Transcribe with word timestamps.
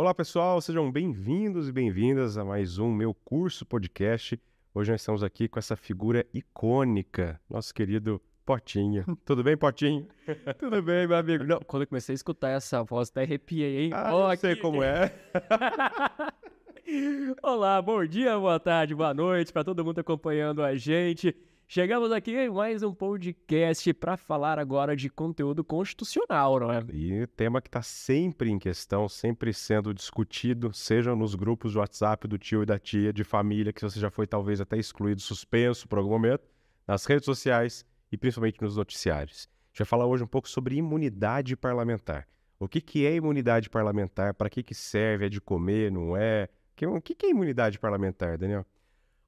Olá 0.00 0.14
pessoal, 0.14 0.62
sejam 0.62 0.90
bem-vindos 0.90 1.68
e 1.68 1.72
bem-vindas 1.72 2.38
a 2.38 2.42
mais 2.42 2.78
um 2.78 2.90
meu 2.90 3.12
curso 3.12 3.66
podcast. 3.66 4.40
Hoje 4.74 4.90
nós 4.90 5.02
estamos 5.02 5.22
aqui 5.22 5.46
com 5.46 5.58
essa 5.58 5.76
figura 5.76 6.26
icônica, 6.32 7.38
nosso 7.50 7.74
querido 7.74 8.18
Potinho. 8.46 9.04
Tudo 9.26 9.44
bem, 9.44 9.58
Potinho? 9.58 10.08
Tudo 10.58 10.80
bem, 10.80 11.06
meu 11.06 11.18
amigo. 11.18 11.44
Não, 11.44 11.60
quando 11.60 11.82
eu 11.82 11.86
comecei 11.86 12.14
a 12.14 12.16
escutar 12.16 12.48
essa 12.48 12.82
voz, 12.82 13.10
até 13.10 13.24
arrepiei, 13.24 13.78
hein? 13.78 13.90
Ah, 13.92 14.16
oh, 14.16 14.32
eu 14.32 14.36
sei 14.38 14.56
como 14.56 14.82
é. 14.82 15.12
Olá, 17.42 17.82
bom 17.82 18.02
dia, 18.06 18.38
boa 18.38 18.58
tarde, 18.58 18.94
boa 18.94 19.12
noite 19.12 19.52
para 19.52 19.64
todo 19.64 19.84
mundo 19.84 19.98
acompanhando 19.98 20.62
a 20.62 20.74
gente. 20.76 21.36
Chegamos 21.72 22.10
aqui 22.10 22.36
em 22.36 22.50
mais 22.50 22.82
um 22.82 22.92
podcast 22.92 23.94
para 23.94 24.16
falar 24.16 24.58
agora 24.58 24.96
de 24.96 25.08
conteúdo 25.08 25.62
constitucional, 25.62 26.58
não 26.58 26.72
é? 26.72 26.84
E 26.92 27.28
tema 27.28 27.62
que 27.62 27.68
está 27.68 27.80
sempre 27.80 28.50
em 28.50 28.58
questão, 28.58 29.08
sempre 29.08 29.52
sendo 29.52 29.94
discutido, 29.94 30.72
seja 30.72 31.14
nos 31.14 31.36
grupos 31.36 31.70
de 31.70 31.78
WhatsApp 31.78 32.26
do 32.26 32.36
tio 32.36 32.64
e 32.64 32.66
da 32.66 32.76
tia, 32.76 33.12
de 33.12 33.22
família, 33.22 33.72
que 33.72 33.82
você 33.82 34.00
já 34.00 34.10
foi 34.10 34.26
talvez 34.26 34.60
até 34.60 34.76
excluído, 34.78 35.20
suspenso 35.20 35.86
por 35.86 36.00
algum 36.00 36.10
momento, 36.10 36.42
nas 36.88 37.04
redes 37.04 37.24
sociais 37.24 37.86
e 38.10 38.16
principalmente 38.16 38.60
nos 38.60 38.76
noticiários. 38.76 39.48
A 39.48 39.68
gente 39.68 39.78
vai 39.78 39.86
falar 39.86 40.06
hoje 40.06 40.24
um 40.24 40.26
pouco 40.26 40.48
sobre 40.48 40.74
imunidade 40.74 41.56
parlamentar. 41.56 42.26
O 42.58 42.66
que, 42.66 42.80
que 42.80 43.06
é 43.06 43.14
imunidade 43.14 43.70
parlamentar? 43.70 44.34
Para 44.34 44.50
que, 44.50 44.64
que 44.64 44.74
serve? 44.74 45.26
É 45.26 45.28
de 45.28 45.40
comer? 45.40 45.92
Não 45.92 46.16
é? 46.16 46.48
O 46.82 47.00
que, 47.00 47.14
que 47.14 47.26
é 47.26 47.30
imunidade 47.30 47.78
parlamentar, 47.78 48.36
Daniel? 48.36 48.66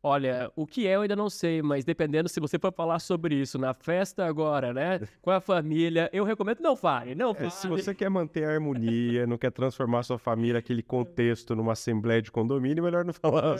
Olha, 0.04 0.50
o 0.56 0.66
que 0.66 0.88
é 0.88 0.96
eu 0.96 1.02
ainda 1.02 1.14
não 1.14 1.30
sei, 1.30 1.62
mas 1.62 1.84
dependendo 1.84 2.28
se 2.28 2.40
você 2.40 2.58
for 2.58 2.72
falar 2.72 2.98
sobre 2.98 3.36
isso 3.36 3.56
na 3.56 3.72
festa 3.72 4.26
agora, 4.26 4.74
né, 4.74 5.00
com 5.20 5.30
a 5.30 5.40
família, 5.40 6.10
eu 6.12 6.24
recomendo 6.24 6.60
não 6.60 6.74
fale, 6.74 7.14
não 7.14 7.32
fale. 7.32 7.46
É, 7.46 7.50
se 7.50 7.68
você 7.68 7.94
quer 7.94 8.10
manter 8.10 8.44
a 8.44 8.52
harmonia, 8.52 9.28
não 9.28 9.38
quer 9.38 9.52
transformar 9.52 10.02
sua 10.02 10.18
família, 10.18 10.58
aquele 10.58 10.82
contexto, 10.82 11.54
numa 11.54 11.72
assembleia 11.72 12.20
de 12.20 12.32
condomínio, 12.32 12.82
melhor 12.82 13.04
não 13.04 13.12
falar. 13.12 13.56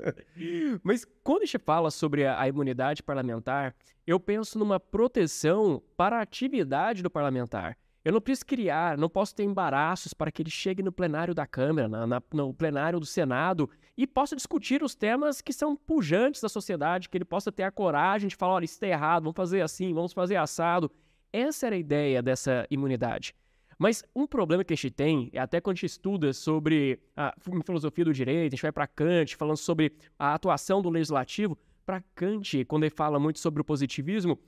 É. 0.00 0.78
mas 0.82 1.06
quando 1.24 1.42
a 1.42 1.46
gente 1.46 1.58
fala 1.58 1.90
sobre 1.90 2.26
a, 2.26 2.38
a 2.38 2.46
imunidade 2.46 3.02
parlamentar, 3.02 3.74
eu 4.06 4.20
penso 4.20 4.58
numa 4.58 4.78
proteção 4.78 5.82
para 5.96 6.18
a 6.18 6.22
atividade 6.22 7.02
do 7.02 7.10
parlamentar. 7.10 7.78
Eu 8.04 8.12
não 8.12 8.20
preciso 8.20 8.46
criar, 8.46 8.96
não 8.96 9.08
posso 9.08 9.34
ter 9.34 9.42
embaraços 9.42 10.14
para 10.14 10.30
que 10.30 10.42
ele 10.42 10.50
chegue 10.50 10.82
no 10.82 10.92
plenário 10.92 11.34
da 11.34 11.46
Câmara, 11.46 11.88
na, 11.88 12.06
na, 12.06 12.22
no 12.32 12.54
plenário 12.54 13.00
do 13.00 13.06
Senado 13.06 13.68
e 13.96 14.06
possa 14.06 14.36
discutir 14.36 14.82
os 14.82 14.94
temas 14.94 15.40
que 15.40 15.52
são 15.52 15.76
pujantes 15.76 16.40
da 16.40 16.48
sociedade, 16.48 17.08
que 17.08 17.18
ele 17.18 17.24
possa 17.24 17.50
ter 17.50 17.64
a 17.64 17.70
coragem 17.70 18.28
de 18.28 18.36
falar: 18.36 18.54
olha, 18.54 18.64
isso 18.64 18.74
está 18.74 18.86
errado, 18.86 19.24
vamos 19.24 19.36
fazer 19.36 19.60
assim, 19.60 19.92
vamos 19.92 20.12
fazer 20.12 20.36
assado. 20.36 20.90
Essa 21.32 21.66
era 21.66 21.76
a 21.76 21.78
ideia 21.78 22.22
dessa 22.22 22.66
imunidade. 22.70 23.34
Mas 23.78 24.02
um 24.14 24.26
problema 24.26 24.64
que 24.64 24.72
a 24.72 24.76
gente 24.76 24.90
tem, 24.90 25.30
é 25.32 25.38
até 25.38 25.60
quando 25.60 25.74
a 25.74 25.76
gente 25.76 25.86
estuda 25.86 26.32
sobre 26.32 27.00
a 27.16 27.32
filosofia 27.64 28.04
do 28.04 28.12
direito, 28.12 28.52
a 28.52 28.56
gente 28.56 28.62
vai 28.62 28.72
para 28.72 28.86
Kant 28.88 29.36
falando 29.36 29.56
sobre 29.56 29.92
a 30.18 30.34
atuação 30.34 30.82
do 30.82 30.90
legislativo, 30.90 31.56
para 31.86 32.02
Kant, 32.14 32.64
quando 32.64 32.82
ele 32.82 32.90
fala 32.90 33.18
muito 33.20 33.38
sobre 33.38 33.60
o 33.60 33.64
positivismo, 33.64 34.38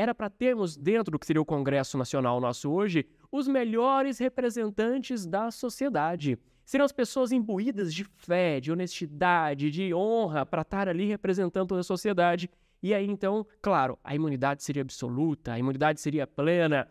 era 0.00 0.14
para 0.14 0.30
termos 0.30 0.78
dentro 0.78 1.12
do 1.12 1.18
que 1.18 1.26
seria 1.26 1.42
o 1.42 1.44
Congresso 1.44 1.98
Nacional 1.98 2.40
nosso 2.40 2.70
hoje, 2.70 3.06
os 3.30 3.46
melhores 3.46 4.18
representantes 4.18 5.26
da 5.26 5.50
sociedade. 5.50 6.38
Seriam 6.64 6.86
as 6.86 6.92
pessoas 6.92 7.32
imbuídas 7.32 7.92
de 7.92 8.04
fé, 8.04 8.60
de 8.60 8.72
honestidade, 8.72 9.70
de 9.70 9.92
honra 9.92 10.46
para 10.46 10.62
estar 10.62 10.88
ali 10.88 11.04
representando 11.06 11.74
a 11.74 11.82
sociedade. 11.82 12.48
E 12.82 12.94
aí, 12.94 13.06
então, 13.06 13.46
claro, 13.60 13.98
a 14.02 14.14
imunidade 14.14 14.62
seria 14.62 14.80
absoluta, 14.80 15.52
a 15.52 15.58
imunidade 15.58 16.00
seria 16.00 16.26
plena, 16.26 16.88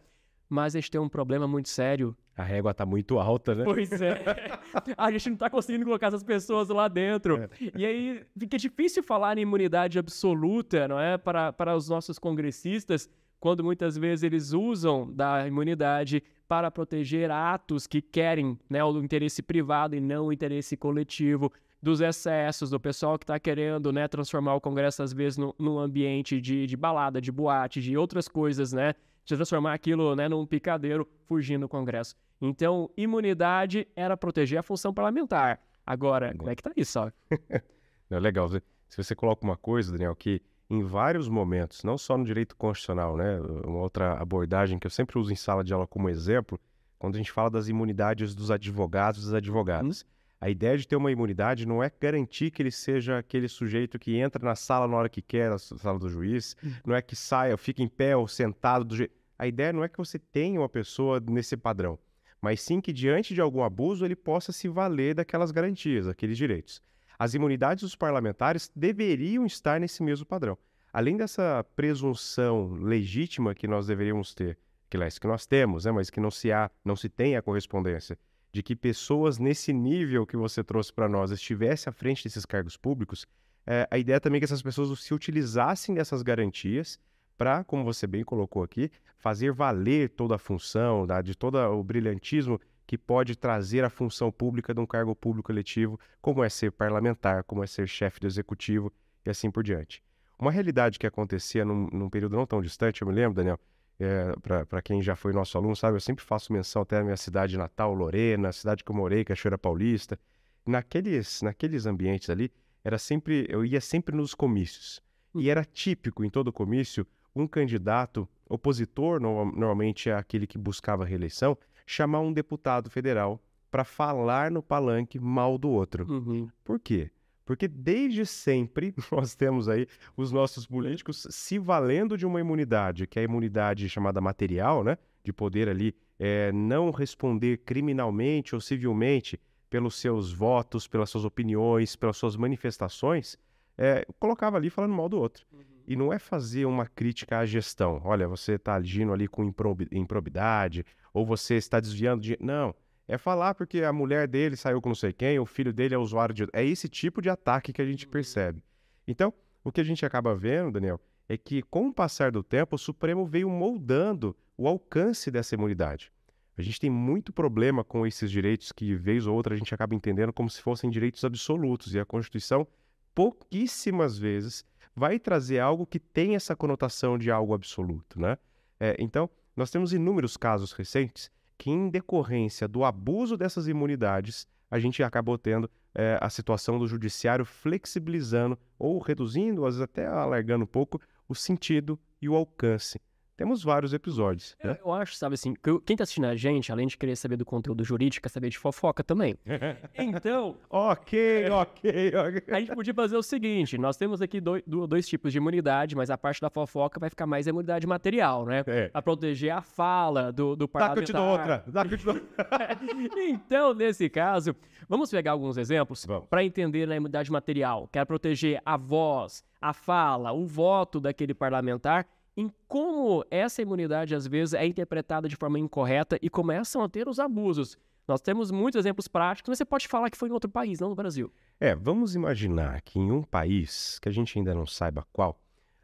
mas 0.49 0.75
a 0.75 0.79
gente 0.79 0.91
tem 0.91 0.99
um 0.99 1.09
problema 1.09 1.47
muito 1.47 1.69
sério 1.69 2.15
a 2.39 2.43
régua 2.43 2.71
está 2.71 2.85
muito 2.85 3.19
alta, 3.19 3.53
né? 3.53 3.65
Pois 3.65 3.91
é. 4.01 4.23
a 4.97 5.11
gente 5.11 5.27
não 5.27 5.33
está 5.33 5.49
conseguindo 5.49 5.83
colocar 5.83 6.07
essas 6.07 6.23
pessoas 6.23 6.69
lá 6.69 6.87
dentro. 6.87 7.35
É. 7.35 7.49
E 7.75 7.85
aí 7.85 8.25
fica 8.37 8.57
difícil 8.57 9.03
falar 9.03 9.37
em 9.37 9.41
imunidade 9.41 9.99
absoluta, 9.99 10.87
não 10.87 10.97
é? 10.97 11.17
Para, 11.17 11.51
para 11.51 11.75
os 11.75 11.89
nossos 11.89 12.17
congressistas, 12.17 13.09
quando 13.41 13.61
muitas 13.61 13.97
vezes 13.97 14.23
eles 14.23 14.53
usam 14.53 15.11
da 15.11 15.45
imunidade 15.45 16.23
para 16.47 16.71
proteger 16.71 17.29
atos 17.29 17.85
que 17.85 18.01
querem 18.01 18.57
né, 18.69 18.81
o 18.85 19.03
interesse 19.03 19.41
privado 19.41 19.93
e 19.93 19.99
não 19.99 20.27
o 20.27 20.33
interesse 20.33 20.77
coletivo, 20.77 21.51
dos 21.81 22.01
excessos, 22.01 22.69
do 22.69 22.79
pessoal 22.79 23.17
que 23.17 23.23
está 23.23 23.39
querendo 23.39 23.91
né, 23.91 24.07
transformar 24.07 24.55
o 24.55 24.61
Congresso, 24.61 25.01
às 25.01 25.13
vezes, 25.13 25.37
num 25.37 25.79
ambiente 25.79 26.39
de, 26.39 26.67
de 26.67 26.77
balada, 26.77 27.21
de 27.21 27.31
boate, 27.31 27.81
de 27.81 27.97
outras 27.97 28.27
coisas, 28.27 28.73
né? 28.73 28.95
De 29.29 29.35
transformar 29.35 29.73
aquilo 29.75 30.15
né, 30.15 30.27
num 30.27 30.43
picadeiro 30.43 31.07
fugindo 31.27 31.61
do 31.61 31.69
Congresso. 31.69 32.15
Então, 32.41 32.89
imunidade 32.97 33.87
era 33.95 34.17
proteger 34.17 34.57
a 34.57 34.63
função 34.63 34.91
parlamentar. 34.91 35.61
Agora, 35.85 36.33
como 36.35 36.49
é 36.49 36.55
que 36.55 36.63
tá 36.63 36.71
isso? 36.75 36.99
Ó? 36.99 37.11
Não, 38.09 38.17
legal. 38.17 38.49
Se 38.49 38.97
você 38.97 39.13
coloca 39.13 39.45
uma 39.45 39.55
coisa, 39.55 39.91
Daniel, 39.91 40.15
que 40.15 40.41
em 40.67 40.83
vários 40.83 41.27
momentos, 41.27 41.83
não 41.83 41.95
só 41.95 42.17
no 42.17 42.25
direito 42.25 42.55
constitucional, 42.55 43.15
né? 43.15 43.39
Uma 43.39 43.79
outra 43.79 44.13
abordagem 44.13 44.79
que 44.79 44.87
eu 44.87 44.91
sempre 44.91 45.19
uso 45.19 45.31
em 45.31 45.35
sala 45.35 45.63
de 45.63 45.73
aula 45.73 45.85
como 45.85 46.09
exemplo, 46.09 46.59
quando 46.97 47.15
a 47.15 47.17
gente 47.17 47.31
fala 47.31 47.51
das 47.51 47.67
imunidades 47.67 48.33
dos 48.33 48.49
advogados 48.49 49.21
e 49.21 49.25
das 49.25 49.35
advogadas. 49.35 50.01
Hum. 50.01 50.19
A 50.41 50.49
ideia 50.49 50.77
de 50.77 50.87
ter 50.87 50.95
uma 50.95 51.11
imunidade 51.11 51.67
não 51.67 51.83
é 51.83 51.91
garantir 51.99 52.49
que 52.49 52.61
ele 52.61 52.71
seja 52.71 53.17
aquele 53.17 53.47
sujeito 53.47 53.99
que 53.99 54.15
entra 54.15 54.43
na 54.43 54.55
sala 54.55 54.87
na 54.87 54.95
hora 54.95 55.09
que 55.09 55.21
quer, 55.21 55.49
na 55.49 55.57
sala 55.57 55.99
do 55.99 56.07
juiz, 56.07 56.55
hum. 56.63 56.71
não 56.85 56.95
é 56.95 57.01
que 57.01 57.15
saia, 57.15 57.57
fica 57.57 57.83
em 57.83 57.87
pé 57.87 58.15
ou 58.15 58.27
sentado 58.27 58.85
do 58.85 58.95
jeito. 58.95 59.18
A 59.39 59.47
ideia 59.47 59.73
não 59.73 59.83
é 59.83 59.89
que 59.89 59.97
você 59.97 60.19
tenha 60.19 60.59
uma 60.59 60.69
pessoa 60.69 61.19
nesse 61.19 61.57
padrão 61.57 61.97
mas 62.41 62.61
sim 62.61 62.79
que 62.79 62.93
diante 62.93 63.33
de 63.33 63.41
algum 63.41 63.63
abuso 63.63 64.05
ele 64.05 64.15
possa 64.15 64.51
se 64.51 64.67
valer 64.67 65.15
daquelas 65.15 65.51
garantias, 65.51 66.05
daqueles 66.05 66.37
direitos. 66.37 66.81
As 67.17 67.33
imunidades 67.33 67.83
dos 67.83 67.95
parlamentares 67.95 68.71
deveriam 68.75 69.45
estar 69.45 69.79
nesse 69.79 70.01
mesmo 70.01 70.25
padrão. 70.25 70.57
Além 70.91 71.17
dessa 71.17 71.65
presunção 71.75 72.73
legítima 72.73 73.53
que 73.53 73.67
nós 73.67 73.87
deveríamos 73.87 74.33
ter, 74.33 74.57
que, 74.89 74.97
que 74.97 75.27
nós 75.27 75.45
temos, 75.45 75.85
né, 75.85 75.91
mas 75.91 76.09
que 76.09 76.19
não 76.19 76.31
se 76.31 76.51
há, 76.51 76.71
não 76.83 76.95
se 76.95 77.09
tem 77.09 77.35
a 77.35 77.41
correspondência, 77.41 78.17
de 78.51 78.63
que 78.63 78.75
pessoas 78.75 79.37
nesse 79.37 79.71
nível 79.71 80.25
que 80.25 80.37
você 80.37 80.63
trouxe 80.63 80.91
para 80.91 81.07
nós 81.07 81.29
estivessem 81.29 81.91
à 81.91 81.93
frente 81.93 82.23
desses 82.23 82.45
cargos 82.45 82.77
públicos, 82.77 83.27
é, 83.67 83.87
a 83.91 83.97
ideia 83.99 84.19
também 84.19 84.37
é 84.37 84.39
que 84.39 84.45
essas 84.45 84.63
pessoas 84.63 84.99
se 84.99 85.13
utilizassem 85.13 85.93
dessas 85.93 86.23
garantias 86.23 86.97
para, 87.39 87.63
como 87.63 87.85
você 87.85 88.05
bem 88.05 88.21
colocou 88.21 88.61
aqui, 88.61 88.91
fazer 89.17 89.53
valer 89.53 90.09
toda 90.09 90.35
a 90.35 90.37
função, 90.37 91.07
tá? 91.07 91.21
de 91.21 91.33
todo 91.33 91.57
o 91.57 91.81
brilhantismo 91.81 92.59
que 92.85 92.97
pode 92.97 93.37
trazer 93.37 93.85
a 93.85 93.89
função 93.89 94.29
pública 94.29 94.73
de 94.73 94.81
um 94.81 94.85
cargo 94.85 95.15
público 95.15 95.49
eletivo, 95.49 95.97
como 96.21 96.43
é 96.43 96.49
ser 96.49 96.73
parlamentar, 96.73 97.45
como 97.45 97.63
é 97.63 97.67
ser 97.67 97.87
chefe 97.87 98.19
do 98.19 98.27
executivo 98.27 98.91
e 99.25 99.29
assim 99.29 99.49
por 99.49 99.63
diante. 99.63 100.03
Uma 100.37 100.51
realidade 100.51 100.99
que 100.99 101.07
acontecia 101.07 101.63
num, 101.63 101.87
num 101.93 102.09
período 102.09 102.35
não 102.35 102.45
tão 102.45 102.61
distante, 102.61 103.01
eu 103.01 103.07
me 103.07 103.13
lembro, 103.13 103.35
Daniel, 103.35 103.57
é, 103.97 104.33
para 104.65 104.81
quem 104.81 105.01
já 105.01 105.15
foi 105.15 105.31
nosso 105.31 105.57
aluno, 105.57 105.77
sabe, 105.77 105.95
eu 105.95 106.01
sempre 106.01 106.25
faço 106.25 106.51
menção 106.51 106.81
até 106.81 106.97
à 106.97 107.03
minha 107.03 107.17
cidade 107.17 107.57
natal, 107.57 107.93
Lorena, 107.93 108.49
a 108.49 108.53
cidade 108.53 108.83
que 108.83 108.91
eu 108.91 108.95
morei, 108.95 109.23
Cachoeira 109.23 109.57
Paulista. 109.57 110.19
Naqueles, 110.65 111.41
naqueles 111.41 111.85
ambientes 111.85 112.29
ali, 112.29 112.51
era 112.83 112.97
sempre, 112.97 113.45
eu 113.47 113.63
ia 113.63 113.79
sempre 113.79 114.13
nos 114.13 114.35
comícios. 114.35 115.01
E 115.35 115.49
era 115.49 115.63
típico 115.63 116.25
em 116.25 116.29
todo 116.29 116.51
comício 116.51 117.07
um 117.39 117.47
candidato 117.47 118.27
opositor, 118.47 119.19
normalmente 119.19 120.09
é 120.09 120.13
aquele 120.13 120.47
que 120.47 120.57
buscava 120.57 121.05
reeleição, 121.05 121.57
chamar 121.85 122.19
um 122.21 122.33
deputado 122.33 122.89
federal 122.89 123.41
para 123.69 123.83
falar 123.83 124.49
no 124.49 124.61
palanque 124.61 125.19
mal 125.19 125.57
do 125.57 125.69
outro. 125.69 126.11
Uhum. 126.11 126.49
Por 126.63 126.79
quê? 126.79 127.11
Porque 127.45 127.67
desde 127.67 128.25
sempre 128.25 128.93
nós 129.11 129.35
temos 129.35 129.67
aí 129.67 129.87
os 130.15 130.31
nossos 130.31 130.65
políticos 130.65 131.27
se 131.29 131.57
valendo 131.57 132.17
de 132.17 132.25
uma 132.25 132.39
imunidade, 132.39 133.07
que 133.07 133.19
é 133.19 133.21
a 133.21 133.25
imunidade 133.25 133.87
chamada 133.89 134.21
material, 134.21 134.83
né? 134.83 134.97
De 135.23 135.33
poder 135.33 135.67
ali 135.67 135.95
é, 136.19 136.51
não 136.51 136.91
responder 136.91 137.57
criminalmente 137.59 138.53
ou 138.53 138.61
civilmente 138.61 139.39
pelos 139.69 139.95
seus 139.95 140.31
votos, 140.31 140.87
pelas 140.87 141.09
suas 141.09 141.25
opiniões, 141.25 141.95
pelas 141.95 142.17
suas 142.17 142.35
manifestações, 142.35 143.37
é, 143.77 144.05
colocava 144.19 144.57
ali 144.57 144.69
falando 144.69 144.93
mal 144.93 145.07
do 145.07 145.17
outro. 145.17 145.45
Uhum. 145.51 145.63
E 145.89 145.95
não 145.95 146.13
é 146.13 146.19
fazer 146.19 146.65
uma 146.65 146.85
crítica 146.85 147.39
à 147.39 147.45
gestão. 147.47 147.99
Olha, 148.05 148.27
você 148.27 148.53
está 148.53 148.75
agindo 148.75 149.11
ali 149.11 149.27
com 149.27 149.43
improbidade, 149.91 150.85
ou 151.11 151.25
você 151.25 151.55
está 151.55 151.79
desviando 151.79 152.21
de. 152.21 152.37
Não. 152.39 152.75
É 153.07 153.17
falar 153.17 153.55
porque 153.55 153.81
a 153.81 153.91
mulher 153.91 154.27
dele 154.27 154.55
saiu 154.55 154.79
com 154.79 154.89
não 154.89 154.95
sei 154.95 155.11
quem, 155.11 155.39
o 155.39 155.47
filho 155.47 155.73
dele 155.73 155.95
é 155.95 155.97
usuário 155.97 156.35
de. 156.35 156.47
É 156.53 156.63
esse 156.63 156.87
tipo 156.87 157.23
de 157.23 157.29
ataque 157.29 157.73
que 157.73 157.81
a 157.81 157.85
gente 157.85 158.05
uhum. 158.05 158.11
percebe. 158.11 158.63
Então, 159.07 159.33
o 159.63 159.71
que 159.71 159.81
a 159.81 159.83
gente 159.83 160.05
acaba 160.05 160.35
vendo, 160.35 160.73
Daniel, 160.73 161.01
é 161.27 161.35
que 161.35 161.63
com 161.63 161.87
o 161.87 161.93
passar 161.93 162.31
do 162.31 162.43
tempo, 162.43 162.75
o 162.75 162.79
Supremo 162.79 163.25
veio 163.25 163.49
moldando 163.49 164.37
o 164.55 164.67
alcance 164.67 165.31
dessa 165.31 165.55
imunidade. 165.55 166.11
A 166.55 166.61
gente 166.61 166.79
tem 166.79 166.89
muito 166.89 167.33
problema 167.33 167.83
com 167.83 168.05
esses 168.05 168.29
direitos 168.29 168.71
que, 168.71 168.93
vez 168.93 169.25
ou 169.25 169.35
outra, 169.35 169.55
a 169.55 169.57
gente 169.57 169.73
acaba 169.73 169.95
entendendo 169.95 170.31
como 170.31 170.51
se 170.51 170.61
fossem 170.61 170.87
direitos 170.87 171.25
absolutos. 171.25 171.95
E 171.95 171.99
a 171.99 172.05
Constituição, 172.05 172.67
pouquíssimas 173.15 174.19
vezes, 174.19 174.63
vai 174.99 175.17
trazer 175.17 175.59
algo 175.59 175.85
que 175.85 175.97
tem 175.97 176.35
essa 176.35 176.55
conotação 176.55 177.17
de 177.17 177.31
algo 177.31 177.53
absoluto, 177.53 178.19
né? 178.19 178.37
É, 178.77 178.97
então, 178.99 179.29
nós 179.55 179.71
temos 179.71 179.93
inúmeros 179.93 180.35
casos 180.35 180.73
recentes 180.73 181.31
que, 181.57 181.71
em 181.71 181.89
decorrência 181.89 182.67
do 182.67 182.83
abuso 182.83 183.37
dessas 183.37 183.67
imunidades, 183.69 184.45
a 184.69 184.77
gente 184.77 185.01
acabou 185.01 185.37
tendo 185.37 185.71
é, 185.95 186.19
a 186.21 186.29
situação 186.29 186.77
do 186.77 186.85
judiciário 186.85 187.45
flexibilizando 187.45 188.59
ou 188.77 188.99
reduzindo, 188.99 189.65
às 189.65 189.75
vezes 189.75 189.81
até 189.81 190.05
alargando 190.05 190.65
um 190.65 190.67
pouco, 190.67 190.99
o 191.29 191.33
sentido 191.33 191.97
e 192.21 192.27
o 192.27 192.35
alcance 192.35 192.99
temos 193.39 193.63
vários 193.63 193.93
episódios. 193.93 194.57
Né? 194.61 194.71
Eu, 194.71 194.87
eu, 194.87 194.93
acho, 194.93 195.15
sabe 195.15 195.35
assim, 195.35 195.53
que 195.53 195.79
quem 195.85 195.95
tá 195.95 196.03
assistindo 196.03 196.25
a 196.25 196.35
gente, 196.35 196.73
além 196.73 196.87
de 196.87 196.97
querer 196.97 197.15
saber 197.15 197.37
do 197.37 197.45
conteúdo 197.45 197.85
jurídico, 197.85 198.23
quer 198.23 198.29
saber 198.29 198.49
de 198.49 198.57
fofoca 198.57 199.01
também. 199.01 199.37
Então. 199.97 200.57
ok, 200.69 201.49
ok, 201.49 202.11
ok. 202.15 202.43
A 202.53 202.59
gente 202.59 202.73
podia 202.73 202.93
fazer 202.93 203.15
o 203.15 203.23
seguinte: 203.23 203.77
nós 203.77 203.95
temos 203.95 204.21
aqui 204.21 204.41
dois, 204.41 204.61
dois 204.65 205.07
tipos 205.07 205.31
de 205.31 205.37
imunidade, 205.37 205.95
mas 205.95 206.09
a 206.09 206.17
parte 206.17 206.41
da 206.41 206.49
fofoca 206.49 206.99
vai 206.99 207.09
ficar 207.09 207.25
mais 207.25 207.47
a 207.47 207.51
imunidade 207.51 207.87
material, 207.87 208.45
né? 208.45 208.63
É. 208.67 208.89
Pra 208.89 209.01
proteger 209.01 209.51
a 209.51 209.61
fala 209.61 210.31
do, 210.31 210.55
do 210.55 210.67
parlamentar. 210.67 210.95
Dá 210.95 211.05
que 211.05 211.11
eu 211.11 211.13
te 211.13 211.13
dou 211.13 211.31
outra. 211.31 211.63
Dá 211.67 211.85
que 211.85 211.93
eu 211.93 211.97
te 211.97 212.05
dou 212.05 212.15
Então, 213.29 213.73
nesse 213.73 214.09
caso, 214.09 214.55
vamos 214.87 215.09
pegar 215.11 215.31
alguns 215.31 215.57
exemplos 215.57 216.05
para 216.29 216.43
entender 216.43 216.91
a 216.91 216.95
imunidade 216.95 217.31
material. 217.31 217.87
Quer 217.91 218.05
proteger 218.05 218.61
a 218.65 218.75
voz, 218.75 219.43
a 219.61 219.71
fala, 219.73 220.33
o 220.33 220.45
voto 220.45 220.99
daquele 220.99 221.33
parlamentar 221.33 222.05
em 222.39 222.49
como 222.69 223.25
essa 223.29 223.61
imunidade 223.61 224.15
às 224.15 224.25
vezes 224.25 224.53
é 224.53 224.65
interpretada 224.65 225.27
de 225.27 225.35
forma 225.35 225.59
incorreta 225.59 226.17
e 226.21 226.29
começam 226.29 226.81
a 226.81 226.87
ter 226.87 227.09
os 227.09 227.19
abusos. 227.19 227.77
Nós 228.07 228.21
temos 228.21 228.49
muitos 228.49 228.79
exemplos 228.79 229.09
práticos, 229.09 229.49
mas 229.49 229.57
você 229.57 229.65
pode 229.65 229.89
falar 229.89 230.09
que 230.09 230.17
foi 230.17 230.29
em 230.29 230.31
outro 230.31 230.49
país, 230.49 230.79
não 230.79 230.89
no 230.89 230.95
Brasil. 230.95 231.31
É, 231.59 231.75
vamos 231.75 232.15
imaginar 232.15 232.81
que 232.81 232.97
em 232.97 233.11
um 233.11 233.21
país, 233.21 233.99
que 233.99 234.07
a 234.07 234.11
gente 234.11 234.39
ainda 234.39 234.55
não 234.55 234.65
saiba 234.65 235.05
qual, 235.11 235.37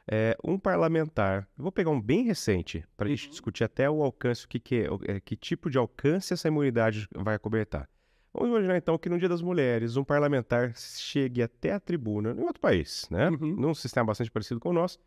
é, 0.08 0.38
um 0.44 0.58
parlamentar, 0.58 1.46
vou 1.58 1.74
pegar 1.74 1.92
um 1.92 2.02
bem 2.02 2.24
recente, 2.24 2.86
para 2.96 3.08
a 3.08 3.10
gente 3.10 3.26
uhum. 3.26 3.32
discutir 3.32 3.66
até 3.66 3.90
o 3.90 4.02
alcance, 4.02 4.48
que, 4.48 4.60
que, 4.60 4.88
é, 5.08 5.20
que 5.20 5.36
tipo 5.36 5.70
de 5.70 5.78
alcance 5.78 6.34
essa 6.34 6.48
imunidade 6.48 7.08
vai 7.14 7.36
acobertar. 7.36 7.90
Vamos 8.34 8.50
imaginar 8.50 8.78
então 8.78 8.98
que 8.98 9.10
no 9.10 9.20
Dia 9.20 9.30
das 9.30 9.42
Mulheres, 9.42 9.98
um 9.98 10.04
parlamentar 10.04 10.74
chegue 10.76 11.42
até 11.44 11.74
a 11.74 11.80
tribuna, 11.80 12.32
em 12.32 12.44
outro 12.44 12.62
país, 12.62 13.08
né? 13.10 13.30
Uhum. 13.30 13.56
Num 13.56 13.74
sistema 13.74 14.08
bastante 14.08 14.32
parecido 14.32 14.60
com 14.60 14.70
o 14.70 14.74
nosso, 14.74 15.00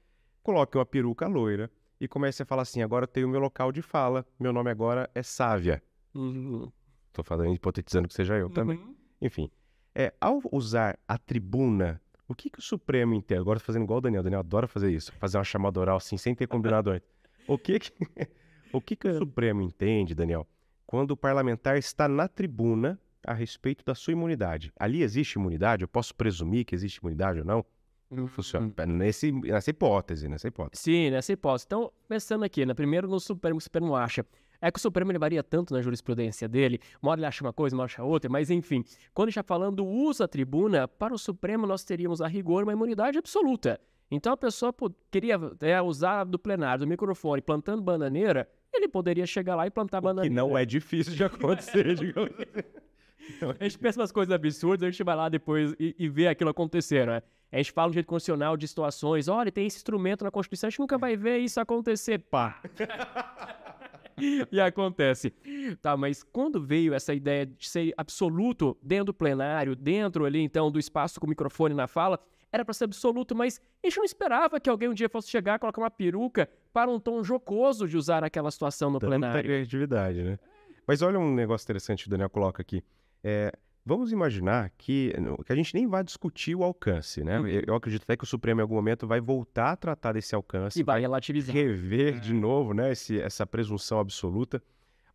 coloque 0.43 0.76
uma 0.76 0.87
peruca 0.87 1.26
loira 1.26 1.70
e 2.00 2.06
comece 2.06 2.43
a 2.43 2.46
falar 2.46 2.62
assim: 2.62 2.82
agora 2.82 3.05
eu 3.05 3.08
tenho 3.08 3.29
meu 3.29 3.40
local 3.40 3.73
de 3.73 3.82
fala, 3.82 4.26
meu 4.38 4.52
nome 4.52 4.70
agora 4.70 5.11
é 5.14 5.23
Sávia. 5.23 5.82
Uhum. 6.14 6.70
Tô 7.12 7.23
falando, 7.23 7.55
hipotetizando 7.55 8.08
que 8.08 8.14
seja 8.14 8.37
eu 8.37 8.46
uhum. 8.46 8.52
também. 8.52 8.96
Enfim, 9.20 9.50
é, 9.94 10.14
ao 10.20 10.40
usar 10.52 10.99
a 11.08 11.19
tribuna, 11.19 12.00
o 12.29 12.35
que, 12.35 12.50
que 12.50 12.58
o 12.58 12.62
Supremo 12.62 13.14
entende? 13.14 13.40
Agora 13.40 13.58
fazendo 13.58 13.82
igual 13.82 13.99
o 13.99 14.00
Daniel, 14.00 14.20
o 14.20 14.25
Daniel 14.25 14.40
adora 14.40 14.69
fazer 14.69 14.93
isso, 14.93 15.12
fazer 15.14 15.38
uma 15.38 15.44
chamada 15.44 15.81
oral 15.81 15.96
assim, 15.96 16.17
sem 16.17 16.35
ter 16.35 16.46
combinado 16.46 16.90
antes. 16.90 17.08
O 17.46 17.58
que 17.58 17.79
que, 17.81 17.93
o 18.73 18.81
que, 18.81 18.94
que 18.94 19.08
o 19.08 19.19
Supremo 19.19 19.62
entende, 19.62 20.14
Daniel, 20.14 20.46
quando 20.87 21.12
o 21.12 21.17
parlamentar 21.17 21.76
está 21.76 22.06
na 22.06 22.29
tribuna 22.29 23.00
a 23.26 23.35
respeito 23.35 23.85
da 23.85 23.94
sua 23.94 24.12
imunidade? 24.12 24.73
Ali 24.79 25.02
existe 25.02 25.35
imunidade? 25.35 25.82
Eu 25.82 25.88
posso 25.88 26.14
presumir 26.14 26.64
que 26.64 26.75
existe 26.75 26.99
imunidade 26.99 27.40
ou 27.40 27.44
não? 27.44 27.64
Não 28.10 28.26
funciona. 28.26 28.66
Hum. 28.66 28.87
Nesse, 28.87 29.31
nessa 29.31 29.70
hipótese, 29.70 30.28
nessa 30.28 30.49
hipótese. 30.49 30.82
Sim, 30.82 31.10
nessa 31.10 31.32
hipótese. 31.32 31.66
Então, 31.66 31.93
pensando 32.08 32.44
aqui, 32.44 32.64
né? 32.64 32.75
Primeiro 32.75 33.06
no 33.06 33.20
Supremo, 33.20 33.58
o 33.58 33.60
Supremo 33.60 33.94
acha. 33.94 34.25
É 34.60 34.72
que 34.72 34.78
o 34.78 34.82
Supremo 34.82 35.12
ele 35.12 35.19
varia 35.19 35.43
tanto 35.43 35.72
na 35.72 35.81
jurisprudência 35.81 36.49
dele, 36.49 36.81
uma 37.00 37.12
hora 37.12 37.20
ele 37.20 37.26
acha 37.26 37.44
uma 37.44 37.52
coisa, 37.52 37.76
uma 37.76 37.82
hora 37.82 37.93
acha 37.93 38.02
outra, 38.02 38.28
mas 38.28 38.50
enfim, 38.50 38.82
quando 39.14 39.28
está 39.28 39.43
falando 39.43 39.76
do 39.76 39.87
uso 39.87 40.19
da 40.19 40.26
tribuna, 40.26 40.88
para 40.88 41.14
o 41.14 41.19
Supremo 41.19 41.64
nós 41.64 41.84
teríamos 41.84 42.20
a 42.20 42.26
rigor 42.26 42.64
uma 42.64 42.72
imunidade 42.72 43.16
absoluta. 43.19 43.81
Então 44.11 44.32
a 44.32 44.37
pessoa 44.37 44.72
pô, 44.72 44.90
queria 45.12 45.38
é, 45.61 45.81
usar 45.81 46.25
do 46.25 46.40
plenário, 46.40 46.81
do 46.81 46.88
microfone, 46.88 47.40
plantando 47.40 47.82
bananeira, 47.82 48.49
ele 48.72 48.88
poderia 48.88 49.26
chegar 49.26 49.54
lá 49.54 49.64
e 49.64 49.70
plantar 49.70 49.99
o 49.99 50.02
bananeira. 50.02 50.28
Que 50.28 50.34
não 50.34 50.58
é 50.58 50.64
difícil 50.64 51.14
de 51.14 51.22
acontecer, 51.22 51.94
digamos 51.96 52.32
assim. 52.32 52.69
A 53.60 53.64
gente 53.64 53.78
pensa 53.78 54.00
umas 54.00 54.12
coisas 54.12 54.32
absurdas, 54.32 54.86
a 54.86 54.90
gente 54.90 55.02
vai 55.02 55.16
lá 55.16 55.28
depois 55.28 55.74
e, 55.78 55.94
e 55.98 56.08
vê 56.08 56.28
aquilo 56.28 56.50
acontecer, 56.50 57.06
né? 57.06 57.22
A 57.50 57.56
gente 57.56 57.72
fala 57.72 57.88
no 57.88 57.94
jeito 57.94 58.06
constitucional 58.06 58.56
de 58.56 58.68
situações, 58.68 59.26
olha, 59.28 59.50
tem 59.50 59.66
esse 59.66 59.76
instrumento 59.78 60.22
na 60.22 60.30
Constituição, 60.30 60.68
a 60.68 60.70
gente 60.70 60.80
nunca 60.80 60.98
vai 60.98 61.16
ver 61.16 61.38
isso 61.38 61.58
acontecer, 61.60 62.18
pá. 62.18 62.60
e 64.52 64.60
acontece. 64.60 65.32
Tá, 65.80 65.96
mas 65.96 66.22
quando 66.22 66.60
veio 66.60 66.92
essa 66.92 67.14
ideia 67.14 67.46
de 67.46 67.68
ser 67.68 67.94
absoluto 67.96 68.76
dentro 68.82 69.06
do 69.06 69.14
plenário, 69.14 69.74
dentro 69.74 70.24
ali 70.24 70.40
então 70.40 70.70
do 70.70 70.78
espaço 70.78 71.18
com 71.18 71.26
o 71.26 71.28
microfone 71.28 71.74
na 71.74 71.86
fala, 71.86 72.20
era 72.52 72.64
para 72.64 72.74
ser 72.74 72.84
absoluto, 72.84 73.34
mas 73.34 73.60
a 73.82 73.86
gente 73.86 73.96
não 73.96 74.04
esperava 74.04 74.58
que 74.60 74.68
alguém 74.68 74.88
um 74.88 74.94
dia 74.94 75.08
fosse 75.08 75.30
chegar, 75.30 75.58
colocar 75.58 75.80
uma 75.80 75.90
peruca 75.90 76.48
para 76.72 76.90
um 76.90 76.98
tom 76.98 77.22
jocoso 77.22 77.86
de 77.86 77.96
usar 77.96 78.24
aquela 78.24 78.50
situação 78.50 78.90
no 78.90 78.98
Tanta 78.98 79.10
plenário. 79.10 79.42
criatividade, 79.42 80.22
né? 80.22 80.38
Mas 80.86 81.02
olha 81.02 81.18
um 81.18 81.34
negócio 81.34 81.64
interessante 81.66 82.04
que 82.04 82.08
o 82.08 82.10
Daniel 82.10 82.30
coloca 82.30 82.62
aqui. 82.62 82.82
É, 83.22 83.52
Vamos 83.88 84.12
imaginar 84.12 84.70
que, 84.76 85.14
que 85.46 85.50
a 85.50 85.56
gente 85.56 85.74
nem 85.74 85.86
vai 85.86 86.04
discutir 86.04 86.54
o 86.54 86.62
alcance, 86.62 87.24
né? 87.24 87.40
Uhum. 87.40 87.46
Eu 87.46 87.74
acredito 87.74 88.02
até 88.02 88.18
que 88.18 88.24
o 88.24 88.26
Supremo 88.26 88.60
em 88.60 88.62
algum 88.62 88.74
momento 88.74 89.06
vai 89.06 89.18
voltar 89.18 89.72
a 89.72 89.76
tratar 89.76 90.12
desse 90.12 90.34
alcance. 90.34 90.78
E 90.78 90.82
vai 90.82 91.00
relativizar. 91.00 91.54
Rever 91.54 92.16
é. 92.16 92.20
de 92.20 92.34
novo, 92.34 92.74
né? 92.74 92.92
Esse, 92.92 93.18
essa 93.18 93.46
presunção 93.46 93.98
absoluta. 93.98 94.62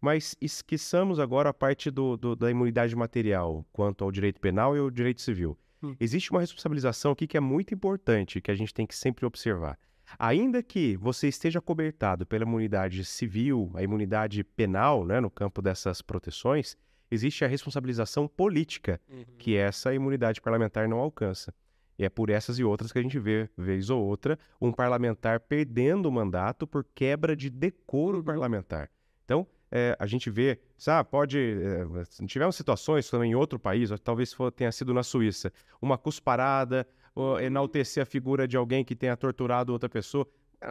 Mas 0.01 0.35
esqueçamos 0.41 1.19
agora 1.19 1.49
a 1.49 1.53
parte 1.53 1.91
do, 1.91 2.17
do, 2.17 2.35
da 2.35 2.49
imunidade 2.49 2.95
material 2.95 3.63
quanto 3.71 4.03
ao 4.03 4.11
direito 4.11 4.41
penal 4.41 4.75
e 4.75 4.79
ao 4.79 4.89
direito 4.89 5.21
civil. 5.21 5.55
Hum. 5.83 5.95
Existe 5.99 6.31
uma 6.31 6.41
responsabilização 6.41 7.11
aqui 7.11 7.27
que 7.27 7.37
é 7.37 7.39
muito 7.39 7.75
importante, 7.75 8.41
que 8.41 8.49
a 8.49 8.55
gente 8.55 8.73
tem 8.73 8.87
que 8.87 8.95
sempre 8.95 9.23
observar. 9.23 9.77
Ainda 10.17 10.63
que 10.63 10.97
você 10.97 11.27
esteja 11.27 11.61
cobertado 11.61 12.25
pela 12.25 12.43
imunidade 12.43 13.05
civil, 13.05 13.71
a 13.75 13.83
imunidade 13.83 14.43
penal, 14.43 15.05
né, 15.05 15.21
no 15.21 15.29
campo 15.29 15.61
dessas 15.61 16.01
proteções, 16.01 16.75
existe 17.13 17.45
a 17.45 17.47
responsabilização 17.47 18.27
política, 18.27 18.99
uhum. 19.09 19.23
que 19.37 19.55
essa 19.55 19.93
imunidade 19.93 20.41
parlamentar 20.41 20.87
não 20.87 20.99
alcança. 20.99 21.53
E 21.97 22.03
é 22.03 22.09
por 22.09 22.29
essas 22.29 22.57
e 22.57 22.63
outras 22.63 22.91
que 22.91 22.99
a 22.99 23.01
gente 23.01 23.19
vê, 23.19 23.49
vez 23.55 23.89
ou 23.89 24.03
outra, 24.03 24.37
um 24.59 24.71
parlamentar 24.71 25.39
perdendo 25.39 26.07
o 26.07 26.11
mandato 26.11 26.65
por 26.65 26.83
quebra 26.95 27.35
de 27.35 27.49
decoro 27.49 28.17
uhum. 28.17 28.23
parlamentar. 28.23 28.89
Então, 29.23 29.47
é, 29.71 29.95
a 29.99 30.05
gente 30.05 30.29
vê, 30.29 30.59
sabe, 30.77 31.09
pode. 31.09 31.37
É, 31.39 32.25
tivemos 32.25 32.55
situações 32.55 33.09
também 33.09 33.31
em 33.31 33.35
outro 33.35 33.57
país, 33.57 33.89
talvez 34.03 34.35
tenha 34.55 34.71
sido 34.71 34.93
na 34.93 35.03
Suíça, 35.03 35.51
uma 35.81 35.97
cusparada, 35.97 36.87
ou 37.15 37.39
enaltecer 37.39 38.03
a 38.03 38.05
figura 38.05 38.47
de 38.47 38.57
alguém 38.57 38.83
que 38.83 38.95
tenha 38.95 39.15
torturado 39.15 39.71
outra 39.71 39.89
pessoa. 39.89 40.27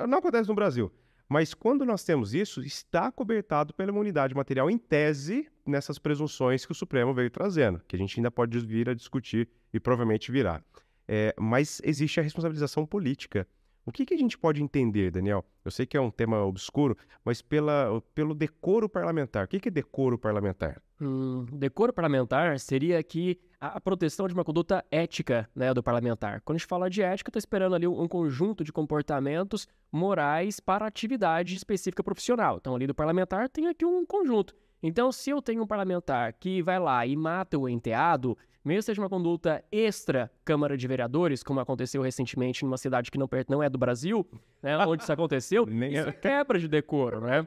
Não 0.08 0.18
acontece 0.18 0.48
no 0.48 0.54
Brasil. 0.54 0.92
Mas 1.28 1.54
quando 1.54 1.84
nós 1.84 2.04
temos 2.04 2.34
isso, 2.34 2.62
está 2.62 3.10
cobertado 3.10 3.72
pela 3.72 3.90
imunidade 3.90 4.34
material 4.34 4.70
em 4.70 4.76
tese 4.76 5.48
nessas 5.66 5.98
presunções 5.98 6.64
que 6.64 6.72
o 6.72 6.74
Supremo 6.74 7.14
veio 7.14 7.30
trazendo, 7.30 7.80
que 7.86 7.96
a 7.96 7.98
gente 7.98 8.18
ainda 8.18 8.30
pode 8.30 8.58
vir 8.60 8.88
a 8.88 8.94
discutir 8.94 9.48
e 9.72 9.80
provavelmente 9.80 10.32
virá. 10.32 10.62
É, 11.06 11.34
mas 11.38 11.80
existe 11.84 12.20
a 12.20 12.22
responsabilização 12.22 12.86
política. 12.86 13.46
O 13.84 13.90
que, 13.90 14.06
que, 14.06 14.14
a 14.14 14.16
gente 14.16 14.38
pode 14.38 14.62
entender, 14.62 15.10
Daniel? 15.10 15.44
Eu 15.64 15.70
sei 15.70 15.84
que 15.84 15.96
é 15.96 16.00
um 16.00 16.10
tema 16.10 16.40
obscuro, 16.44 16.96
mas 17.24 17.42
pela, 17.42 18.00
pelo 18.14 18.32
decoro 18.32 18.88
parlamentar. 18.88 19.44
O 19.44 19.48
que, 19.48 19.58
que 19.58 19.68
é 19.68 19.72
decoro 19.72 20.16
parlamentar? 20.16 20.80
Hum, 21.00 21.44
decoro 21.52 21.92
parlamentar 21.92 22.60
seria 22.60 23.02
que 23.02 23.40
a, 23.60 23.80
proteção 23.80 24.28
de 24.28 24.34
uma 24.34 24.44
conduta 24.44 24.84
ética 24.88 25.50
né, 25.54 25.74
do 25.74 25.82
parlamentar. 25.82 26.40
Quando 26.42 26.56
a 26.56 26.58
gente 26.58 26.68
fala 26.68 26.88
de 26.88 27.02
ética, 27.02 27.28
estou 27.28 27.40
esperando 27.40 27.74
ali 27.74 27.86
um, 27.88 28.06
conjunto 28.06 28.62
de 28.62 28.72
comportamentos 28.72 29.66
morais 29.90 30.60
para 30.60 30.86
atividade 30.86 31.56
específica 31.56 32.04
profissional. 32.04 32.58
Então, 32.60 32.76
ali 32.76 32.86
do 32.86 32.94
parlamentar 32.94 33.48
tem 33.48 33.66
aqui 33.66 33.84
um 33.84 34.06
conjunto. 34.06 34.54
Então, 34.82 35.12
se 35.12 35.30
eu 35.30 35.40
tenho 35.40 35.62
um 35.62 35.66
parlamentar 35.66 36.32
que 36.32 36.60
vai 36.60 36.78
lá 36.78 37.06
e 37.06 37.14
mata 37.16 37.56
o 37.58 37.68
enteado, 37.68 38.36
mesmo 38.64 38.82
seja 38.82 39.00
uma 39.00 39.08
conduta 39.08 39.64
extra 39.70 40.30
Câmara 40.44 40.76
de 40.76 40.86
Vereadores, 40.88 41.42
como 41.42 41.60
aconteceu 41.60 42.02
recentemente 42.02 42.64
numa 42.64 42.76
cidade 42.76 43.10
que 43.10 43.18
não, 43.18 43.28
não 43.48 43.62
é 43.62 43.68
do 43.68 43.78
Brasil, 43.78 44.26
né, 44.62 44.76
onde 44.78 45.02
isso 45.02 45.12
aconteceu, 45.12 45.66
isso 45.68 46.08
é 46.08 46.12
quebra 46.12 46.58
de 46.58 46.68
decoro, 46.68 47.20
né? 47.20 47.46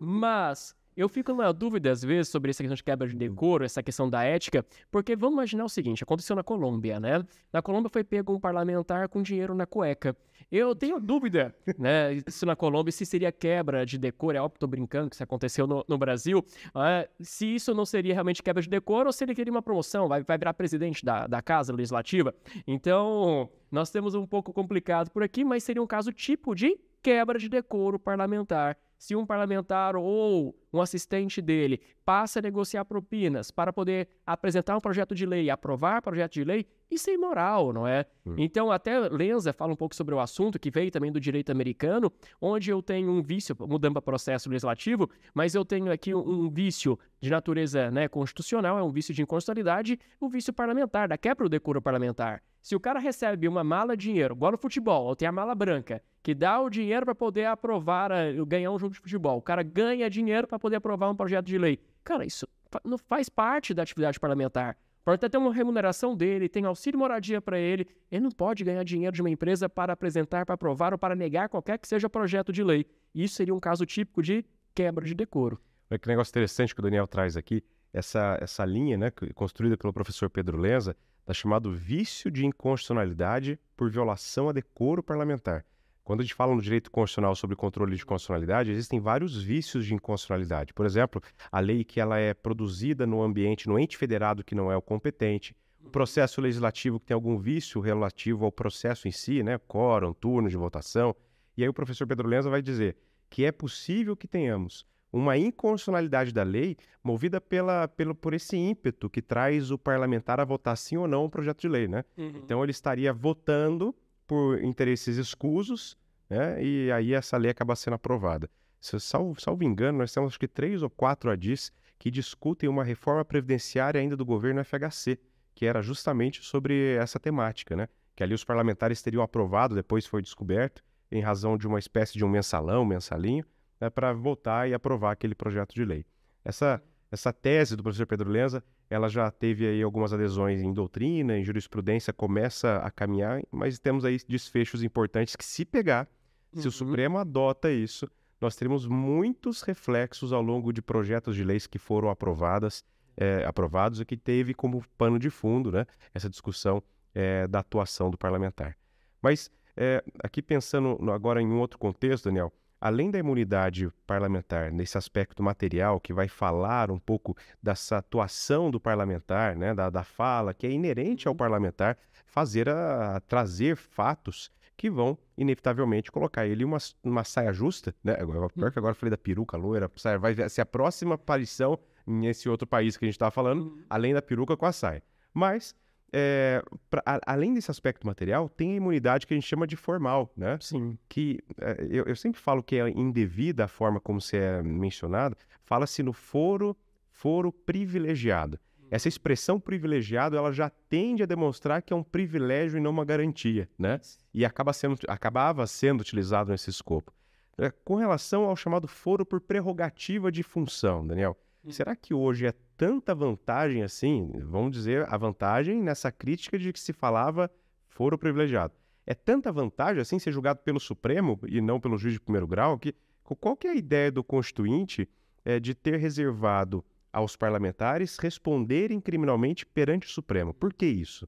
Mas 0.00 0.74
eu 0.96 1.08
fico 1.08 1.32
na 1.32 1.50
dúvida, 1.50 1.90
às 1.90 2.02
vezes, 2.02 2.28
sobre 2.28 2.50
essa 2.50 2.62
questão 2.62 2.76
de 2.76 2.84
quebra 2.84 3.08
de 3.08 3.16
decoro, 3.16 3.64
essa 3.64 3.82
questão 3.82 4.08
da 4.08 4.22
ética, 4.22 4.64
porque 4.90 5.16
vamos 5.16 5.34
imaginar 5.34 5.64
o 5.64 5.68
seguinte: 5.68 6.02
aconteceu 6.02 6.36
na 6.36 6.42
Colômbia, 6.42 7.00
né? 7.00 7.24
Na 7.52 7.60
Colômbia 7.60 7.90
foi 7.90 8.04
pego 8.04 8.32
um 8.32 8.40
parlamentar 8.40 9.08
com 9.08 9.22
dinheiro 9.22 9.54
na 9.54 9.66
cueca. 9.66 10.16
Eu 10.50 10.74
tenho 10.74 11.00
dúvida, 11.00 11.54
né? 11.78 12.20
Se 12.28 12.46
na 12.46 12.54
Colômbia 12.54 12.92
se 12.92 13.04
seria 13.04 13.32
quebra 13.32 13.84
de 13.84 13.98
decoro, 13.98 14.36
é 14.36 14.40
óbvio, 14.40 14.60
tô 14.60 14.66
brincando 14.66 15.10
que 15.10 15.16
isso 15.16 15.22
aconteceu 15.22 15.66
no, 15.66 15.84
no 15.88 15.98
Brasil. 15.98 16.44
É, 16.76 17.08
se 17.20 17.54
isso 17.54 17.74
não 17.74 17.84
seria 17.84 18.14
realmente 18.14 18.42
quebra 18.42 18.62
de 18.62 18.68
decoro 18.68 19.08
ou 19.08 19.12
se 19.12 19.24
ele 19.24 19.34
queria 19.34 19.50
uma 19.50 19.62
promoção, 19.62 20.06
vai, 20.06 20.22
vai 20.22 20.38
virar 20.38 20.54
presidente 20.54 21.04
da, 21.04 21.26
da 21.26 21.42
Casa 21.42 21.72
Legislativa. 21.72 22.34
Então, 22.66 23.48
nós 23.70 23.90
temos 23.90 24.14
um 24.14 24.26
pouco 24.26 24.52
complicado 24.52 25.10
por 25.10 25.22
aqui, 25.22 25.44
mas 25.44 25.64
seria 25.64 25.82
um 25.82 25.86
caso 25.86 26.12
tipo 26.12 26.54
de 26.54 26.78
quebra 27.02 27.38
de 27.38 27.48
decoro 27.48 27.98
parlamentar 27.98 28.76
se 29.04 29.14
um 29.14 29.26
parlamentar 29.26 29.96
ou 29.96 30.54
um 30.74 30.80
assistente 30.80 31.40
dele 31.40 31.80
passa 32.04 32.40
a 32.40 32.42
negociar 32.42 32.84
propinas 32.84 33.50
para 33.50 33.72
poder 33.72 34.08
apresentar 34.26 34.76
um 34.76 34.80
projeto 34.80 35.14
de 35.14 35.24
lei, 35.24 35.48
aprovar 35.48 36.02
projeto 36.02 36.32
de 36.32 36.44
lei, 36.44 36.66
Isso 36.90 37.08
é 37.10 37.14
imoral, 37.14 37.72
não 37.72 37.86
é? 37.86 38.04
Hum. 38.26 38.34
Então, 38.36 38.70
até 38.70 38.98
Lenza 39.08 39.52
fala 39.52 39.72
um 39.72 39.76
pouco 39.76 39.94
sobre 39.94 40.14
o 40.14 40.20
assunto, 40.20 40.58
que 40.58 40.70
veio 40.70 40.90
também 40.90 41.10
do 41.10 41.20
direito 41.20 41.50
americano, 41.50 42.12
onde 42.40 42.70
eu 42.70 42.82
tenho 42.82 43.10
um 43.10 43.22
vício, 43.22 43.56
mudando 43.60 43.94
para 43.94 44.02
processo 44.02 44.48
legislativo, 44.48 45.08
mas 45.32 45.54
eu 45.54 45.64
tenho 45.64 45.90
aqui 45.90 46.14
um, 46.14 46.50
vício 46.50 46.98
de 47.20 47.30
natureza 47.30 47.90
né, 47.90 48.08
constitucional, 48.08 48.78
é 48.78 48.82
um 48.82 48.90
vício 48.90 49.14
de 49.14 49.22
inconstitucionalidade, 49.22 49.98
um 50.20 50.28
vício 50.28 50.52
parlamentar, 50.52 51.08
da 51.08 51.16
quebra 51.16 51.44
do 51.46 51.50
decoro 51.50 51.80
parlamentar. 51.80 52.42
Se 52.64 52.74
o 52.74 52.80
cara 52.80 52.98
recebe 52.98 53.46
uma 53.46 53.62
mala 53.62 53.94
de 53.94 54.04
dinheiro, 54.04 54.34
igual 54.34 54.52
no 54.52 54.56
futebol, 54.58 55.04
ou 55.04 55.14
tem 55.14 55.28
a 55.28 55.32
mala 55.32 55.54
branca, 55.54 56.02
que 56.22 56.34
dá 56.34 56.58
o 56.58 56.70
dinheiro 56.70 57.04
para 57.04 57.14
poder 57.14 57.44
aprovar, 57.44 58.10
ganhar 58.46 58.70
um 58.70 58.78
jogo 58.78 58.94
de 58.94 59.00
futebol, 59.00 59.36
o 59.36 59.42
cara 59.42 59.62
ganha 59.62 60.08
dinheiro 60.08 60.48
para 60.48 60.58
poder 60.64 60.76
aprovar 60.76 61.10
um 61.10 61.14
projeto 61.14 61.44
de 61.44 61.58
lei. 61.58 61.78
Cara, 62.02 62.24
isso 62.24 62.48
não 62.82 62.96
faz 62.96 63.28
parte 63.28 63.74
da 63.74 63.82
atividade 63.82 64.18
parlamentar. 64.18 64.78
Pode 65.04 65.16
até 65.16 65.28
ter 65.28 65.36
uma 65.36 65.52
remuneração 65.52 66.16
dele, 66.16 66.48
tem 66.48 66.64
auxílio 66.64 66.98
moradia 66.98 67.38
para 67.38 67.58
ele. 67.58 67.86
Ele 68.10 68.22
não 68.22 68.30
pode 68.30 68.64
ganhar 68.64 68.82
dinheiro 68.82 69.14
de 69.14 69.20
uma 69.20 69.28
empresa 69.28 69.68
para 69.68 69.92
apresentar, 69.92 70.46
para 70.46 70.54
aprovar 70.54 70.94
ou 70.94 70.98
para 70.98 71.14
negar 71.14 71.50
qualquer 71.50 71.78
que 71.78 71.86
seja 71.86 72.08
projeto 72.08 72.50
de 72.50 72.64
lei. 72.64 72.86
Isso 73.14 73.34
seria 73.34 73.54
um 73.54 73.60
caso 73.60 73.84
típico 73.84 74.22
de 74.22 74.42
quebra 74.74 75.04
de 75.04 75.14
decoro. 75.14 75.60
Olha 75.90 75.98
que 75.98 76.08
negócio 76.08 76.30
interessante 76.30 76.74
que 76.74 76.80
o 76.80 76.82
Daniel 76.82 77.06
traz 77.06 77.36
aqui. 77.36 77.62
Essa, 77.92 78.38
essa 78.40 78.64
linha, 78.64 78.96
né, 78.96 79.10
construída 79.34 79.76
pelo 79.76 79.92
professor 79.92 80.30
Pedro 80.30 80.56
Lenza, 80.56 80.96
está 81.20 81.34
chamado 81.34 81.74
vício 81.74 82.30
de 82.30 82.46
inconstitucionalidade 82.46 83.60
por 83.76 83.90
violação 83.90 84.48
a 84.48 84.52
decoro 84.52 85.02
parlamentar. 85.02 85.62
Quando 86.04 86.20
a 86.20 86.22
gente 86.22 86.34
fala 86.34 86.54
no 86.54 86.60
direito 86.60 86.90
constitucional 86.90 87.34
sobre 87.34 87.56
controle 87.56 87.96
de 87.96 88.04
constitucionalidade, 88.04 88.70
existem 88.70 89.00
vários 89.00 89.42
vícios 89.42 89.86
de 89.86 89.94
inconstitucionalidade. 89.94 90.74
Por 90.74 90.84
exemplo, 90.84 91.22
a 91.50 91.58
lei 91.60 91.82
que 91.82 91.98
ela 91.98 92.18
é 92.18 92.34
produzida 92.34 93.06
no 93.06 93.22
ambiente, 93.22 93.66
no 93.66 93.78
ente 93.78 93.96
federado 93.96 94.44
que 94.44 94.54
não 94.54 94.70
é 94.70 94.76
o 94.76 94.82
competente, 94.82 95.56
o 95.82 95.88
processo 95.88 96.42
legislativo 96.42 97.00
que 97.00 97.06
tem 97.06 97.14
algum 97.14 97.38
vício 97.38 97.80
relativo 97.80 98.44
ao 98.44 98.52
processo 98.52 99.08
em 99.08 99.10
si, 99.10 99.42
né, 99.42 99.58
quórum, 99.66 100.12
turno 100.12 100.50
de 100.50 100.56
votação. 100.58 101.16
E 101.56 101.62
aí 101.62 101.68
o 101.68 101.74
professor 101.74 102.06
Pedro 102.06 102.28
Lenza 102.28 102.50
vai 102.50 102.60
dizer 102.60 102.96
que 103.30 103.46
é 103.46 103.50
possível 103.50 104.14
que 104.14 104.28
tenhamos 104.28 104.84
uma 105.10 105.38
inconstitucionalidade 105.38 106.32
da 106.32 106.42
lei 106.42 106.76
movida 107.02 107.40
pela, 107.40 107.88
pelo, 107.88 108.14
por 108.14 108.34
esse 108.34 108.56
ímpeto 108.56 109.08
que 109.08 109.22
traz 109.22 109.70
o 109.70 109.78
parlamentar 109.78 110.38
a 110.38 110.44
votar 110.44 110.76
sim 110.76 110.96
ou 110.96 111.08
não 111.08 111.24
um 111.24 111.30
projeto 111.30 111.60
de 111.60 111.68
lei, 111.68 111.86
né? 111.86 112.04
Uhum. 112.18 112.32
Então 112.44 112.62
ele 112.62 112.72
estaria 112.72 113.12
votando 113.12 113.94
por 114.26 114.62
interesses 114.62 115.16
escusos, 115.16 115.96
né? 116.28 116.62
E 116.62 116.90
aí 116.92 117.14
essa 117.14 117.36
lei 117.36 117.50
acaba 117.50 117.76
sendo 117.76 117.94
aprovada. 117.94 118.50
Se, 118.80 118.98
salvo, 119.00 119.40
salvo 119.40 119.64
engano, 119.64 119.98
nós 119.98 120.12
temos 120.12 120.32
acho 120.32 120.38
que 120.38 120.48
três 120.48 120.82
ou 120.82 120.90
quatro 120.90 121.30
ADIs 121.30 121.72
que 121.98 122.10
discutem 122.10 122.68
uma 122.68 122.84
reforma 122.84 123.24
previdenciária 123.24 124.00
ainda 124.00 124.16
do 124.16 124.24
governo 124.24 124.62
FHC, 124.64 125.18
que 125.54 125.66
era 125.66 125.80
justamente 125.80 126.42
sobre 126.44 126.96
essa 126.96 127.18
temática, 127.18 127.76
né? 127.76 127.88
Que 128.14 128.22
ali 128.22 128.34
os 128.34 128.44
parlamentares 128.44 129.00
teriam 129.00 129.22
aprovado, 129.22 129.74
depois 129.74 130.06
foi 130.06 130.20
descoberto, 130.20 130.82
em 131.10 131.20
razão 131.20 131.56
de 131.56 131.66
uma 131.66 131.78
espécie 131.78 132.14
de 132.18 132.24
um 132.24 132.28
mensalão, 132.28 132.84
mensalinho, 132.84 133.44
né, 133.80 133.88
para 133.88 134.12
votar 134.12 134.68
e 134.68 134.74
aprovar 134.74 135.12
aquele 135.12 135.34
projeto 135.34 135.74
de 135.74 135.84
lei. 135.84 136.04
Essa, 136.44 136.82
essa 137.10 137.32
tese 137.32 137.76
do 137.76 137.82
professor 137.82 138.06
Pedro 138.06 138.30
Lenza, 138.30 138.62
ela 138.88 139.08
já 139.08 139.30
teve 139.30 139.66
aí 139.66 139.82
algumas 139.82 140.12
adesões 140.12 140.60
em 140.60 140.72
doutrina, 140.72 141.38
em 141.38 141.44
jurisprudência, 141.44 142.12
começa 142.12 142.78
a 142.78 142.90
caminhar, 142.90 143.42
mas 143.50 143.78
temos 143.78 144.04
aí 144.04 144.18
desfechos 144.28 144.82
importantes 144.82 145.36
que 145.36 145.44
se 145.44 145.64
pegar, 145.64 146.08
uhum. 146.52 146.60
se 146.60 146.66
o 146.66 146.70
uhum. 146.70 146.72
Supremo 146.72 147.18
adota 147.18 147.70
isso, 147.70 148.08
nós 148.40 148.56
teremos 148.56 148.86
muitos 148.86 149.62
reflexos 149.62 150.32
ao 150.32 150.42
longo 150.42 150.72
de 150.72 150.82
projetos 150.82 151.34
de 151.34 151.44
leis 151.44 151.66
que 151.66 151.78
foram 151.78 152.10
aprovadas, 152.10 152.84
é, 153.16 153.44
aprovados 153.46 154.00
e 154.00 154.04
que 154.04 154.16
teve 154.16 154.52
como 154.54 154.84
pano 154.98 155.18
de 155.18 155.30
fundo 155.30 155.72
né, 155.72 155.86
essa 156.12 156.28
discussão 156.28 156.82
é, 157.14 157.46
da 157.46 157.60
atuação 157.60 158.10
do 158.10 158.18
parlamentar. 158.18 158.76
Mas 159.22 159.50
é, 159.76 160.04
aqui 160.22 160.42
pensando 160.42 160.98
agora 161.10 161.40
em 161.40 161.46
um 161.46 161.58
outro 161.58 161.78
contexto, 161.78 162.24
Daniel, 162.26 162.52
além 162.84 163.10
da 163.10 163.18
imunidade 163.18 163.90
parlamentar, 164.06 164.70
nesse 164.70 164.98
aspecto 164.98 165.42
material, 165.42 165.98
que 165.98 166.12
vai 166.12 166.28
falar 166.28 166.90
um 166.90 166.98
pouco 166.98 167.34
dessa 167.62 167.96
atuação 167.96 168.70
do 168.70 168.78
parlamentar, 168.78 169.56
né, 169.56 169.72
da, 169.72 169.88
da 169.88 170.04
fala, 170.04 170.52
que 170.52 170.66
é 170.66 170.70
inerente 170.70 171.26
ao 171.26 171.32
uhum. 171.32 171.38
parlamentar, 171.38 171.96
fazer 172.26 172.68
a, 172.68 173.16
a 173.16 173.20
trazer 173.20 173.74
fatos 173.74 174.52
que 174.76 174.90
vão, 174.90 175.16
inevitavelmente, 175.38 176.12
colocar 176.12 176.46
ele 176.46 176.62
uma, 176.62 176.76
uma 177.02 177.24
saia 177.24 177.54
justa, 177.54 177.94
né? 178.04 178.18
Pior 178.54 178.70
que 178.70 178.78
agora 178.78 178.90
eu 178.90 178.96
falei 178.96 179.10
da 179.10 179.16
peruca 179.16 179.56
loira, 179.56 179.90
vai 180.20 180.46
ser 180.50 180.60
a 180.60 180.66
próxima 180.66 181.14
aparição 181.14 181.78
nesse 182.06 182.50
outro 182.50 182.66
país 182.66 182.98
que 182.98 183.06
a 183.06 183.08
gente 183.08 183.14
estava 183.14 183.30
falando, 183.30 183.62
uhum. 183.62 183.84
além 183.88 184.12
da 184.12 184.20
peruca 184.20 184.58
com 184.58 184.66
a 184.66 184.72
saia. 184.72 185.02
Mas 185.32 185.74
é, 186.16 186.62
pra, 186.88 187.02
a, 187.04 187.32
além 187.32 187.52
desse 187.52 187.72
aspecto 187.72 188.06
material, 188.06 188.48
tem 188.48 188.72
a 188.72 188.76
imunidade 188.76 189.26
que 189.26 189.34
a 189.34 189.36
gente 189.36 189.48
chama 189.48 189.66
de 189.66 189.74
formal, 189.74 190.32
né? 190.36 190.56
Sim. 190.60 190.96
Que 191.08 191.40
é, 191.60 191.88
eu, 191.90 192.04
eu, 192.04 192.14
sempre 192.14 192.40
falo 192.40 192.62
que 192.62 192.76
é 192.76 192.88
indevida 192.88 193.64
a 193.64 193.68
forma 193.68 193.98
como 193.98 194.20
se 194.20 194.36
é 194.36 194.62
mencionado. 194.62 195.36
Fala-se 195.64 196.04
no 196.04 196.12
foro, 196.12 196.76
foro 197.10 197.50
privilegiado. 197.50 198.60
Essa 198.92 199.08
expressão 199.08 199.58
privilegiado, 199.58 200.36
ela 200.36 200.52
já 200.52 200.70
tende 200.70 201.24
a 201.24 201.26
demonstrar 201.26 201.82
que 201.82 201.92
é 201.92 201.96
um 201.96 202.02
privilégio 202.04 202.78
e 202.78 202.80
não 202.80 202.92
uma 202.92 203.04
garantia, 203.04 203.68
né? 203.76 204.00
E 204.32 204.44
acaba 204.44 204.72
sendo, 204.72 204.96
acabava 205.08 205.66
sendo 205.66 206.02
utilizado 206.02 206.52
nesse 206.52 206.70
escopo. 206.70 207.12
É, 207.58 207.72
com 207.84 207.96
relação 207.96 208.44
ao 208.44 208.54
chamado 208.54 208.86
foro 208.86 209.26
por 209.26 209.40
prerrogativa 209.40 210.30
de 210.30 210.44
função, 210.44 211.04
Daniel, 211.04 211.36
hum. 211.64 211.72
será 211.72 211.96
que 211.96 212.14
hoje 212.14 212.46
é 212.46 212.54
tanta 212.76 213.14
vantagem 213.14 213.82
assim, 213.82 214.30
vamos 214.42 214.72
dizer, 214.72 215.06
a 215.08 215.16
vantagem 215.16 215.82
nessa 215.82 216.10
crítica 216.10 216.58
de 216.58 216.72
que 216.72 216.80
se 216.80 216.92
falava 216.92 217.50
foro 217.88 218.18
privilegiado. 218.18 218.74
É 219.06 219.14
tanta 219.14 219.52
vantagem 219.52 220.00
assim 220.00 220.18
ser 220.18 220.32
julgado 220.32 220.60
pelo 220.60 220.80
Supremo 220.80 221.38
e 221.46 221.60
não 221.60 221.78
pelo 221.78 221.98
juiz 221.98 222.14
de 222.14 222.20
primeiro 222.20 222.46
grau 222.46 222.78
que 222.78 222.94
qual 223.40 223.56
que 223.56 223.66
é 223.66 223.70
a 223.70 223.74
ideia 223.74 224.12
do 224.12 224.22
Constituinte 224.22 225.08
é, 225.44 225.58
de 225.58 225.74
ter 225.74 225.96
reservado 225.98 226.84
aos 227.10 227.36
parlamentares 227.36 228.18
responderem 228.18 229.00
criminalmente 229.00 229.64
perante 229.64 230.06
o 230.06 230.10
Supremo? 230.10 230.52
Por 230.52 230.74
que 230.74 230.84
isso? 230.84 231.26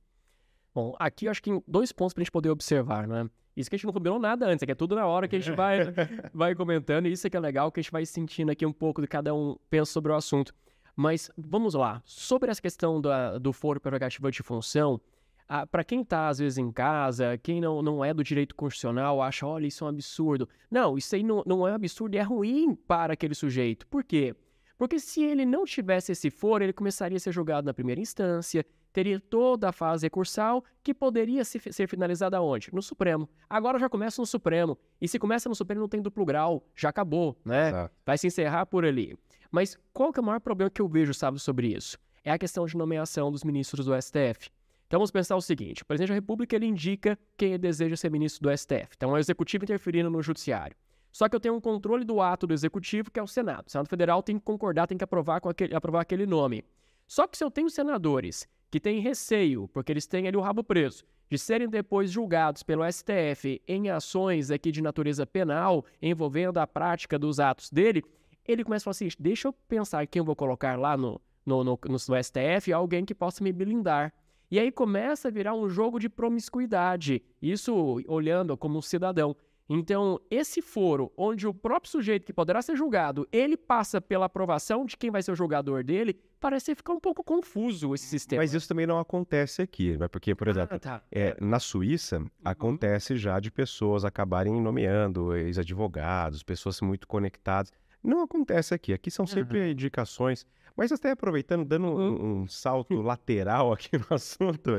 Bom, 0.74 0.94
aqui 0.98 1.24
eu 1.24 1.30
acho 1.30 1.42
que 1.42 1.50
tem 1.50 1.62
dois 1.66 1.92
pontos 1.92 2.12
para 2.12 2.20
a 2.20 2.24
gente 2.24 2.32
poder 2.32 2.50
observar, 2.50 3.08
né? 3.08 3.30
Isso 3.56 3.70
que 3.70 3.76
a 3.76 3.78
gente 3.78 3.86
não 3.86 3.92
combinou 3.94 4.18
nada 4.18 4.46
antes, 4.46 4.62
é 4.62 4.66
que 4.66 4.72
é 4.72 4.74
tudo 4.74 4.94
na 4.94 5.06
hora 5.06 5.26
que 5.26 5.36
a 5.36 5.38
gente 5.38 5.56
vai, 5.56 5.78
vai 6.34 6.54
comentando, 6.54 7.06
e 7.06 7.12
isso 7.12 7.26
é 7.26 7.30
que 7.30 7.36
é 7.36 7.40
legal, 7.40 7.72
que 7.72 7.80
a 7.80 7.82
gente 7.82 7.92
vai 7.92 8.04
sentindo 8.04 8.50
aqui 8.50 8.66
um 8.66 8.72
pouco 8.72 9.00
de 9.00 9.08
cada 9.08 9.34
um 9.34 9.56
pensa 9.70 9.90
sobre 9.90 10.12
o 10.12 10.14
assunto. 10.14 10.54
Mas 10.96 11.30
vamos 11.36 11.74
lá, 11.74 12.00
sobre 12.06 12.50
essa 12.50 12.62
questão 12.62 13.00
da, 13.02 13.36
do 13.36 13.52
foro 13.52 13.78
prerrogativo 13.78 14.30
de 14.30 14.42
função, 14.42 14.98
ah, 15.46 15.66
para 15.66 15.84
quem 15.84 16.00
está 16.00 16.28
às 16.28 16.38
vezes 16.38 16.56
em 16.56 16.72
casa, 16.72 17.38
quem 17.38 17.60
não, 17.60 17.82
não 17.82 18.04
é 18.04 18.14
do 18.14 18.24
direito 18.24 18.54
constitucional, 18.54 19.22
acha, 19.22 19.46
olha, 19.46 19.66
isso 19.66 19.84
é 19.84 19.86
um 19.86 19.90
absurdo. 19.90 20.48
Não, 20.70 20.96
isso 20.96 21.14
aí 21.14 21.22
não, 21.22 21.42
não 21.46 21.68
é 21.68 21.72
absurdo 21.72 22.14
e 22.14 22.18
é 22.18 22.22
ruim 22.22 22.74
para 22.74 23.12
aquele 23.12 23.34
sujeito. 23.34 23.86
Por 23.86 24.02
quê? 24.02 24.34
Porque 24.78 24.98
se 24.98 25.22
ele 25.22 25.46
não 25.46 25.64
tivesse 25.64 26.12
esse 26.12 26.30
foro, 26.30 26.64
ele 26.64 26.72
começaria 26.72 27.16
a 27.16 27.20
ser 27.20 27.32
julgado 27.32 27.66
na 27.66 27.74
primeira 27.74 28.00
instância, 28.00 28.64
teria 28.92 29.20
toda 29.20 29.68
a 29.68 29.72
fase 29.72 30.06
recursal 30.06 30.64
que 30.82 30.94
poderia 30.94 31.44
se, 31.44 31.60
ser 31.72 31.86
finalizada 31.86 32.40
onde? 32.40 32.70
No 32.72 32.82
Supremo. 32.82 33.28
Agora 33.48 33.78
já 33.78 33.88
começa 33.88 34.20
no 34.20 34.26
Supremo. 34.26 34.78
E 35.00 35.06
se 35.06 35.18
começa 35.18 35.48
no 35.48 35.54
Supremo 35.54 35.82
não 35.82 35.88
tem 35.88 36.00
duplo 36.02 36.24
grau, 36.24 36.66
já 36.74 36.88
acabou, 36.88 37.36
né? 37.44 37.68
Exato. 37.68 37.94
Vai 38.04 38.18
se 38.18 38.26
encerrar 38.26 38.66
por 38.66 38.84
ali. 38.84 39.16
Mas 39.56 39.74
qual 39.94 40.12
que 40.12 40.20
é 40.20 40.22
o 40.22 40.26
maior 40.26 40.38
problema 40.38 40.68
que 40.68 40.82
eu 40.82 40.86
vejo, 40.86 41.14
sabe, 41.14 41.38
sobre 41.38 41.68
isso? 41.68 41.96
É 42.22 42.30
a 42.30 42.36
questão 42.36 42.66
de 42.66 42.76
nomeação 42.76 43.32
dos 43.32 43.42
ministros 43.42 43.86
do 43.86 43.94
STF. 43.98 44.50
Então 44.86 44.98
vamos 45.00 45.10
pensar 45.10 45.34
o 45.34 45.40
seguinte: 45.40 45.82
o 45.82 45.86
presidente 45.86 46.10
da 46.10 46.14
República 46.14 46.54
ele 46.54 46.66
indica 46.66 47.18
quem 47.38 47.58
deseja 47.58 47.96
ser 47.96 48.10
ministro 48.10 48.42
do 48.42 48.54
STF. 48.54 48.90
Então 48.94 49.12
é 49.12 49.14
o 49.14 49.18
executivo 49.18 49.64
interferindo 49.64 50.10
no 50.10 50.22
judiciário. 50.22 50.76
Só 51.10 51.26
que 51.26 51.34
eu 51.34 51.40
tenho 51.40 51.54
um 51.54 51.60
controle 51.62 52.04
do 52.04 52.20
ato 52.20 52.46
do 52.46 52.52
executivo, 52.52 53.10
que 53.10 53.18
é 53.18 53.22
o 53.22 53.26
Senado. 53.26 53.66
O 53.66 53.70
Senado 53.70 53.88
Federal 53.88 54.22
tem 54.22 54.38
que 54.38 54.44
concordar, 54.44 54.86
tem 54.86 54.98
que 54.98 55.04
aprovar, 55.04 55.40
com 55.40 55.48
aquele, 55.48 55.74
aprovar 55.74 56.02
aquele 56.02 56.26
nome. 56.26 56.62
Só 57.06 57.26
que 57.26 57.38
se 57.38 57.42
eu 57.42 57.50
tenho 57.50 57.70
senadores 57.70 58.46
que 58.70 58.78
têm 58.78 59.00
receio, 59.00 59.68
porque 59.68 59.90
eles 59.90 60.06
têm 60.06 60.28
ali 60.28 60.36
o 60.36 60.42
rabo 60.42 60.62
preso, 60.62 61.02
de 61.30 61.38
serem 61.38 61.66
depois 61.66 62.10
julgados 62.10 62.62
pelo 62.62 62.84
STF 62.92 63.62
em 63.66 63.88
ações 63.88 64.50
aqui 64.50 64.70
de 64.70 64.82
natureza 64.82 65.26
penal 65.26 65.82
envolvendo 66.02 66.58
a 66.58 66.66
prática 66.66 67.18
dos 67.18 67.40
atos 67.40 67.70
dele, 67.70 68.04
ele 68.46 68.64
começa 68.64 68.82
a 68.82 68.84
falar 68.84 68.92
assim: 68.92 69.08
deixa 69.18 69.48
eu 69.48 69.52
pensar 69.52 70.06
quem 70.06 70.20
eu 70.20 70.24
vou 70.24 70.36
colocar 70.36 70.78
lá 70.78 70.96
no, 70.96 71.20
no, 71.44 71.64
no, 71.64 71.78
no, 71.84 71.88
no 71.88 71.96
STF, 72.24 72.72
alguém 72.72 73.04
que 73.04 73.14
possa 73.14 73.42
me 73.42 73.52
blindar. 73.52 74.12
E 74.50 74.60
aí 74.60 74.70
começa 74.70 75.28
a 75.28 75.30
virar 75.30 75.54
um 75.54 75.68
jogo 75.68 75.98
de 75.98 76.08
promiscuidade, 76.08 77.22
isso 77.42 78.00
olhando 78.06 78.56
como 78.56 78.78
um 78.78 78.82
cidadão. 78.82 79.36
Então, 79.68 80.20
esse 80.30 80.62
foro, 80.62 81.12
onde 81.16 81.46
o 81.46 81.52
próprio 81.52 81.90
sujeito 81.90 82.24
que 82.24 82.32
poderá 82.32 82.62
ser 82.62 82.76
julgado, 82.76 83.26
ele 83.32 83.56
passa 83.56 84.00
pela 84.00 84.26
aprovação 84.26 84.86
de 84.86 84.96
quem 84.96 85.10
vai 85.10 85.22
ser 85.22 85.32
o 85.32 85.34
julgador 85.34 85.82
dele, 85.82 86.16
parece 86.38 86.74
ficar 86.76 86.92
um 86.92 87.00
pouco 87.00 87.24
confuso 87.24 87.92
esse 87.92 88.06
sistema. 88.06 88.40
Mas 88.40 88.54
isso 88.54 88.68
também 88.68 88.86
não 88.86 89.00
acontece 89.00 89.62
aqui, 89.62 89.96
né? 89.96 90.06
porque, 90.06 90.36
por 90.36 90.46
ah, 90.46 90.50
exemplo, 90.52 90.76
ah, 90.76 90.78
tá. 90.78 91.02
é, 91.10 91.36
na 91.40 91.58
Suíça, 91.58 92.18
uhum. 92.18 92.28
acontece 92.44 93.16
já 93.16 93.40
de 93.40 93.50
pessoas 93.50 94.04
acabarem 94.04 94.60
nomeando 94.60 95.34
ex-advogados, 95.34 96.44
pessoas 96.44 96.80
muito 96.80 97.08
conectadas. 97.08 97.72
Não 98.02 98.22
acontece 98.22 98.74
aqui. 98.74 98.92
Aqui 98.92 99.10
são 99.10 99.26
sempre 99.26 99.60
uhum. 99.60 99.68
indicações. 99.68 100.46
Mas 100.76 100.92
até 100.92 101.10
aproveitando, 101.10 101.64
dando 101.64 101.86
um, 101.86 102.42
um 102.42 102.48
salto 102.48 102.94
lateral 103.00 103.72
aqui 103.72 103.96
no 103.96 104.06
assunto, 104.10 104.70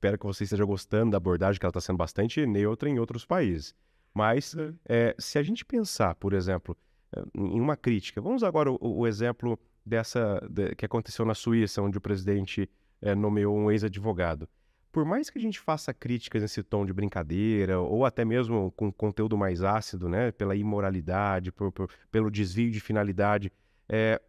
Espero 0.00 0.16
que 0.18 0.24
você 0.24 0.44
esteja 0.44 0.64
gostando 0.64 1.10
da 1.10 1.18
abordagem, 1.18 1.60
que 1.60 1.66
ela 1.66 1.70
está 1.70 1.80
sendo 1.80 1.98
bastante 1.98 2.46
neutra 2.46 2.88
em 2.88 2.98
outros 2.98 3.26
países. 3.26 3.74
Mas 4.14 4.56
é, 4.88 5.14
se 5.18 5.38
a 5.38 5.42
gente 5.42 5.62
pensar, 5.62 6.14
por 6.14 6.32
exemplo, 6.32 6.74
eh, 7.14 7.22
em 7.34 7.60
uma 7.60 7.76
crítica, 7.76 8.18
vamos 8.18 8.42
agora 8.42 8.70
o, 8.70 8.78
o 8.80 9.06
exemplo 9.06 9.58
dessa 9.84 10.40
de, 10.48 10.74
que 10.74 10.86
aconteceu 10.86 11.24
na 11.26 11.34
Suíça, 11.34 11.82
onde 11.82 11.98
o 11.98 12.00
presidente 12.00 12.66
é, 13.02 13.14
nomeou 13.14 13.54
um 13.54 13.70
ex-advogado. 13.70 14.48
Por 14.92 15.04
mais 15.04 15.30
que 15.30 15.38
a 15.38 15.40
gente 15.40 15.60
faça 15.60 15.94
críticas 15.94 16.42
nesse 16.42 16.62
tom 16.62 16.84
de 16.84 16.92
brincadeira, 16.92 17.78
ou 17.80 18.04
até 18.04 18.24
mesmo 18.24 18.72
com 18.72 18.92
conteúdo 18.92 19.38
mais 19.38 19.62
ácido, 19.62 20.08
né, 20.08 20.32
pela 20.32 20.56
imoralidade, 20.56 21.52
por, 21.52 21.70
por, 21.70 21.88
pelo 22.10 22.30
desvio 22.30 22.70
de 22.70 22.80
finalidade, 22.80 23.52
é, 23.88 24.20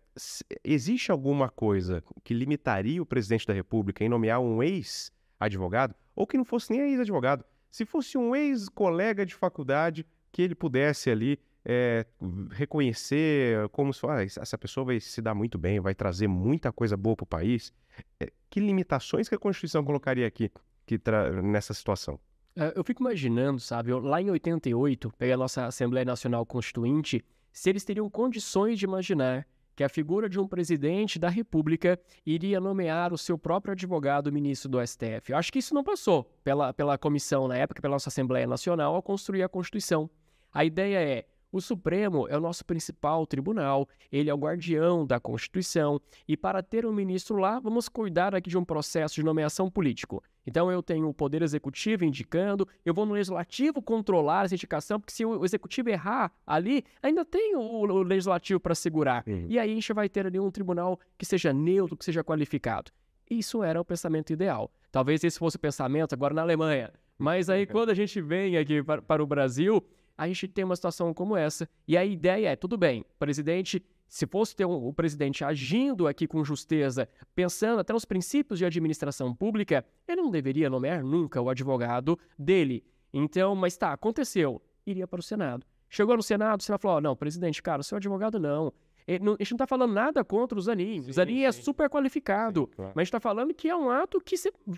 existe 0.64 1.12
alguma 1.12 1.50
coisa 1.50 2.04
que 2.24 2.34
limitaria 2.34 3.02
o 3.02 3.06
presidente 3.06 3.48
da 3.48 3.54
República 3.54 4.04
em 4.04 4.10
nomear 4.10 4.40
um 4.40 4.62
ex-advogado, 4.62 5.96
ou 6.16 6.28
que 6.28 6.38
não 6.38 6.46
fosse 6.46 6.72
nem 6.72 6.82
ex-advogado, 6.92 7.44
se 7.72 7.86
fosse 7.86 8.18
um 8.18 8.36
ex-colega 8.36 9.26
de 9.26 9.34
faculdade 9.34 10.06
que 10.32 10.42
ele 10.42 10.54
pudesse 10.54 11.10
ali 11.10 11.40
é, 11.64 12.06
reconhecer 12.52 13.68
como 13.70 13.94
se 13.94 14.06
ah, 14.06 14.24
essa 14.24 14.58
pessoa 14.58 14.86
vai 14.86 15.00
se 15.00 15.22
dar 15.22 15.34
muito 15.34 15.58
bem, 15.58 15.80
vai 15.80 15.96
trazer 15.96 16.28
muita 16.28 16.72
coisa 16.72 16.98
boa 16.98 17.16
para 17.16 17.24
o 17.24 17.28
país. 17.28 17.74
É, 18.20 18.32
que 18.50 18.60
limitações 18.60 19.30
que 19.30 19.36
a 19.36 19.40
Constituição 19.40 19.84
colocaria 19.84 20.28
aqui 20.28 20.52
que 20.86 21.00
nessa 21.44 21.74
situação? 21.74 22.20
É, 22.56 22.74
eu 22.76 22.84
fico 22.84 23.02
imaginando, 23.02 23.60
sabe, 23.60 23.94
lá 23.94 24.22
em 24.22 24.30
88, 24.30 25.12
pegar 25.18 25.36
a 25.36 25.38
nossa 25.38 25.66
Assembleia 25.66 26.04
Nacional 26.04 26.46
Constituinte, 26.46 27.24
se 27.52 27.70
eles 27.70 27.84
teriam 27.84 28.10
condições 28.10 28.78
de 28.78 28.86
imaginar 28.86 29.48
que 29.76 29.84
a 29.84 29.90
figura 29.90 30.30
de 30.30 30.40
um 30.40 30.48
presidente 30.48 31.18
da 31.18 31.30
República 31.30 32.00
iria 32.26 32.60
nomear 32.60 33.14
o 33.14 33.18
seu 33.18 33.38
próprio 33.38 33.72
advogado 33.72 34.32
ministro 34.32 34.70
do 34.70 34.86
STF. 34.86 35.32
Eu 35.32 35.38
acho 35.38 35.52
que 35.52 35.60
isso 35.60 35.74
não 35.74 35.84
passou 35.84 36.26
pela, 36.44 36.74
pela 36.74 36.98
comissão 36.98 37.48
na 37.48 37.56
época, 37.56 37.82
pela 37.82 37.96
nossa 37.96 38.10
Assembleia 38.10 38.46
Nacional, 38.46 38.94
ao 38.96 39.02
construir 39.02 39.44
a 39.44 39.50
Constituição. 39.50 40.10
A 40.54 40.66
ideia 40.66 41.00
é 41.00 41.26
o 41.52 41.60
Supremo 41.60 42.28
é 42.28 42.38
o 42.38 42.42
nosso 42.42 42.64
principal 42.66 43.26
tribunal, 43.28 43.88
ele 44.12 44.30
é 44.30 44.34
o 44.34 44.38
guardião 44.38 45.06
da 45.06 45.20
Constituição, 45.20 46.00
e 46.28 46.38
para 46.38 46.64
ter 46.64 46.86
um 46.86 46.94
ministro 46.94 47.38
lá, 47.38 47.60
vamos 47.60 47.90
cuidar 47.90 48.34
aqui 48.34 48.50
de 48.50 48.58
um 48.58 48.64
processo 48.64 49.16
de 49.16 49.24
nomeação 49.24 49.70
político. 49.70 50.24
Então 50.46 50.72
eu 50.72 50.82
tenho 50.82 51.08
o 51.08 51.14
Poder 51.14 51.42
Executivo 51.42 52.06
indicando, 52.06 52.68
eu 52.86 52.94
vou 52.94 53.06
no 53.06 53.14
Legislativo 53.14 53.82
controlar 53.82 54.46
essa 54.46 54.56
indicação, 54.56 55.00
porque 55.00 55.14
se 55.14 55.26
o 55.26 55.44
Executivo 55.44 55.90
errar 55.90 56.32
ali, 56.48 56.84
ainda 57.02 57.24
tem 57.26 57.56
o, 57.56 57.60
o 57.62 58.04
Legislativo 58.04 58.60
para 58.60 58.74
segurar. 58.74 59.24
Uhum. 59.28 59.46
E 59.50 59.60
aí 59.60 59.72
a 59.72 59.74
gente 59.74 59.94
vai 59.94 60.10
ter 60.10 60.26
ali 60.26 60.40
um 60.40 60.50
tribunal 60.50 61.00
que 61.18 61.26
seja 61.26 61.54
neutro, 61.54 61.98
que 61.98 62.06
seja 62.06 62.24
qualificado. 62.24 62.92
Isso 63.30 63.64
era 63.64 63.80
o 63.80 63.86
pensamento 63.86 64.34
ideal. 64.34 64.72
Talvez 64.92 65.24
esse 65.24 65.40
fosse 65.40 65.56
o 65.56 65.60
pensamento 65.60 66.14
agora 66.14 66.34
na 66.34 66.42
Alemanha. 66.42 66.92
Mas 67.18 67.50
aí 67.50 67.66
quando 67.66 67.92
a 67.92 67.94
gente 67.94 68.20
vem 68.20 68.58
aqui 68.58 68.82
para, 68.84 69.02
para 69.02 69.24
o 69.24 69.28
Brasil, 69.28 69.84
a 70.22 70.28
gente 70.28 70.48
tem 70.48 70.64
uma 70.64 70.76
situação 70.76 71.12
como 71.16 71.36
essa. 71.36 71.68
E 71.88 71.98
a 71.98 72.06
ideia 72.06 72.50
é, 72.50 72.56
tudo 72.56 72.78
bem, 72.78 73.04
presidente, 73.18 73.84
se 74.08 74.28
fosse 74.28 74.56
ter 74.56 74.66
um, 74.66 74.86
o 74.88 74.94
presidente 74.94 75.44
agindo 75.44 76.08
aqui 76.08 76.28
com 76.28 76.44
justeza, 76.44 77.10
pensando 77.34 77.80
até 77.80 77.92
nos 77.92 78.06
princípios 78.06 78.60
de 78.60 78.66
administração 78.66 79.34
pública, 79.34 79.84
ele 80.08 80.22
não 80.22 80.30
deveria 80.30 80.70
nomear 80.70 81.04
nunca 81.04 81.42
o 81.42 81.50
advogado 81.50 82.20
dele. 82.38 82.84
Então, 83.12 83.56
mas 83.56 83.76
tá, 83.76 83.94
aconteceu, 83.94 84.62
iria 84.86 85.08
para 85.08 85.20
o 85.20 85.24
Senado. 85.24 85.66
Chegou 85.90 86.16
no 86.16 86.22
Senado, 86.22 86.60
o 86.60 86.64
Senado 86.64 86.82
falou: 86.82 86.98
oh, 86.98 87.02
não, 87.02 87.16
presidente, 87.16 87.60
cara, 87.64 87.82
o 87.82 87.84
seu 87.84 87.98
advogado 87.98 88.40
não. 88.40 88.72
A 89.08 89.12
gente 89.12 89.24
não 89.24 89.36
está 89.40 89.68
falando 89.68 89.94
nada 89.94 90.24
contra 90.24 90.58
o 90.58 90.62
Zanin. 90.62 91.00
o 91.00 91.14
Zanin 91.14 91.44
é 91.44 91.52
super 91.52 91.90
qualificado. 91.90 92.62
Sim, 92.62 92.76
claro. 92.76 92.92
Mas 92.96 93.02
a 93.02 93.04
gente 93.04 93.08
está 93.08 93.20
falando 93.20 93.54
que 93.54 93.70
é 93.70 93.76
um 93.76 93.90
ato 93.90 94.22
que 94.22 94.36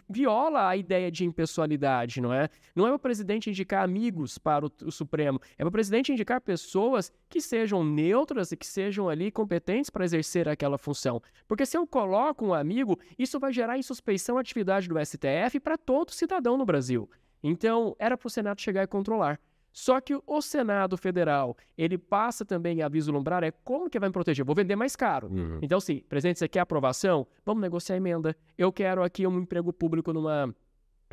viola 0.09 0.67
a 0.69 0.77
ideia 0.77 1.11
de 1.11 1.25
impessoalidade, 1.25 2.21
não 2.21 2.33
é? 2.33 2.49
Não 2.75 2.87
é 2.87 2.93
o 2.93 2.99
presidente 2.99 3.49
indicar 3.49 3.83
amigos 3.83 4.37
para 4.37 4.65
o, 4.65 4.71
o 4.85 4.91
Supremo. 4.91 5.39
É 5.57 5.65
o 5.65 5.71
presidente 5.71 6.11
indicar 6.11 6.41
pessoas 6.41 7.11
que 7.29 7.41
sejam 7.41 7.83
neutras 7.83 8.51
e 8.51 8.57
que 8.57 8.65
sejam 8.65 9.09
ali 9.09 9.31
competentes 9.31 9.89
para 9.89 10.05
exercer 10.05 10.47
aquela 10.47 10.77
função. 10.77 11.21
Porque 11.47 11.65
se 11.65 11.77
eu 11.77 11.85
coloco 11.85 12.45
um 12.45 12.53
amigo, 12.53 12.99
isso 13.17 13.39
vai 13.39 13.51
gerar 13.51 13.77
insuspeição 13.77 14.37
à 14.37 14.41
atividade 14.41 14.87
do 14.87 14.95
STF 15.03 15.59
para 15.59 15.77
todo 15.77 16.11
cidadão 16.11 16.57
no 16.57 16.65
Brasil. 16.65 17.09
Então, 17.43 17.95
era 17.99 18.17
para 18.17 18.27
o 18.27 18.29
Senado 18.29 18.61
chegar 18.61 18.83
e 18.83 18.87
controlar. 18.87 19.39
Só 19.73 19.99
que 19.99 20.15
o 20.27 20.41
Senado 20.41 20.95
Federal, 20.95 21.57
ele 21.75 21.97
passa 21.97 22.45
também 22.45 22.83
a 22.83 22.87
vislumbrar 22.87 23.43
é 23.43 23.49
como 23.49 23.89
que 23.89 23.99
vai 23.99 24.07
me 24.07 24.13
proteger? 24.13 24.45
Vou 24.45 24.55
vender 24.55 24.75
mais 24.75 24.95
caro. 24.95 25.27
Uhum. 25.29 25.57
Então, 25.63 25.79
sim, 25.79 26.03
presidente, 26.07 26.37
você 26.37 26.47
quer 26.47 26.59
aprovação? 26.59 27.25
Vamos 27.43 27.63
negociar 27.63 27.95
a 27.95 27.97
emenda. 27.97 28.37
Eu 28.55 28.71
quero 28.71 29.03
aqui 29.03 29.25
um 29.25 29.39
emprego 29.39 29.73
público 29.73 30.13
numa 30.13 30.53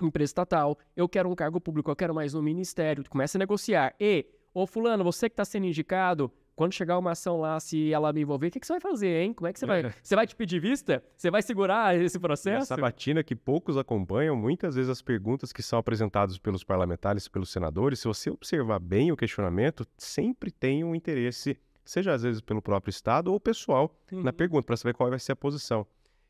empresa 0.03 0.29
estatal. 0.29 0.79
Eu 0.95 1.09
quero 1.09 1.31
um 1.31 1.35
cargo 1.35 1.59
público, 1.59 1.91
eu 1.91 1.97
quero 1.97 2.15
mais 2.15 2.35
um 2.35 2.43
ministério. 2.43 3.03
Começa 3.09 3.39
a 3.39 3.41
negociar. 3.41 3.95
E, 3.99 4.27
ô 4.53 4.67
fulano, 4.67 5.03
você 5.03 5.31
que 5.31 5.33
está 5.33 5.45
sendo 5.45 5.65
indicado, 5.65 6.31
quando 6.61 6.75
chegar 6.75 6.99
uma 6.99 7.13
ação 7.13 7.41
lá, 7.41 7.59
se 7.59 7.91
ela 7.91 8.13
me 8.13 8.21
envolver, 8.21 8.49
o 8.49 8.51
que, 8.51 8.61
que 8.61 8.67
você 8.67 8.75
vai 8.75 8.81
fazer, 8.81 9.23
hein? 9.23 9.33
Como 9.33 9.47
é 9.47 9.53
que 9.55 9.59
você 9.59 9.65
vai? 9.65 9.81
É. 9.83 9.95
Você 10.03 10.15
vai 10.15 10.27
te 10.27 10.37
pedir 10.37 10.61
vista? 10.61 11.03
Você 11.17 11.31
vai 11.31 11.41
segurar 11.41 11.99
esse 11.99 12.19
processo? 12.19 12.65
Essa 12.65 12.77
batina 12.77 13.25
que 13.25 13.35
poucos 13.35 13.79
acompanham, 13.79 14.37
muitas 14.37 14.75
vezes 14.75 14.91
as 14.91 15.01
perguntas 15.01 15.55
que 15.55 15.63
são 15.63 15.79
apresentadas 15.79 16.37
pelos 16.37 16.63
parlamentares, 16.63 17.29
pelos 17.29 17.49
senadores, 17.51 18.01
se 18.01 18.07
você 18.07 18.29
observar 18.29 18.79
bem 18.79 19.11
o 19.11 19.17
questionamento, 19.17 19.87
sempre 19.97 20.51
tem 20.51 20.85
um 20.85 20.95
interesse, 20.95 21.59
seja 21.83 22.13
às 22.13 22.25
vezes 22.25 22.43
pelo 22.43 22.61
próprio 22.61 22.91
Estado 22.91 23.33
ou 23.33 23.41
pessoal, 23.41 23.99
uhum. 24.13 24.23
na 24.23 24.31
pergunta, 24.31 24.67
para 24.67 24.77
saber 24.77 24.93
qual 24.93 25.09
vai 25.09 25.19
ser 25.19 25.33
a 25.33 25.37
posição. 25.37 25.87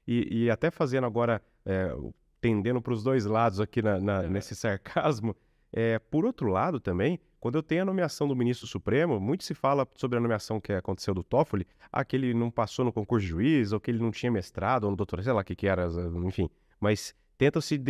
E, 0.07 0.45
e 0.45 0.49
até 0.49 0.71
fazendo 0.71 1.09
agora, 1.09 1.43
é, 1.67 1.93
tendendo 2.41 2.81
para 2.81 2.93
os 2.93 3.03
dois 3.03 3.27
lados 3.27 3.59
aqui 3.59 3.83
na, 3.83 3.99
na, 3.99 4.21
uhum. 4.21 4.31
nesse 4.31 4.55
sarcasmo, 4.55 5.35
é, 5.73 5.99
por 5.99 6.25
outro 6.25 6.47
lado 6.47 6.79
também, 6.79 7.19
quando 7.41 7.57
eu 7.57 7.63
tenho 7.63 7.83
a 7.83 7.85
nomeação 7.87 8.29
do 8.29 8.37
ministro 8.37 8.67
Supremo, 8.67 9.19
muito 9.19 9.45
se 9.45 9.55
fala 9.55 9.89
sobre 9.97 10.19
a 10.19 10.21
nomeação 10.21 10.61
que 10.61 10.75
aconteceu 10.75 11.15
do 11.15 11.25
Toffoli, 11.25 11.67
ah, 11.91 12.05
que 12.05 12.15
ele 12.15 12.35
não 12.35 12.51
passou 12.51 12.85
no 12.85 12.93
concurso 12.93 13.25
de 13.25 13.31
juiz, 13.31 13.73
ou 13.73 13.81
que 13.81 13.91
ele 13.91 13.99
não 13.99 14.11
tinha 14.11 14.31
mestrado, 14.31 14.85
ou 14.85 14.91
no 14.91 14.97
doutorado, 14.97 15.25
sei 15.25 15.33
lá 15.33 15.41
o 15.41 15.45
que, 15.45 15.57
que 15.57 15.67
era, 15.67 15.89
enfim. 16.27 16.51
Mas 16.79 17.15
tentam-se 17.39 17.83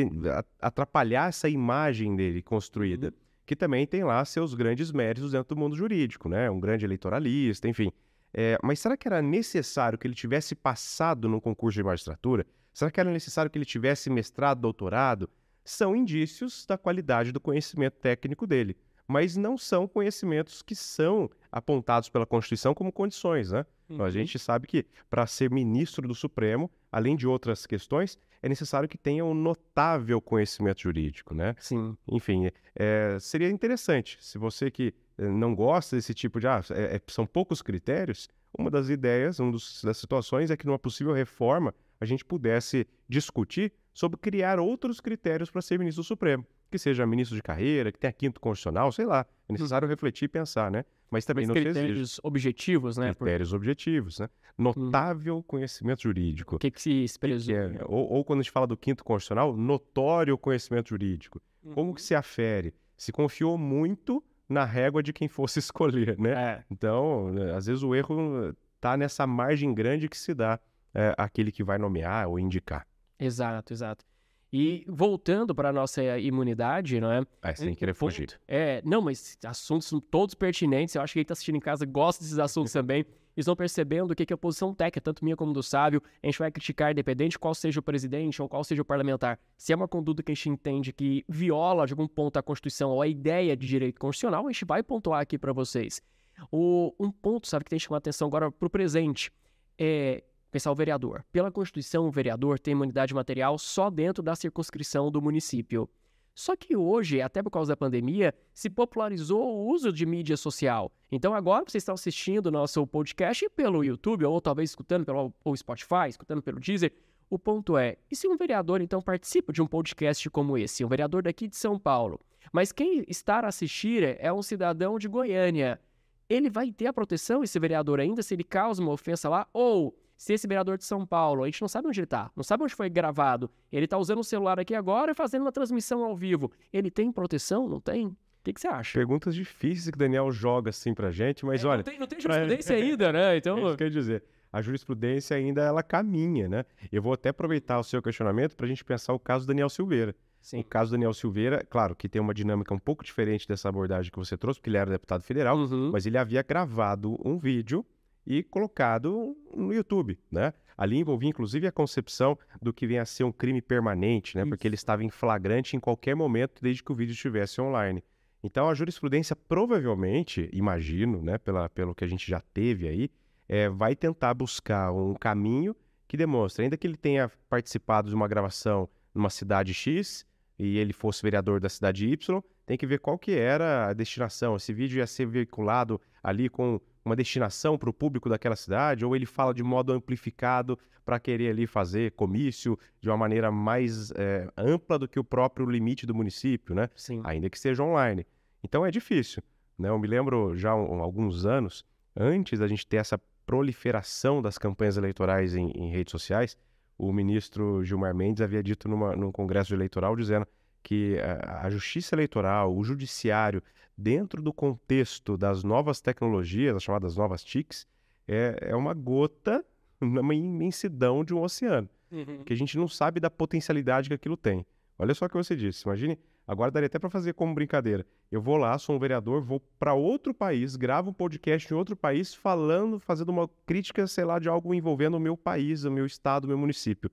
atrapalhar 0.61 1.29
essa 1.29 1.49
imagem 1.49 2.15
dele 2.15 2.41
construída, 2.41 3.09
uhum. 3.09 3.13
que 3.45 3.57
também 3.57 3.85
tem 3.89 4.05
lá 4.05 4.25
seus 4.25 4.55
grandes 4.55 4.93
méritos 4.93 5.33
dentro 5.33 5.57
do 5.57 5.59
mundo 5.59 5.75
jurídico, 5.75 6.29
né? 6.29 6.49
Um 6.49 6.61
grande 6.61 6.85
eleitoralista, 6.85 7.69
enfim. 7.69 7.91
É, 8.33 8.57
mas 8.63 8.79
será 8.79 8.97
que 8.97 9.09
era 9.09 9.21
necessário 9.21 9.99
que 9.99 10.07
ele 10.07 10.15
tivesse 10.15 10.55
passado 10.55 11.29
no 11.29 11.41
concurso 11.41 11.75
de 11.75 11.83
magistratura? 11.83 12.47
Será 12.73 12.89
que 12.89 13.01
era 13.01 13.11
necessário 13.11 13.51
que 13.51 13.59
ele 13.59 13.65
tivesse 13.65 14.09
mestrado, 14.09 14.61
doutorado? 14.61 15.29
São 15.65 15.97
indícios 15.97 16.65
da 16.65 16.79
qualidade 16.79 17.33
do 17.33 17.41
conhecimento 17.41 17.95
técnico 17.95 18.47
dele 18.47 18.77
mas 19.11 19.37
não 19.37 19.59
são 19.59 19.89
conhecimentos 19.89 20.63
que 20.63 20.73
são 20.73 21.29
apontados 21.51 22.09
pela 22.09 22.25
Constituição 22.25 22.73
como 22.73 22.93
condições, 22.93 23.51
né? 23.51 23.67
Uhum. 23.89 24.05
A 24.05 24.09
gente 24.09 24.39
sabe 24.39 24.69
que 24.69 24.87
para 25.11 25.27
ser 25.27 25.51
ministro 25.51 26.07
do 26.07 26.15
Supremo, 26.15 26.71
além 26.93 27.17
de 27.17 27.27
outras 27.27 27.67
questões, 27.67 28.17
é 28.41 28.49
necessário 28.49 28.89
que 28.89 28.97
tenha 28.97 29.25
um 29.25 29.35
notável 29.35 30.21
conhecimento 30.21 30.83
jurídico, 30.83 31.35
né? 31.35 31.57
Sim. 31.59 31.97
Enfim, 32.07 32.53
é, 32.77 33.19
seria 33.19 33.51
interessante, 33.51 34.17
se 34.21 34.39
você 34.39 34.71
que 34.71 34.95
eh, 35.19 35.29
não 35.29 35.57
gosta 35.57 35.97
desse 35.97 36.15
tipo 36.15 36.39
de... 36.39 36.47
Ah, 36.47 36.63
é, 36.71 36.95
é, 36.95 37.01
são 37.09 37.27
poucos 37.27 37.61
critérios, 37.61 38.29
uma 38.57 38.71
das 38.71 38.89
ideias, 38.91 39.41
uma 39.41 39.51
das 39.51 39.97
situações 39.97 40.53
é 40.53 40.57
que 40.57 40.67
numa 40.67 40.79
possível 40.79 41.13
reforma 41.13 41.75
a 42.01 42.05
gente 42.05 42.25
pudesse 42.25 42.87
discutir 43.09 43.73
sobre 43.93 44.21
criar 44.21 44.61
outros 44.61 45.01
critérios 45.01 45.51
para 45.51 45.61
ser 45.61 45.81
ministro 45.81 46.05
do 46.05 46.07
Supremo 46.07 46.47
que 46.71 46.79
seja 46.79 47.07
ministro 47.07 47.37
de 47.37 47.43
carreira, 47.43 47.91
que 47.91 47.99
tenha 47.99 48.13
quinto 48.13 48.41
constitucional, 48.41 48.93
sei 48.93 49.07
lá. 49.07 49.27
É 49.49 49.53
necessário 49.53 49.87
hum. 49.87 49.91
refletir 49.91 50.25
e 50.25 50.29
pensar, 50.29 50.71
né? 50.71 50.85
Mas 51.11 51.25
também 51.25 51.47
Mas 51.47 51.49
não 51.49 51.63
critérios 51.63 51.99
exige. 51.99 52.21
objetivos, 52.23 52.97
né? 52.97 53.15
Critérios 53.15 53.51
Por... 53.51 53.57
objetivos, 53.57 54.21
né? 54.21 54.29
Notável 54.57 55.39
hum. 55.39 55.43
conhecimento 55.43 56.03
jurídico. 56.03 56.57
O 56.57 56.59
que, 56.59 56.71
que 56.71 57.09
se 57.09 57.19
presume? 57.19 57.77
É, 57.77 57.85
ou, 57.87 58.13
ou, 58.13 58.25
quando 58.25 58.41
a 58.41 58.43
gente 58.43 58.53
fala 58.53 58.67
do 58.67 58.77
quinto 58.77 59.03
constitucional, 59.03 59.57
notório 59.57 60.39
conhecimento 60.39 60.91
jurídico. 60.91 61.43
Uhum. 61.65 61.73
Como 61.73 61.95
que 61.95 62.03
se 62.03 62.15
afere? 62.15 62.73
Se 62.97 63.11
confiou 63.11 63.59
muito 63.59 64.23
na 64.49 64.65
régua 64.65 65.03
de 65.03 65.13
quem 65.13 65.29
fosse 65.29 65.59
escolher, 65.61 66.19
né? 66.19 66.33
É. 66.33 66.65
Então, 66.71 67.33
né, 67.33 67.55
às 67.55 67.67
vezes 67.67 67.83
o 67.83 67.95
erro 67.95 68.55
está 68.77 68.97
nessa 68.97 69.27
margem 69.27 69.75
grande 69.75 70.09
que 70.09 70.17
se 70.17 70.33
dá 70.33 70.59
é, 70.95 71.15
aquele 71.19 71.53
que 71.53 71.63
vai 71.63 71.79
nomear 71.79 72.29
ou 72.29 72.39
indicar. 72.39 72.87
Exato, 73.19 73.73
exato. 73.73 74.05
E 74.53 74.85
voltando 74.89 75.55
para 75.55 75.69
a 75.69 75.73
nossa 75.73 76.19
imunidade, 76.19 77.01
não 77.01 77.13
é? 77.13 77.25
É, 77.43 77.55
sem 77.55 77.75
querer 77.75 77.95
fugir. 77.95 78.41
É, 78.49 78.83
não, 78.85 79.01
mas 79.01 79.39
assuntos 79.45 79.87
são 79.87 80.01
todos 80.01 80.35
pertinentes. 80.35 80.95
Eu 80.95 81.03
acho 81.03 81.13
que 81.13 81.19
quem 81.19 81.23
está 81.23 81.33
assistindo 81.33 81.57
em 81.57 81.61
casa 81.61 81.87
gosta 81.87 82.23
desses 82.23 82.39
assuntos 82.39 82.73
também. 82.75 83.07
Eles 83.37 83.47
vão 83.47 83.55
percebendo 83.55 84.11
o 84.11 84.15
que, 84.15 84.27
que 84.27 84.35
a 84.35 84.37
posição 84.37 84.75
técnica, 84.75 85.01
tanto 85.01 85.25
minha 85.25 85.37
como 85.37 85.53
do 85.53 85.63
sábio, 85.63 86.03
a 86.23 86.27
gente 86.27 86.39
vai 86.39 86.51
criticar, 86.51 86.91
independente 86.91 87.39
qual 87.39 87.55
seja 87.55 87.79
o 87.79 87.83
presidente 87.83 88.43
ou 88.43 88.49
qual 88.49 88.65
seja 88.65 88.83
o 88.83 88.85
parlamentar. 88.85 89.39
Se 89.57 89.73
é 89.73 89.77
uma 89.77 89.87
conduta 89.87 90.23
que 90.23 90.33
a 90.33 90.35
gente 90.35 90.49
entende 90.49 90.93
que 90.93 91.25
viola 91.29 91.87
de 91.87 91.93
algum 91.93 92.09
ponto 92.09 92.39
a 92.39 92.43
Constituição 92.43 92.91
ou 92.91 93.01
a 93.01 93.07
ideia 93.07 93.57
de 93.57 93.67
direito 93.67 94.01
constitucional, 94.01 94.47
a 94.47 94.53
gente 94.53 94.65
vai 94.65 94.83
pontuar 94.83 95.21
aqui 95.21 95.39
para 95.39 95.53
vocês. 95.53 96.03
O, 96.51 96.93
um 96.99 97.11
ponto, 97.11 97.47
sabe, 97.47 97.65
que 97.65 97.71
tem 97.71 97.79
que 97.79 97.85
chamar 97.85 97.99
atenção 97.99 98.27
agora 98.27 98.51
para 98.51 98.67
o 98.67 98.71
presente. 98.71 99.31
É, 99.79 100.25
pensar 100.51 100.71
o 100.71 100.75
vereador. 100.75 101.25
Pela 101.33 101.51
Constituição, 101.51 102.07
o 102.07 102.11
vereador 102.11 102.59
tem 102.59 102.73
imunidade 102.73 103.15
material 103.15 103.59
só 103.59 103.89
dentro 103.89 104.23
da 104.23 104.35
circunscrição 104.35 105.11
do 105.11 105.23
município. 105.23 105.89
Só 106.35 106.57
que 106.57 106.77
hoje, 106.77 107.21
até 107.21 107.43
por 107.43 107.51
causa 107.51 107.73
da 107.73 107.77
pandemia, 107.77 108.35
se 108.55 108.71
popularizou 108.71 109.43
o 109.43 109.69
uso 109.69 109.93
de 109.93 110.07
mídia 110.07 110.37
social. 110.37 110.91
Então 111.11 111.35
agora 111.35 111.65
vocês 111.67 111.83
estão 111.83 111.95
assistindo 111.95 112.47
o 112.47 112.51
nosso 112.51 112.87
podcast 112.87 113.49
pelo 113.51 113.85
YouTube, 113.85 114.25
ou 114.25 114.41
talvez 114.41 114.71
escutando 114.71 115.05
pelo 115.05 115.35
ou 115.45 115.57
Spotify, 115.57 116.09
escutando 116.09 116.43
pelo 116.43 116.61
Deezer. 116.61 116.93
O 117.29 117.39
ponto 117.39 117.77
é, 117.77 117.97
e 118.11 118.17
se 118.17 118.27
um 118.27 118.37
vereador 118.37 118.81
então 118.81 119.01
participa 119.01 119.53
de 119.53 119.63
um 119.63 119.67
podcast 119.67 120.29
como 120.31 120.59
esse, 120.59 120.85
um 120.85 120.89
vereador 120.89 121.23
daqui 121.23 121.47
de 121.47 121.57
São 121.57 121.79
Paulo, 121.79 122.19
mas 122.53 122.73
quem 122.73 123.05
está 123.07 123.39
a 123.39 123.49
assistir 123.49 124.17
é 124.19 124.33
um 124.33 124.43
cidadão 124.43 124.99
de 124.99 125.07
Goiânia, 125.07 125.81
ele 126.29 126.51
vai 126.51 126.73
ter 126.73 126.87
a 126.87 126.93
proteção, 126.93 127.45
esse 127.45 127.59
vereador 127.59 128.01
ainda, 128.01 128.23
se 128.23 128.35
ele 128.35 128.45
causa 128.45 128.83
uma 128.83 128.93
ofensa 128.93 129.29
lá, 129.29 129.47
ou 129.53 129.97
se 130.21 130.35
esse 130.35 130.47
vereador 130.47 130.77
de 130.77 130.85
São 130.85 131.07
Paulo, 131.07 131.45
a 131.45 131.47
gente 131.47 131.63
não 131.63 131.69
sabe 131.69 131.89
onde 131.89 131.99
ele 131.99 132.05
está, 132.05 132.31
não 132.37 132.45
sabe 132.45 132.63
onde 132.63 132.75
foi 132.75 132.91
gravado, 132.91 133.51
ele 133.73 133.87
está 133.87 133.97
usando 133.97 134.19
o 134.19 134.25
celular 134.25 134.61
aqui 134.61 134.75
agora 134.75 135.13
e 135.13 135.15
fazendo 135.15 135.41
uma 135.41 135.51
transmissão 135.51 136.05
ao 136.05 136.15
vivo, 136.15 136.53
ele 136.71 136.91
tem 136.91 137.11
proteção? 137.11 137.67
Não 137.67 137.81
tem? 137.81 138.09
O 138.09 138.17
que, 138.45 138.53
que, 138.53 138.61
você 138.61 138.69
acha? 138.69 138.99
Perguntas 138.99 139.35
difíceis 139.35 139.89
que 139.89 139.97
o 139.97 139.99
Daniel 139.99 140.31
joga 140.31 140.69
assim 140.69 140.93
pra 140.93 141.11
gente, 141.11 141.47
mas 141.47 141.65
é, 141.65 141.67
olha. 141.67 141.79
Não 141.79 141.85
tem, 141.85 141.99
não 141.99 142.07
tem 142.07 142.21
jurisprudência 142.21 142.77
pra... 142.77 142.85
ainda, 142.85 143.13
né? 143.15 143.37
Então. 143.39 143.57
É 143.57 143.63
isso 143.63 143.77
que 143.79 143.85
eu 143.85 143.89
dizer. 143.89 144.23
A 144.53 144.61
jurisprudência 144.61 145.39
ainda 145.39 145.63
ela 145.63 145.83
caminha, 145.83 146.51
né? 146.51 146.67
Eu 146.93 147.01
vou 147.01 147.15
até 147.15 147.31
aproveitar 147.31 147.79
o 147.79 147.83
seu 147.83 148.03
questionamento 148.03 148.55
para 148.57 148.67
a 148.67 148.69
gente 148.69 148.85
pensar 148.85 149.15
o 149.15 149.19
caso 149.19 149.47
do 149.47 149.49
Daniel 149.49 149.71
Silveira. 149.71 150.15
Sim. 150.39 150.61
O 150.61 150.65
caso 150.65 150.91
do 150.91 150.95
Daniel 150.97 151.15
Silveira, 151.15 151.65
claro 151.71 151.97
que 151.97 152.11
tem 152.11 152.21
uma 152.21 152.35
dinâmica 152.35 152.75
um 152.75 152.79
pouco 152.79 153.03
diferente 153.03 153.49
dessa 153.49 153.71
abordagem 153.71 154.13
que 154.13 154.19
você 154.19 154.37
trouxe, 154.37 154.61
porque 154.61 154.69
ele 154.69 154.77
era 154.77 154.91
deputado 154.91 155.23
federal, 155.23 155.57
uhum. 155.57 155.91
mas 155.91 156.05
ele 156.05 156.19
havia 156.19 156.43
gravado 156.43 157.19
um 157.25 157.39
vídeo 157.39 157.87
e 158.27 158.43
colocado 158.43 159.37
no 159.55 159.73
YouTube, 159.73 160.19
né? 160.31 160.53
Ali 160.77 160.99
envolvia 160.99 161.29
inclusive 161.29 161.67
a 161.67 161.73
concepção 161.73 162.39
do 162.61 162.73
que 162.73 162.87
vem 162.87 162.99
a 162.99 163.05
ser 163.05 163.25
um 163.25 163.33
crime 163.33 163.61
permanente, 163.61 164.37
né? 164.37 164.43
Isso. 164.43 164.51
Porque 164.51 164.67
ele 164.67 164.75
estava 164.75 165.05
em 165.05 165.11
flagrante 165.11 165.77
em 165.77 165.81
qualquer 165.81 166.15
momento 166.15 166.63
desde 166.63 166.83
que 166.83 166.93
o 166.93 166.95
vídeo 166.95 167.13
estivesse 167.13 167.61
online. 167.61 168.03
Então 168.43 168.69
a 168.69 168.75
jurisprudência 168.75 169.37
provavelmente, 169.37 170.49
imagino, 170.53 171.23
né, 171.23 171.37
pela, 171.39 171.69
pelo 171.69 171.95
que 171.95 172.05
a 172.05 172.09
gente 172.09 172.29
já 172.29 172.41
teve 172.41 172.89
aí, 172.89 173.11
é, 173.49 173.69
vai 173.69 173.95
tentar 173.95 174.33
buscar 174.33 174.93
um 174.93 175.15
caminho 175.15 175.77
que 176.09 176.17
demonstre, 176.17 176.65
ainda 176.65 176.77
que 176.77 176.87
ele 176.87 176.97
tenha 176.97 177.31
participado 177.49 178.09
de 178.09 178.15
uma 178.15 178.27
gravação 178.27 178.89
numa 179.15 179.31
cidade 179.31 179.75
X 179.75 180.25
e 180.59 180.79
ele 180.79 180.93
fosse 180.93 181.23
vereador 181.23 181.61
da 181.61 181.69
cidade 181.69 182.07
Y, 182.09 182.43
tem 182.67 182.79
que 182.79 182.87
ver 182.87 183.01
qual 183.01 183.19
que 183.19 183.33
era 183.33 183.89
a 183.89 183.93
destinação. 183.93 184.57
Esse 184.57 184.73
vídeo 184.73 184.99
ia 184.99 185.07
ser 185.07 185.27
veiculado 185.27 186.01
ali 186.23 186.49
com 186.49 186.81
uma 187.05 187.17
destinação 187.17 187.79
para 187.79 187.91
o 187.91 187.93
público 187.93 188.29
daquela 188.29 188.57
cidade, 188.57 189.05
ou 189.05 189.17
ele 189.17 189.27
fala 189.27 189.55
de 189.55 189.63
modo 189.63 189.93
amplificado 189.93 190.79
para 191.05 191.19
querer 191.19 191.51
ali 191.51 191.67
fazer 191.67 192.13
comício 192.13 192.79
de 193.01 193.09
uma 193.09 193.17
maneira 193.17 193.51
mais 193.51 194.11
é, 194.13 194.49
ampla 194.57 194.99
do 194.99 195.09
que 195.09 195.19
o 195.19 195.25
próprio 195.25 195.69
limite 195.69 196.07
do 196.07 196.15
município, 196.15 196.75
né? 196.75 196.89
Sim. 196.95 197.21
Ainda 197.25 197.49
que 197.49 197.59
seja 197.59 197.83
online. 197.83 198.27
Então 198.63 198.85
é 198.85 198.91
difícil. 198.91 199.43
Né? 199.79 199.89
Eu 199.89 199.99
me 199.99 200.07
lembro 200.07 200.57
já 200.57 200.71
há 200.71 200.77
um, 200.77 201.03
alguns 201.03 201.47
anos, 201.47 201.85
antes 202.15 202.59
da 202.59 202.69
gente 202.69 202.87
ter 202.87 202.99
essa 202.99 203.19
proliferação 203.47 204.41
das 204.41 204.59
campanhas 204.59 204.97
eleitorais 204.97 205.57
em, 205.57 205.71
em 205.71 205.91
redes 205.91 206.13
sociais, 206.13 206.57
o 206.97 207.13
ministro 207.13 207.83
Gilmar 207.83 208.15
Mendes 208.15 208.43
havia 208.43 208.63
dito 208.63 208.89
numa, 208.89 209.17
num 209.17 209.33
congresso 209.33 209.75
eleitoral 209.75 210.15
dizendo 210.15 210.47
que 210.83 211.19
a, 211.19 211.67
a 211.67 211.71
justiça 211.71 212.15
eleitoral, 212.15 212.77
o 212.77 212.85
judiciário, 212.85 213.63
dentro 214.01 214.41
do 214.41 214.53
contexto 214.53 215.37
das 215.37 215.63
novas 215.63 216.01
tecnologias, 216.01 216.75
as 216.75 216.83
chamadas 216.83 217.17
novas 217.17 217.45
TICs, 217.45 217.87
é, 218.27 218.57
é 218.61 218.77
uma 218.77 218.95
gota 218.95 219.65
numa 220.01 220.35
imensidão 220.35 221.23
de 221.23 221.35
um 221.35 221.43
oceano. 221.43 221.89
Uhum. 222.11 222.43
Que 222.45 222.53
a 222.53 222.57
gente 222.57 222.77
não 222.79 222.89
sabe 222.89 223.21
da 223.21 223.31
potencialidade 223.31 224.09
que 224.09 224.15
aquilo 224.15 224.37
tem. 224.37 224.65
Olha 224.99 225.15
só 225.15 225.27
o 225.27 225.29
que 225.29 225.37
você 225.37 225.55
disse. 225.55 225.85
Imagine, 225.85 226.19
agora 226.47 226.71
daria 226.71 226.87
até 226.87 226.99
para 226.99 227.11
fazer 227.11 227.35
como 227.35 227.55
brincadeira. 227.55 228.07
Eu 228.31 228.41
vou 228.41 228.57
lá, 228.57 228.77
sou 228.79 228.97
um 228.97 228.99
vereador, 228.99 229.43
vou 229.43 229.61
para 229.79 229.95
outro 229.95 230.33
país, 230.33 230.77
gravo 230.77 231.11
um 231.11 231.15
podcast 231.15 231.73
em 231.73 231.77
outro 231.77 231.95
país, 231.95 232.35
falando, 232.35 232.99
fazendo 232.99 233.29
uma 233.29 233.49
crítica, 233.67 234.07
sei 234.07 234.25
lá, 234.25 234.39
de 234.39 234.49
algo 234.49 234.75
envolvendo 234.75 235.17
o 235.17 235.21
meu 235.21 235.37
país, 235.37 235.85
o 235.85 235.91
meu 235.91 236.07
estado, 236.07 236.45
o 236.45 236.49
meu 236.49 236.59
município. 236.59 237.11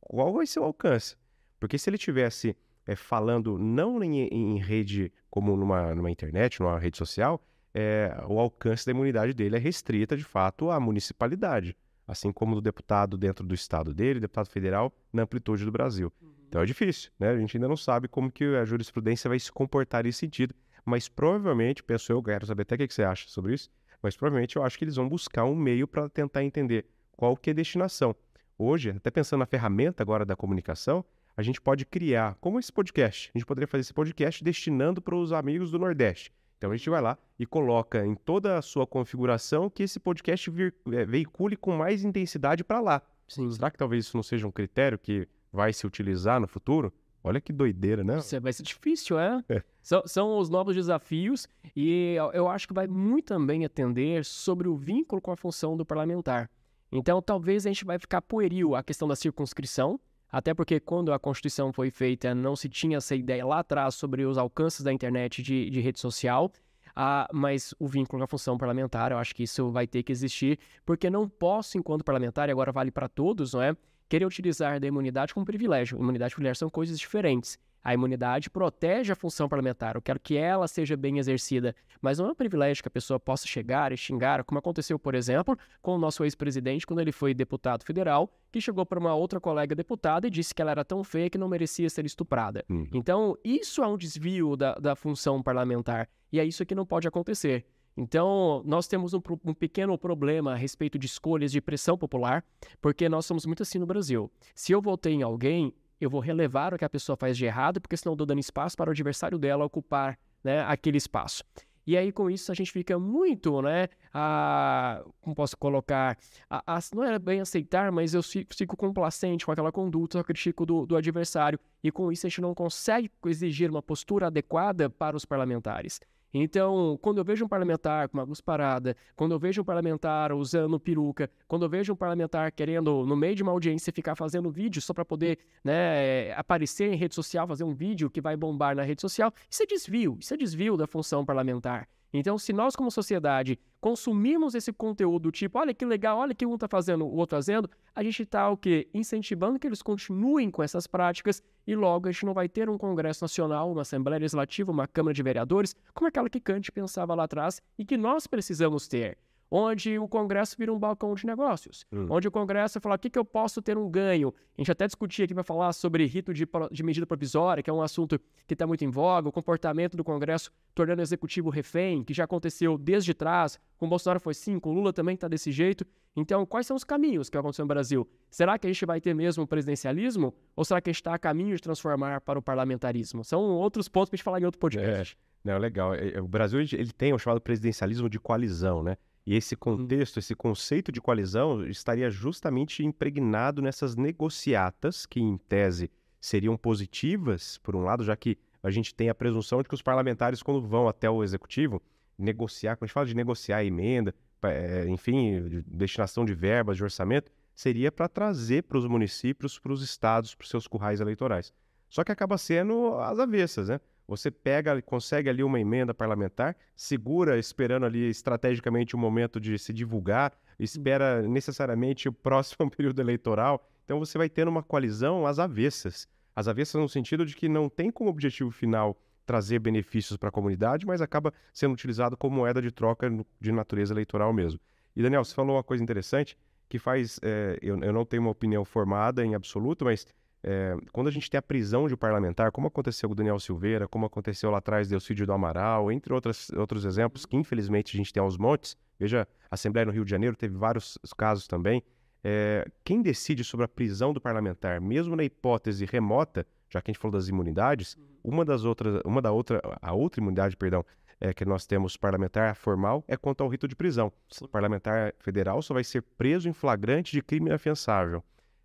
Qual 0.00 0.32
vai 0.32 0.46
ser 0.46 0.60
o 0.60 0.64
alcance? 0.64 1.16
Porque 1.58 1.76
se 1.76 1.90
ele 1.90 1.98
tivesse 1.98 2.56
é, 2.88 2.96
falando 2.96 3.58
não 3.58 4.02
em, 4.02 4.26
em, 4.28 4.58
rede 4.58 5.12
como 5.30 5.54
numa, 5.54 5.94
numa 5.94 6.10
internet, 6.10 6.58
numa 6.58 6.78
rede 6.78 6.96
social, 6.96 7.38
é, 7.74 8.16
o 8.26 8.40
alcance 8.40 8.86
da 8.86 8.92
imunidade 8.92 9.34
dele 9.34 9.56
é 9.56 9.58
restrita, 9.58 10.16
de 10.16 10.24
fato, 10.24 10.70
à 10.70 10.80
municipalidade, 10.80 11.76
assim 12.06 12.32
como 12.32 12.54
do 12.54 12.62
deputado 12.62 13.18
dentro 13.18 13.46
do 13.46 13.54
estado 13.54 13.92
dele, 13.92 14.18
deputado 14.18 14.48
federal 14.48 14.90
na 15.12 15.24
amplitude 15.24 15.66
do 15.66 15.70
Brasil. 15.70 16.10
Uhum. 16.18 16.30
Então 16.48 16.62
é 16.62 16.64
difícil, 16.64 17.10
né? 17.20 17.28
A 17.28 17.36
gente 17.38 17.58
ainda 17.58 17.68
não 17.68 17.76
sabe 17.76 18.08
como 18.08 18.32
que 18.32 18.42
a 18.56 18.64
jurisprudência 18.64 19.28
vai 19.28 19.38
se 19.38 19.52
comportar 19.52 20.04
nesse 20.04 20.20
sentido, 20.20 20.54
mas 20.82 21.10
provavelmente, 21.10 21.82
penso 21.82 22.10
eu, 22.10 22.22
quero 22.22 22.46
saber 22.46 22.62
até 22.62 22.74
o 22.74 22.78
que 22.78 22.88
você 22.88 23.02
acha 23.02 23.28
sobre 23.28 23.52
isso, 23.52 23.68
mas 24.02 24.16
provavelmente 24.16 24.56
eu 24.56 24.62
acho 24.62 24.78
que 24.78 24.84
eles 24.84 24.96
vão 24.96 25.06
buscar 25.06 25.44
um 25.44 25.54
meio 25.54 25.86
para 25.86 26.08
tentar 26.08 26.42
entender 26.42 26.86
qual 27.12 27.36
que 27.36 27.50
é 27.50 27.52
a 27.52 27.54
destinação. 27.54 28.16
Hoje, 28.56 28.90
até 28.90 29.10
pensando 29.10 29.40
na 29.40 29.46
ferramenta 29.46 30.02
agora 30.02 30.24
da 30.24 30.34
comunicação, 30.34 31.04
a 31.38 31.42
gente 31.42 31.60
pode 31.60 31.86
criar, 31.86 32.36
como 32.40 32.58
esse 32.58 32.72
podcast, 32.72 33.30
a 33.32 33.38
gente 33.38 33.46
poderia 33.46 33.68
fazer 33.68 33.82
esse 33.82 33.94
podcast 33.94 34.42
destinando 34.42 35.00
para 35.00 35.14
os 35.14 35.32
amigos 35.32 35.70
do 35.70 35.78
Nordeste. 35.78 36.32
Então 36.56 36.72
a 36.72 36.76
gente 36.76 36.90
vai 36.90 37.00
lá 37.00 37.16
e 37.38 37.46
coloca 37.46 38.04
em 38.04 38.16
toda 38.16 38.58
a 38.58 38.62
sua 38.62 38.84
configuração 38.84 39.70
que 39.70 39.84
esse 39.84 40.00
podcast 40.00 40.50
é, 40.92 41.04
veicule 41.04 41.56
com 41.56 41.76
mais 41.76 42.02
intensidade 42.02 42.64
para 42.64 42.80
lá. 42.80 43.02
Sim. 43.28 43.48
Será 43.52 43.70
que 43.70 43.78
talvez 43.78 44.06
isso 44.06 44.16
não 44.16 44.22
seja 44.24 44.48
um 44.48 44.50
critério 44.50 44.98
que 44.98 45.28
vai 45.52 45.72
se 45.72 45.86
utilizar 45.86 46.40
no 46.40 46.48
futuro? 46.48 46.92
Olha 47.22 47.40
que 47.40 47.52
doideira, 47.52 48.02
né? 48.02 48.18
Isso 48.18 48.40
vai 48.40 48.52
ser 48.52 48.64
difícil, 48.64 49.16
é? 49.16 49.40
é. 49.48 49.62
São, 49.80 50.02
são 50.06 50.38
os 50.38 50.48
novos 50.48 50.74
desafios 50.74 51.46
e 51.76 52.16
eu 52.32 52.48
acho 52.48 52.66
que 52.66 52.74
vai 52.74 52.88
muito 52.88 53.26
também 53.26 53.64
atender 53.64 54.24
sobre 54.24 54.66
o 54.66 54.76
vínculo 54.76 55.22
com 55.22 55.30
a 55.30 55.36
função 55.36 55.76
do 55.76 55.86
parlamentar. 55.86 56.50
Então, 56.90 57.22
talvez 57.22 57.64
a 57.64 57.68
gente 57.68 57.84
vai 57.84 57.96
ficar 57.96 58.22
pueril 58.22 58.74
a 58.74 58.82
questão 58.82 59.06
da 59.06 59.14
circunscrição, 59.14 60.00
até 60.30 60.52
porque 60.52 60.78
quando 60.78 61.12
a 61.12 61.18
Constituição 61.18 61.72
foi 61.72 61.90
feita, 61.90 62.34
não 62.34 62.54
se 62.54 62.68
tinha 62.68 62.98
essa 62.98 63.14
ideia 63.14 63.44
lá 63.46 63.60
atrás 63.60 63.94
sobre 63.94 64.24
os 64.24 64.36
alcances 64.36 64.82
da 64.82 64.92
internet 64.92 65.42
de, 65.42 65.70
de 65.70 65.80
rede 65.80 65.98
social. 65.98 66.52
Ah, 66.94 67.28
mas 67.32 67.72
o 67.78 67.86
vínculo 67.86 68.18
com 68.18 68.24
a 68.24 68.26
função 68.26 68.58
parlamentar, 68.58 69.12
eu 69.12 69.18
acho 69.18 69.32
que 69.34 69.44
isso 69.44 69.70
vai 69.70 69.86
ter 69.86 70.02
que 70.02 70.10
existir, 70.10 70.58
porque 70.84 71.08
não 71.08 71.28
posso, 71.28 71.78
enquanto 71.78 72.02
parlamentar, 72.02 72.48
e 72.48 72.52
agora 72.52 72.72
vale 72.72 72.90
para 72.90 73.08
todos, 73.08 73.52
não 73.52 73.62
é? 73.62 73.76
Querer 74.08 74.24
utilizar 74.24 74.80
da 74.80 74.86
imunidade 74.86 75.32
como 75.32 75.46
privilégio. 75.46 75.96
Imunidade 75.98 76.32
e 76.32 76.34
privilégio 76.34 76.58
são 76.58 76.68
coisas 76.68 76.98
diferentes. 76.98 77.58
A 77.82 77.94
imunidade 77.94 78.50
protege 78.50 79.12
a 79.12 79.16
função 79.16 79.48
parlamentar. 79.48 79.94
Eu 79.94 80.02
quero 80.02 80.20
que 80.20 80.36
ela 80.36 80.68
seja 80.68 80.96
bem 80.96 81.18
exercida. 81.18 81.74
Mas 82.00 82.18
não 82.18 82.26
é 82.26 82.30
um 82.32 82.34
privilégio 82.34 82.82
que 82.82 82.88
a 82.88 82.90
pessoa 82.90 83.18
possa 83.18 83.46
chegar 83.46 83.92
e 83.92 83.96
xingar, 83.96 84.44
como 84.44 84.58
aconteceu, 84.58 84.98
por 84.98 85.14
exemplo, 85.14 85.56
com 85.80 85.94
o 85.94 85.98
nosso 85.98 86.24
ex-presidente 86.24 86.86
quando 86.86 87.00
ele 87.00 87.12
foi 87.12 87.34
deputado 87.34 87.84
federal, 87.84 88.30
que 88.52 88.60
chegou 88.60 88.84
para 88.84 88.98
uma 88.98 89.14
outra 89.14 89.40
colega 89.40 89.74
deputada 89.74 90.26
e 90.26 90.30
disse 90.30 90.54
que 90.54 90.62
ela 90.62 90.70
era 90.70 90.84
tão 90.84 91.02
feia 91.02 91.30
que 91.30 91.38
não 91.38 91.48
merecia 91.48 91.88
ser 91.90 92.04
estuprada. 92.04 92.64
Hum. 92.70 92.86
Então, 92.92 93.36
isso 93.44 93.82
é 93.82 93.86
um 93.86 93.96
desvio 93.96 94.56
da, 94.56 94.74
da 94.74 94.94
função 94.94 95.42
parlamentar. 95.42 96.08
E 96.32 96.38
é 96.38 96.44
isso 96.44 96.64
que 96.66 96.74
não 96.74 96.86
pode 96.86 97.08
acontecer. 97.08 97.66
Então, 97.96 98.62
nós 98.64 98.86
temos 98.86 99.12
um, 99.12 99.20
um, 99.44 99.52
pequeno 99.52 99.98
problema 99.98 100.52
a 100.52 100.54
respeito 100.54 100.96
de 100.96 101.06
escolhas 101.06 101.50
de 101.50 101.60
pressão 101.60 101.98
popular, 101.98 102.44
porque 102.80 103.08
nós 103.08 103.26
somos 103.26 103.44
muito 103.44 103.64
assim 103.64 103.76
no 103.76 103.86
Brasil. 103.86 104.30
Se 104.54 104.70
eu 104.70 104.80
votei 104.80 105.14
em 105.14 105.22
alguém, 105.22 105.74
eu 106.00 106.10
vou 106.10 106.20
relevar 106.20 106.74
o 106.74 106.78
que 106.78 106.84
a 106.84 106.88
pessoa 106.88 107.16
faz 107.16 107.36
de 107.36 107.44
errado, 107.44 107.80
porque 107.80 107.96
senão 107.96 108.12
eu 108.12 108.14
estou 108.14 108.26
dando 108.26 108.40
espaço 108.40 108.76
para 108.76 108.88
o 108.88 108.92
adversário 108.92 109.38
dela 109.38 109.64
ocupar 109.64 110.18
né, 110.42 110.60
aquele 110.62 110.98
espaço. 110.98 111.44
E 111.88 111.96
aí, 111.96 112.12
com 112.12 112.28
isso, 112.28 112.52
a 112.52 112.54
gente 112.54 112.70
fica 112.70 112.98
muito, 112.98 113.62
né? 113.62 113.88
A, 114.12 115.02
como 115.22 115.34
posso 115.34 115.56
colocar? 115.56 116.18
A, 116.50 116.76
a, 116.76 116.80
não 116.94 117.02
é 117.02 117.18
bem 117.18 117.40
aceitar, 117.40 117.90
mas 117.90 118.12
eu 118.12 118.22
fico, 118.22 118.54
fico 118.54 118.76
complacente 118.76 119.46
com 119.46 119.52
aquela 119.52 119.72
conduta 119.72 120.22
crítico 120.22 120.66
do, 120.66 120.84
do 120.84 120.94
adversário. 120.96 121.58
E 121.82 121.90
com 121.90 122.12
isso, 122.12 122.26
a 122.26 122.28
gente 122.28 122.42
não 122.42 122.54
consegue 122.54 123.10
exigir 123.24 123.70
uma 123.70 123.80
postura 123.80 124.26
adequada 124.26 124.90
para 124.90 125.16
os 125.16 125.24
parlamentares. 125.24 125.98
Então, 126.32 126.98
quando 127.00 127.18
eu 127.18 127.24
vejo 127.24 127.44
um 127.44 127.48
parlamentar 127.48 128.08
com 128.08 128.18
uma 128.18 128.24
luz 128.24 128.40
parada, 128.40 128.96
quando 129.16 129.32
eu 129.32 129.38
vejo 129.38 129.62
um 129.62 129.64
parlamentar 129.64 130.32
usando 130.32 130.78
peruca, 130.78 131.30
quando 131.46 131.64
eu 131.64 131.68
vejo 131.68 131.92
um 131.92 131.96
parlamentar 131.96 132.52
querendo, 132.52 133.04
no 133.06 133.16
meio 133.16 133.34
de 133.34 133.42
uma 133.42 133.52
audiência, 133.52 133.92
ficar 133.92 134.14
fazendo 134.14 134.50
vídeo 134.50 134.80
só 134.82 134.92
para 134.92 135.04
poder 135.04 135.38
né, 135.64 136.32
aparecer 136.34 136.92
em 136.92 136.96
rede 136.96 137.14
social, 137.14 137.46
fazer 137.46 137.64
um 137.64 137.74
vídeo 137.74 138.10
que 138.10 138.20
vai 138.20 138.36
bombar 138.36 138.76
na 138.76 138.82
rede 138.82 139.00
social, 139.00 139.32
isso 139.50 139.62
é 139.62 139.66
desvio, 139.66 140.18
isso 140.20 140.34
é 140.34 140.36
desvio 140.36 140.76
da 140.76 140.86
função 140.86 141.24
parlamentar. 141.24 141.88
Então, 142.12 142.38
se 142.38 142.52
nós, 142.52 142.74
como 142.74 142.90
sociedade, 142.90 143.58
consumirmos 143.80 144.54
esse 144.54 144.72
conteúdo, 144.72 145.30
tipo, 145.30 145.58
olha 145.58 145.74
que 145.74 145.84
legal, 145.84 146.18
olha 146.18 146.34
que 146.34 146.46
um 146.46 146.54
está 146.54 146.66
fazendo, 146.66 147.04
o 147.04 147.16
outro 147.16 147.36
fazendo, 147.36 147.68
a 147.94 148.02
gente 148.02 148.22
está 148.22 148.48
o 148.50 148.56
quê? 148.56 148.88
Incentivando 148.94 149.58
que 149.58 149.66
eles 149.66 149.82
continuem 149.82 150.50
com 150.50 150.62
essas 150.62 150.86
práticas 150.86 151.42
e 151.66 151.74
logo 151.74 152.08
a 152.08 152.12
gente 152.12 152.24
não 152.24 152.32
vai 152.32 152.48
ter 152.48 152.70
um 152.70 152.78
Congresso 152.78 153.22
Nacional, 153.22 153.70
uma 153.70 153.82
Assembleia 153.82 154.20
Legislativa, 154.20 154.72
uma 154.72 154.86
Câmara 154.86 155.12
de 155.12 155.22
Vereadores, 155.22 155.76
como 155.94 156.08
aquela 156.08 156.30
que 156.30 156.40
Kant 156.40 156.72
pensava 156.72 157.14
lá 157.14 157.24
atrás 157.24 157.60
e 157.78 157.84
que 157.84 157.96
nós 157.96 158.26
precisamos 158.26 158.88
ter. 158.88 159.18
Onde 159.50 159.98
o 159.98 160.06
Congresso 160.06 160.56
vira 160.58 160.72
um 160.72 160.78
balcão 160.78 161.14
de 161.14 161.26
negócios, 161.26 161.84
hum. 161.92 162.06
onde 162.10 162.28
o 162.28 162.30
Congresso 162.30 162.80
fala 162.80 162.96
o 162.96 162.98
que, 162.98 163.10
que 163.10 163.18
eu 163.18 163.24
posso 163.24 163.62
ter 163.62 163.78
um 163.78 163.88
ganho. 163.88 164.32
A 164.56 164.60
gente 164.60 164.72
até 164.72 164.86
discutia 164.86 165.24
aqui 165.24 165.34
para 165.34 165.44
falar 165.44 165.72
sobre 165.72 166.04
rito 166.04 166.34
de, 166.34 166.46
de, 166.70 166.82
medida 166.82 167.06
provisória, 167.06 167.62
que 167.62 167.70
é 167.70 167.72
um 167.72 167.82
assunto 167.82 168.20
que 168.46 168.54
está 168.54 168.66
muito 168.66 168.84
em 168.84 168.90
voga, 168.90 169.28
o 169.28 169.32
comportamento 169.32 169.96
do 169.96 170.04
Congresso 170.04 170.52
tornando 170.74 171.00
o 171.00 171.02
executivo 171.02 171.50
refém, 171.50 172.04
que 172.04 172.12
já 172.12 172.24
aconteceu 172.24 172.76
desde 172.76 173.14
trás, 173.14 173.58
com 173.76 173.86
o 173.86 173.88
Bolsonaro 173.88 174.20
foi 174.20 174.34
sim, 174.34 174.58
com 174.58 174.70
o 174.70 174.74
Lula 174.74 174.92
também 174.92 175.14
está 175.14 175.28
desse 175.28 175.50
jeito. 175.50 175.86
Então, 176.16 176.44
quais 176.44 176.66
são 176.66 176.76
os 176.76 176.82
caminhos 176.82 177.30
que 177.30 177.38
aconteceu 177.38 177.64
no 177.64 177.68
Brasil? 177.68 178.08
Será 178.28 178.58
que 178.58 178.66
a 178.66 178.72
gente 178.72 178.84
vai 178.84 179.00
ter 179.00 179.14
mesmo 179.14 179.44
o 179.44 179.46
presidencialismo? 179.46 180.34
Ou 180.56 180.64
será 180.64 180.80
que 180.80 180.90
a 180.90 180.92
gente 180.92 181.00
está 181.00 181.14
a 181.14 181.18
caminho 181.18 181.54
de 181.54 181.62
transformar 181.62 182.20
para 182.20 182.38
o 182.38 182.42
parlamentarismo? 182.42 183.24
São 183.24 183.40
outros 183.40 183.88
pontos 183.88 184.10
para 184.10 184.16
a 184.16 184.18
gente 184.18 184.24
falar 184.24 184.40
em 184.40 184.44
outro 184.44 184.58
podcast. 184.58 185.16
É. 185.16 185.28
Não, 185.44 185.58
legal. 185.58 185.94
É, 185.94 186.10
é, 186.10 186.20
o 186.20 186.26
Brasil 186.26 186.60
ele 186.60 186.92
tem 186.92 187.12
o 187.12 187.18
chamado 187.18 187.40
presidencialismo 187.40 188.08
de 188.08 188.18
coalizão, 188.18 188.82
né? 188.82 188.96
E 189.28 189.36
esse 189.36 189.54
uhum. 189.56 189.76
contexto, 189.76 190.18
esse 190.18 190.34
conceito 190.34 190.90
de 190.90 191.02
coalizão 191.02 191.62
estaria 191.66 192.08
justamente 192.08 192.82
impregnado 192.82 193.60
nessas 193.60 193.94
negociatas 193.94 195.04
que, 195.04 195.20
em 195.20 195.36
tese, 195.36 195.90
seriam 196.18 196.56
positivas, 196.56 197.58
por 197.58 197.76
um 197.76 197.82
lado, 197.82 198.02
já 198.02 198.16
que 198.16 198.38
a 198.62 198.70
gente 198.70 198.94
tem 198.94 199.10
a 199.10 199.14
presunção 199.14 199.62
de 199.62 199.68
que 199.68 199.74
os 199.74 199.82
parlamentares, 199.82 200.42
quando 200.42 200.66
vão 200.66 200.88
até 200.88 201.10
o 201.10 201.22
executivo, 201.22 201.82
negociar, 202.16 202.76
quando 202.76 202.84
a 202.84 202.86
gente 202.86 202.94
fala 202.94 203.04
de 203.04 203.14
negociar 203.14 203.58
a 203.58 203.64
emenda, 203.64 204.14
é, 204.44 204.88
enfim, 204.88 205.62
destinação 205.66 206.24
de 206.24 206.32
verbas, 206.32 206.78
de 206.78 206.84
orçamento, 206.84 207.30
seria 207.54 207.92
para 207.92 208.08
trazer 208.08 208.62
para 208.62 208.78
os 208.78 208.86
municípios, 208.86 209.58
para 209.58 209.74
os 209.74 209.82
estados, 209.82 210.34
para 210.34 210.44
os 210.44 210.48
seus 210.48 210.66
currais 210.66 211.02
eleitorais. 211.02 211.52
Só 211.90 212.02
que 212.02 212.10
acaba 212.10 212.38
sendo 212.38 212.94
as 212.94 213.18
avessas, 213.18 213.68
né? 213.68 213.78
Você 214.08 214.30
pega, 214.30 214.80
consegue 214.80 215.28
ali 215.28 215.44
uma 215.44 215.60
emenda 215.60 215.92
parlamentar, 215.92 216.56
segura 216.74 217.38
esperando 217.38 217.84
ali 217.84 218.08
estrategicamente 218.08 218.96
o 218.96 218.98
momento 218.98 219.38
de 219.38 219.58
se 219.58 219.70
divulgar, 219.70 220.32
espera 220.58 221.20
necessariamente 221.20 222.08
o 222.08 222.12
próximo 222.12 222.70
período 222.74 223.02
eleitoral. 223.02 223.68
Então 223.84 223.98
você 223.98 224.16
vai 224.16 224.30
tendo 224.30 224.48
uma 224.48 224.62
coalizão 224.62 225.26
às 225.26 225.38
avessas. 225.38 226.08
Às 226.34 226.48
avessas 226.48 226.80
no 226.80 226.88
sentido 226.88 227.26
de 227.26 227.36
que 227.36 227.50
não 227.50 227.68
tem 227.68 227.90
como 227.90 228.08
objetivo 228.08 228.50
final 228.50 228.98
trazer 229.26 229.58
benefícios 229.58 230.16
para 230.16 230.30
a 230.30 230.32
comunidade, 230.32 230.86
mas 230.86 231.02
acaba 231.02 231.34
sendo 231.52 231.74
utilizado 231.74 232.16
como 232.16 232.36
moeda 232.36 232.62
de 232.62 232.72
troca 232.72 233.10
de 233.38 233.52
natureza 233.52 233.92
eleitoral 233.92 234.32
mesmo. 234.32 234.58
E 234.96 235.02
Daniel, 235.02 235.22
você 235.22 235.34
falou 235.34 235.56
uma 235.56 235.62
coisa 235.62 235.84
interessante 235.84 236.34
que 236.66 236.78
faz, 236.78 237.20
é, 237.22 237.58
eu, 237.60 237.78
eu 237.82 237.92
não 237.92 238.06
tenho 238.06 238.22
uma 238.22 238.30
opinião 238.30 238.64
formada 238.64 239.22
em 239.22 239.34
absoluto, 239.34 239.84
mas 239.84 240.06
é, 240.42 240.76
quando 240.92 241.08
a 241.08 241.10
gente 241.10 241.28
tem 241.28 241.38
a 241.38 241.42
prisão 241.42 241.88
de 241.88 241.96
parlamentar, 241.96 242.52
como 242.52 242.68
aconteceu 242.68 243.08
com 243.08 243.12
o 243.12 243.16
Daniel 243.16 243.38
Silveira, 243.40 243.88
como 243.88 244.06
aconteceu 244.06 244.50
lá 244.50 244.58
atrás 244.58 244.88
Delcídio 244.88 245.26
do 245.26 245.32
Amaral, 245.32 245.90
entre 245.90 246.12
outras, 246.12 246.48
outros 246.50 246.84
exemplos 246.84 247.26
que 247.26 247.36
infelizmente 247.36 247.96
a 247.96 247.98
gente 247.98 248.12
tem 248.12 248.22
aos 248.22 248.36
montes, 248.36 248.76
veja, 248.98 249.26
a 249.50 249.54
Assembleia 249.54 249.86
no 249.86 249.92
Rio 249.92 250.04
de 250.04 250.10
Janeiro 250.10 250.36
teve 250.36 250.56
vários 250.56 250.98
casos 251.16 251.46
também. 251.46 251.82
É, 252.22 252.66
quem 252.84 253.00
decide 253.00 253.44
sobre 253.44 253.64
a 253.64 253.68
prisão 253.68 254.12
do 254.12 254.20
parlamentar, 254.20 254.80
mesmo 254.80 255.16
na 255.16 255.24
hipótese 255.24 255.84
remota, 255.84 256.46
já 256.68 256.80
que 256.80 256.90
a 256.90 256.92
gente 256.92 257.00
falou 257.00 257.16
das 257.16 257.28
imunidades, 257.28 257.96
uma 258.22 258.44
das 258.44 258.64
outras, 258.64 259.00
uma 259.04 259.22
da 259.22 259.32
outra, 259.32 259.60
a 259.80 259.92
outra 259.92 260.20
imunidade, 260.20 260.56
perdão, 260.56 260.84
é, 261.20 261.32
que 261.32 261.44
nós 261.44 261.66
temos 261.66 261.96
parlamentar 261.96 262.54
formal 262.54 263.04
é 263.08 263.16
quanto 263.16 263.42
ao 263.42 263.48
rito 263.48 263.66
de 263.66 263.74
prisão. 263.74 264.12
O 264.40 264.48
parlamentar 264.48 265.14
federal 265.18 265.60
só 265.62 265.74
vai 265.74 265.82
ser 265.82 266.02
preso 266.02 266.48
em 266.48 266.52
flagrante 266.52 267.12
de 267.12 267.22
crime 267.22 267.46
inafiançável. 267.46 268.22